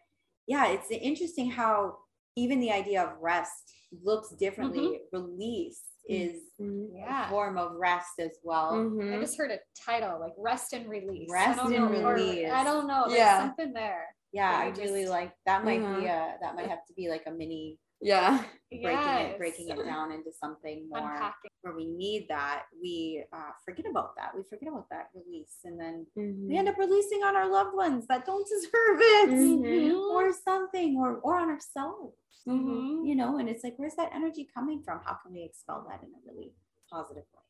yeah 0.46 0.66
it's 0.68 0.90
interesting 0.90 1.50
how 1.50 1.98
even 2.36 2.60
the 2.60 2.70
idea 2.70 3.02
of 3.02 3.18
rest 3.20 3.72
looks 4.04 4.30
differently. 4.30 5.00
Mm-hmm. 5.12 5.16
Release 5.16 5.82
is 6.08 6.42
Mhm. 6.60 7.04
a 7.26 7.28
form 7.28 7.58
of 7.58 7.74
rest 7.74 8.20
as 8.20 8.38
well. 8.44 8.72
Mhm. 8.74 9.16
I 9.16 9.20
just 9.20 9.36
heard 9.36 9.50
a 9.50 9.58
title 9.74 10.20
like 10.20 10.34
rest 10.38 10.72
and 10.72 10.88
release. 10.88 11.28
Rest 11.32 11.58
I 11.58 11.62
don't 11.64 11.74
and 11.74 11.92
know, 11.94 12.08
or- 12.08 12.14
release. 12.14 12.48
I 12.50 12.62
don't 12.62 12.86
know. 12.86 13.04
There's 13.08 13.18
Yeah. 13.18 13.40
something 13.40 13.72
there. 13.72 14.14
Yeah, 14.30 14.52
that 14.52 14.60
I 14.62 14.66
you 14.68 14.74
really 14.88 15.06
like 15.08 15.32
that. 15.46 15.64
Might 15.64 15.80
be 15.80 16.06
a 16.06 16.38
that 16.40 16.54
might 16.54 16.68
have 16.68 16.84
to 16.86 16.92
be 16.94 17.08
like 17.08 17.26
a 17.26 17.30
mini 17.32 17.78
Yeah. 18.00 18.44
breaking 18.70 18.82
Yes. 18.82 19.32
it 19.32 19.38
breaking 19.38 19.68
it 19.70 19.82
down 19.84 20.12
into 20.12 20.30
something 20.30 20.86
more 20.90 20.98
Unpacking. 21.00 21.50
where 21.62 21.74
we 21.74 21.86
need 21.86 22.26
that. 22.28 22.64
We 22.82 23.24
uh, 23.32 23.50
forget 23.64 23.86
about 23.90 24.14
that. 24.16 24.36
We 24.36 24.42
forget 24.44 24.68
about 24.68 24.88
that 24.90 25.08
release, 25.14 25.56
and 25.64 25.80
then 25.80 26.06
Mhm. 26.16 26.48
we 26.48 26.56
end 26.58 26.68
up 26.68 26.76
releasing 26.78 27.22
on 27.22 27.34
our 27.34 27.48
loved 27.48 27.74
ones 27.74 28.06
that 28.08 28.26
don't 28.26 28.46
deserve 28.46 28.98
it, 29.16 29.28
Mhm. 29.30 30.10
or 30.10 30.32
something, 30.32 30.96
or 30.98 31.16
or 31.20 31.36
on 31.40 31.48
ourselves. 31.48 32.14
Mhm. 32.46 33.06
You 33.06 33.14
know, 33.16 33.38
and 33.38 33.48
it's 33.48 33.64
like, 33.64 33.74
where's 33.78 33.94
that 33.96 34.12
energy 34.14 34.44
coming 34.54 34.82
from? 34.82 35.00
How 35.04 35.14
can 35.14 35.32
we 35.32 35.42
expel 35.42 35.84
that 35.88 36.02
in 36.02 36.10
a 36.14 36.20
really 36.30 36.54
positive 36.90 37.24
way? 37.34 37.42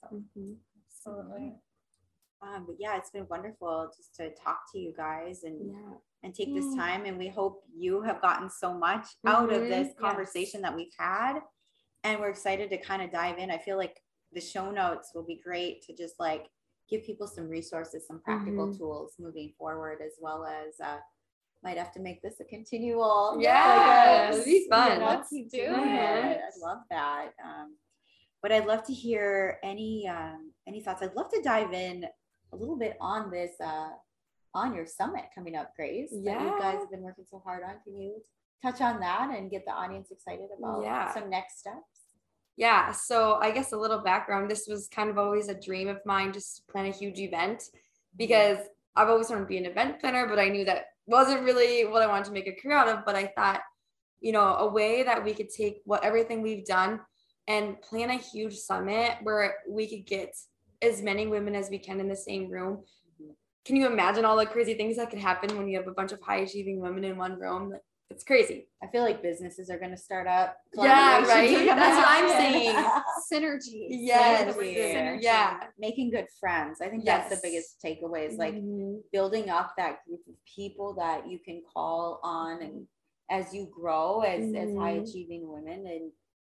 So. 0.00 0.22
Absolutely. 0.86 1.58
Um, 2.42 2.64
but 2.66 2.76
yeah, 2.78 2.96
it's 2.96 3.10
been 3.10 3.26
wonderful 3.28 3.92
just 3.96 4.14
to 4.16 4.32
talk 4.34 4.60
to 4.72 4.78
you 4.78 4.92
guys 4.96 5.42
and 5.44 5.72
Yeah. 5.72 5.94
And 6.22 6.34
take 6.34 6.54
this 6.54 6.66
Mm. 6.66 6.76
time. 6.76 7.04
And 7.06 7.18
we 7.18 7.28
hope 7.28 7.64
you 7.74 8.02
have 8.02 8.20
gotten 8.20 8.50
so 8.50 8.74
much 8.74 9.06
out 9.26 9.50
of 9.52 9.62
Mhm. 9.62 9.68
this 9.68 9.88
Yes. 9.88 9.96
conversation 9.98 10.60
that 10.62 10.74
we've 10.74 10.92
had. 10.98 11.40
And 12.04 12.20
we're 12.20 12.30
excited 12.30 12.70
to 12.70 12.78
kind 12.78 13.02
of 13.02 13.10
dive 13.10 13.38
in. 13.38 13.50
I 13.50 13.58
feel 13.58 13.76
like 13.76 14.02
the 14.32 14.40
show 14.40 14.70
notes 14.70 15.12
will 15.14 15.22
be 15.24 15.36
great 15.36 15.82
to 15.82 15.92
just 15.94 16.18
like 16.20 16.50
give 16.88 17.04
people 17.04 17.26
some 17.26 17.48
resources, 17.48 18.06
some 18.06 18.20
practical 18.20 18.66
Mhm. 18.68 18.76
tools 18.78 19.18
moving 19.18 19.52
forward, 19.58 20.00
as 20.02 20.18
well 20.20 20.44
as 20.44 20.78
uh, 20.80 21.00
might 21.62 21.76
have 21.76 21.92
to 21.92 22.00
make 22.00 22.22
this 22.22 22.40
a 22.40 22.44
continual. 22.44 23.36
Yeah, 23.40 24.30
Yes. 24.30 24.34
it'd 24.34 24.44
be 24.46 24.68
fun. 24.68 25.00
Let's 25.00 25.28
do 25.30 25.42
it. 25.42 25.54
it. 25.54 26.40
I 26.42 26.50
love 26.58 26.82
that. 26.90 27.34
Um, 27.42 27.76
but 28.42 28.50
I'd 28.50 28.66
love 28.66 28.82
to 28.84 28.94
hear 28.94 29.58
any 29.62 30.08
um, 30.08 30.54
any 30.66 30.80
thoughts. 30.82 31.02
I'd 31.02 31.14
love 31.14 31.30
to 31.30 31.42
dive 31.42 31.72
in 31.74 32.08
a 32.52 32.56
little 32.56 32.76
bit 32.76 32.96
on 33.00 33.30
this 33.30 33.60
uh, 33.60 33.90
on 34.54 34.74
your 34.74 34.86
summit 34.86 35.24
coming 35.34 35.56
up, 35.56 35.74
Grace. 35.76 36.10
that 36.24 36.40
you 36.40 36.58
guys 36.60 36.78
have 36.80 36.90
been 36.90 37.02
working 37.02 37.24
so 37.30 37.40
hard 37.44 37.62
on. 37.62 37.74
Can 37.84 37.96
you 37.96 38.22
touch 38.62 38.80
on 38.80 39.00
that 39.00 39.30
and 39.36 39.50
get 39.50 39.64
the 39.64 39.72
audience 39.72 40.10
excited 40.10 40.48
about 40.58 40.82
Yeah. 40.82 41.12
some 41.14 41.30
next 41.30 41.58
steps? 41.60 41.76
Yeah, 42.56 42.90
so 42.92 43.34
I 43.40 43.52
guess 43.52 43.72
a 43.72 43.76
little 43.78 44.00
background. 44.00 44.50
This 44.50 44.66
was 44.68 44.88
kind 44.88 45.08
of 45.08 45.16
always 45.18 45.48
a 45.48 45.54
dream 45.58 45.88
of 45.88 46.04
mine, 46.04 46.32
just 46.32 46.56
to 46.56 46.72
plan 46.72 46.86
a 46.86 46.90
huge 46.90 47.18
event 47.18 47.70
because 48.16 48.58
I've 48.96 49.08
always 49.08 49.30
wanted 49.30 49.42
to 49.42 49.46
be 49.46 49.56
an 49.56 49.66
event 49.66 50.00
planner, 50.00 50.26
but 50.26 50.38
I 50.38 50.48
knew 50.48 50.64
that 50.64 50.86
wasn't 51.06 51.44
really 51.44 51.86
what 51.86 52.02
I 52.02 52.06
wanted 52.06 52.26
to 52.26 52.32
make 52.32 52.48
a 52.48 52.52
career 52.52 52.76
out 52.76 52.88
of. 52.88 53.04
But 53.06 53.14
I 53.16 53.28
thought, 53.28 53.60
you 54.20 54.32
know, 54.32 54.42
a 54.56 54.68
way 54.68 55.02
that 55.04 55.24
we 55.24 55.32
could 55.32 55.48
take 55.48 55.80
what 55.84 56.04
everything 56.04 56.42
we've 56.42 56.66
done 56.66 57.00
and 57.48 57.80
plan 57.80 58.10
a 58.10 58.14
huge 58.14 58.56
summit 58.56 59.16
where 59.22 59.54
we 59.68 59.88
could 59.88 60.04
get 60.06 60.36
as 60.82 61.02
many 61.02 61.26
women 61.26 61.54
as 61.54 61.70
we 61.70 61.78
can 61.78 61.98
in 62.00 62.08
the 62.08 62.16
same 62.16 62.50
room. 62.50 62.84
Can 63.64 63.76
you 63.76 63.86
imagine 63.86 64.24
all 64.24 64.36
the 64.36 64.46
crazy 64.46 64.74
things 64.74 64.96
that 64.96 65.10
could 65.10 65.18
happen 65.18 65.56
when 65.56 65.68
you 65.68 65.78
have 65.78 65.86
a 65.86 65.92
bunch 65.92 66.12
of 66.12 66.20
high 66.22 66.38
achieving 66.38 66.80
women 66.80 67.04
in 67.04 67.16
one 67.16 67.38
room? 67.38 67.74
It's 68.10 68.24
crazy. 68.24 68.66
I 68.82 68.88
feel 68.88 69.02
like 69.02 69.22
businesses 69.22 69.70
are 69.70 69.78
going 69.78 69.92
to 69.92 69.96
start 69.96 70.26
up. 70.26 70.56
Yeah, 70.74 71.24
right? 71.28 71.64
That's 71.66 71.96
what 71.96 72.08
I'm 72.08 72.28
saying. 72.28 72.74
Synergy. 73.32 73.86
Yes. 73.90 74.56
Synergy. 74.56 75.18
Yeah. 75.22 75.60
Making 75.78 76.10
good 76.10 76.26
friends. 76.40 76.80
I 76.80 76.88
think 76.88 77.04
that's 77.04 77.32
the 77.32 77.40
biggest 77.40 77.80
takeaway 77.84 78.26
is 78.28 78.36
like 78.36 78.54
Mhm. 78.54 79.02
building 79.12 79.48
up 79.48 79.74
that 79.76 80.04
group 80.06 80.20
of 80.28 80.34
people 80.44 80.94
that 80.94 81.28
you 81.30 81.38
can 81.38 81.62
call 81.72 82.18
on 82.24 82.62
and 82.62 82.86
as 83.30 83.54
you 83.54 83.66
grow 83.66 84.22
as 84.22 84.52
as 84.56 84.74
high 84.76 84.90
achieving 85.02 85.46
women 85.48 85.86
and 85.86 86.10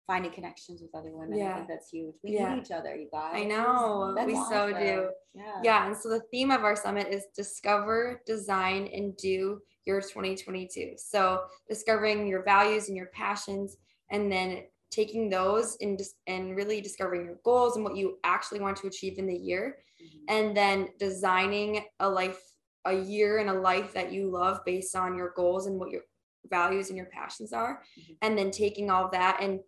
finding 0.07 0.33
connections 0.33 0.83
with 0.83 0.95
other 0.95 1.11
women 1.15 1.41
i 1.41 1.55
think 1.55 1.69
that's 1.69 1.89
huge. 1.91 2.15
We 2.23 2.33
Yeah. 2.33 2.55
need 2.55 2.63
each 2.65 2.71
other, 2.73 2.95
you 2.95 3.09
guys. 3.11 3.35
I 3.35 3.45
know. 3.45 4.13
That's 4.15 4.27
we 4.27 4.35
so 4.35 4.73
do. 4.73 5.11
Yeah. 5.35 5.61
Yeah. 5.63 5.87
And 5.87 5.97
so 5.97 6.09
the 6.09 6.21
theme 6.31 6.51
of 6.51 6.65
our 6.65 6.77
summit 6.77 7.09
is 7.09 7.27
discover, 7.37 8.21
design, 8.27 8.89
and 8.93 9.17
do 9.17 9.61
your 9.85 10.01
2022. 10.01 10.95
So 10.97 11.45
discovering 11.69 12.27
your 12.27 12.43
values 12.43 12.89
and 12.89 12.97
your 12.97 13.07
passions, 13.15 13.77
and 14.11 14.31
then 14.31 14.65
taking 14.91 15.31
those 15.31 15.77
and 15.81 15.97
just 15.97 16.17
and 16.27 16.55
really 16.57 16.81
discovering 16.81 17.25
your 17.25 17.39
goals 17.45 17.77
and 17.77 17.85
what 17.85 17.97
you 17.97 18.19
actually 18.25 18.61
want 18.61 18.77
to 18.79 18.87
achieve 18.89 19.19
in 19.19 19.27
the 19.27 19.35
year, 19.37 19.79
Mhm. 20.03 20.25
and 20.29 20.57
then 20.57 20.89
designing 20.99 21.85
a 22.01 22.09
life, 22.09 22.43
a 22.85 22.93
year 22.95 23.39
and 23.39 23.49
a 23.49 23.55
life 23.71 23.93
that 23.95 24.13
you 24.13 24.29
love 24.29 24.61
based 24.67 24.95
on 24.97 25.17
your 25.17 25.31
goals 25.31 25.67
and 25.67 25.79
what 25.81 25.91
your 25.91 26.03
values 26.51 26.89
and 26.89 26.97
your 26.97 27.07
passions 27.07 27.53
are, 27.53 27.83
Mhm. 27.99 28.17
and 28.23 28.37
then 28.37 28.51
taking 28.51 28.91
all 28.91 29.09
that 29.11 29.39
and 29.41 29.61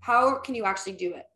how 0.00 0.38
can 0.38 0.54
you 0.54 0.64
actually 0.64 0.92
do 0.94 1.14
it? 1.14 1.26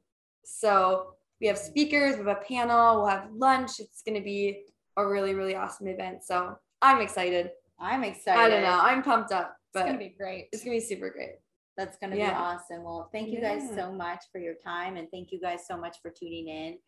So 0.44 1.14
we 1.40 1.46
have 1.46 1.58
speakers, 1.58 2.12
we 2.16 2.18
have 2.26 2.38
a 2.38 2.40
panel, 2.46 2.96
we'll 2.98 3.06
have 3.08 3.28
lunch. 3.32 3.72
It's 3.78 4.02
going 4.02 4.16
to 4.18 4.24
be 4.24 4.62
a 4.96 5.06
really, 5.06 5.34
really 5.34 5.54
awesome 5.56 5.86
event. 5.88 6.24
So 6.24 6.56
I'm 6.82 7.00
excited. 7.00 7.50
I'm 7.78 8.04
excited. 8.04 8.40
I 8.40 8.48
don't 8.48 8.62
know. 8.62 8.78
I'm 8.80 9.02
pumped 9.02 9.32
up, 9.32 9.56
But 9.72 9.80
It's 9.80 9.86
gonna 9.88 9.98
be 9.98 10.14
great. 10.18 10.48
it's 10.52 10.62
going 10.64 10.78
to 10.78 10.80
be 10.84 10.86
super 10.94 11.10
great. 11.10 11.36
That's 11.76 11.96
going 11.98 12.10
to 12.10 12.16
be 12.16 12.22
awesome. 12.22 12.84
Well, 12.84 13.08
thank 13.12 13.30
you 13.30 13.40
guys 13.40 13.62
Yeah. 13.70 13.76
so 13.76 13.92
much 13.92 14.24
for 14.30 14.38
your 14.38 14.54
time 14.54 14.96
and 14.96 15.08
thank 15.10 15.32
you 15.32 15.40
guys 15.40 15.66
so 15.66 15.76
much 15.76 15.96
for 16.00 16.10
tuning 16.10 16.48
in 16.48 16.78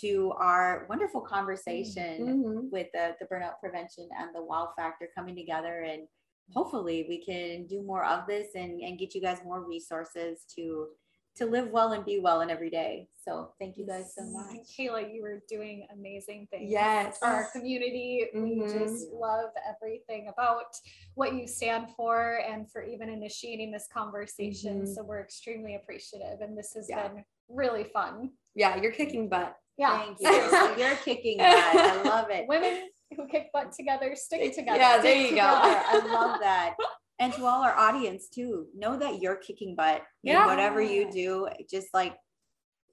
to 0.00 0.32
our 0.36 0.86
wonderful 0.88 1.20
conversation 1.22 2.20
Mhm. 2.44 2.70
with 2.70 2.88
the, 2.92 3.16
the 3.20 3.26
burnout 3.26 3.58
prevention 3.58 4.08
and 4.18 4.34
the 4.34 4.42
wow 4.42 4.72
factor 4.76 5.08
coming 5.14 5.34
together 5.34 5.80
and 5.82 6.06
hopefully 6.52 7.06
we 7.08 7.24
can 7.24 7.66
do 7.66 7.82
more 7.82 8.04
of 8.04 8.26
this 8.26 8.54
and, 8.54 8.80
and 8.80 8.98
get 8.98 9.14
you 9.14 9.20
guys 9.20 9.42
more 9.44 9.62
resources 9.66 10.44
to 10.56 10.88
to 11.38 11.46
live 11.46 11.70
well 11.70 11.92
and 11.92 12.04
be 12.04 12.18
well 12.18 12.40
in 12.40 12.50
every 12.50 12.68
day 12.70 13.08
so 13.24 13.52
thank 13.58 13.76
you 13.76 13.86
guys 13.86 14.12
so 14.14 14.22
much 14.24 14.56
Kayla, 14.78 15.12
you 15.14 15.22
were 15.22 15.42
doing 15.48 15.86
amazing 15.92 16.46
things. 16.50 16.70
Yes. 16.70 17.18
For 17.18 17.26
our 17.26 17.50
community, 17.52 18.26
we 18.34 18.56
Mhm. 18.60 18.72
just 18.78 19.12
love 19.12 19.50
everything 19.68 20.28
about 20.28 20.74
what 21.14 21.34
you 21.34 21.46
stand 21.46 21.90
for 21.96 22.36
and 22.48 22.70
for 22.70 22.82
even 22.82 23.08
initiating 23.10 23.70
this 23.70 23.86
conversation. 23.92 24.82
Mhm. 24.82 24.94
So 24.94 25.02
we're 25.02 25.20
extremely 25.20 25.74
appreciative. 25.74 26.40
And 26.40 26.56
this 26.56 26.72
has 26.74 26.88
Yeah. 26.88 27.08
been 27.08 27.24
really 27.48 27.84
fun. 27.84 28.32
Yeah, 28.54 28.76
you're 28.80 28.92
kicking 28.92 29.28
butt. 29.28 29.54
Yeah. 29.76 29.96
thank 30.16 30.20
you 30.20 30.26
you're 30.82 30.96
kicking 30.96 31.38
butt 31.38 31.46
i 31.46 32.02
love 32.02 32.30
it 32.30 32.48
Women 32.48 32.88
who 33.16 33.26
kick 33.28 33.50
butt 33.52 33.72
together, 33.72 34.14
stick 34.16 34.52
together. 34.54 34.78
Yeah, 34.78 34.98
there 34.98 35.12
stick 35.14 35.30
you 35.30 35.36
go. 35.36 35.54
together. 35.54 35.82
I 35.86 35.98
love 36.12 36.40
that. 36.40 36.76
And 37.18 37.32
to 37.34 37.44
all 37.44 37.62
our 37.62 37.76
audience 37.76 38.28
too, 38.28 38.68
know 38.76 38.96
that 38.96 39.20
you're 39.20 39.36
kicking 39.36 39.74
butt 39.74 40.02
in 40.24 40.32
Yeah. 40.34 40.46
whatever 40.46 40.80
you 40.80 41.10
do. 41.10 41.48
Just 41.68 41.92
like 41.92 42.16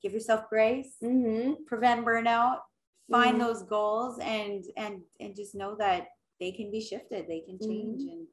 give 0.01 0.13
yourself 0.13 0.49
grace, 0.49 0.95
Mm-hmm. 1.03 1.63
prevent 1.65 2.05
burnout, 2.05 2.59
find 3.11 3.36
Mhm. 3.38 3.39
those 3.39 3.63
goals, 3.63 4.19
and 4.19 4.63
and 4.78 5.03
and 5.19 5.36
just 5.36 5.53
know 5.55 5.76
that 5.76 6.07
they 6.39 6.51
can 6.51 6.71
be 6.71 6.82
shifted, 6.82 7.28
they 7.28 7.41
can 7.41 7.59
change. 7.59 8.01
And 8.01 8.28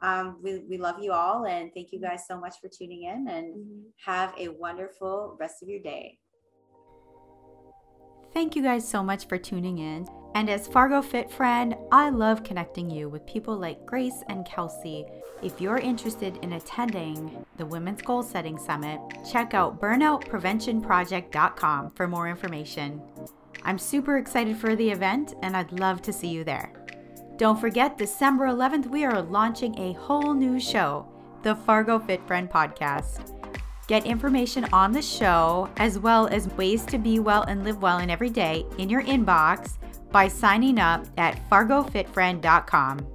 um, 0.00 0.38
we 0.42 0.60
we 0.60 0.78
love 0.78 1.02
you 1.02 1.12
all, 1.12 1.44
and 1.46 1.72
thank 1.74 1.92
you 1.92 2.00
guys 2.00 2.26
so 2.26 2.38
much 2.38 2.60
for 2.60 2.68
tuning 2.68 3.02
in, 3.04 3.28
and 3.28 3.84
have 4.04 4.34
a 4.38 4.48
wonderful 4.48 5.36
rest 5.40 5.62
of 5.62 5.68
your 5.68 5.80
day. 5.80 6.18
Thank 8.32 8.56
you 8.56 8.62
guys 8.62 8.88
so 8.88 9.02
much 9.02 9.26
for 9.28 9.36
tuning 9.38 9.78
in. 9.78 10.08
And 10.34 10.48
as 10.48 10.66
Fargo 10.66 11.02
Fit 11.02 11.30
friend, 11.30 11.71
I 11.92 12.08
love 12.08 12.42
connecting 12.42 12.90
you 12.90 13.08
with 13.10 13.26
people 13.26 13.54
like 13.54 13.84
Grace 13.84 14.24
and 14.30 14.46
Kelsey. 14.46 15.04
If 15.42 15.60
you're 15.60 15.76
interested 15.76 16.38
in 16.38 16.54
attending 16.54 17.44
the 17.58 17.66
Women's 17.66 18.00
Goal 18.00 18.22
Setting 18.22 18.56
Summit, 18.56 18.98
check 19.30 19.52
out 19.52 19.78
burnoutpreventionproject.com 19.78 21.90
for 21.90 22.08
more 22.08 22.30
information. 22.30 23.02
I'm 23.64 23.78
super 23.78 24.16
excited 24.16 24.56
for 24.56 24.74
the 24.74 24.90
event 24.90 25.34
and 25.42 25.54
I'd 25.54 25.70
love 25.70 26.00
to 26.02 26.12
see 26.14 26.28
you 26.28 26.44
there. 26.44 26.72
Don't 27.36 27.60
forget, 27.60 27.98
December 27.98 28.46
11th, 28.46 28.86
we 28.86 29.04
are 29.04 29.20
launching 29.20 29.78
a 29.78 29.92
whole 29.92 30.32
new 30.32 30.58
show, 30.58 31.06
the 31.42 31.54
Fargo 31.54 31.98
Fit 31.98 32.26
Friend 32.26 32.48
Podcast. 32.48 33.38
Get 33.86 34.06
information 34.06 34.64
on 34.72 34.92
the 34.92 35.02
show 35.02 35.68
as 35.76 35.98
well 35.98 36.26
as 36.28 36.48
ways 36.54 36.86
to 36.86 36.96
be 36.96 37.18
well 37.18 37.42
and 37.42 37.64
live 37.64 37.82
well 37.82 37.98
in 37.98 38.08
every 38.08 38.30
day 38.30 38.64
in 38.78 38.88
your 38.88 39.02
inbox 39.02 39.76
by 40.12 40.28
signing 40.28 40.78
up 40.78 41.06
at 41.16 41.38
fargofitfriend.com. 41.50 43.06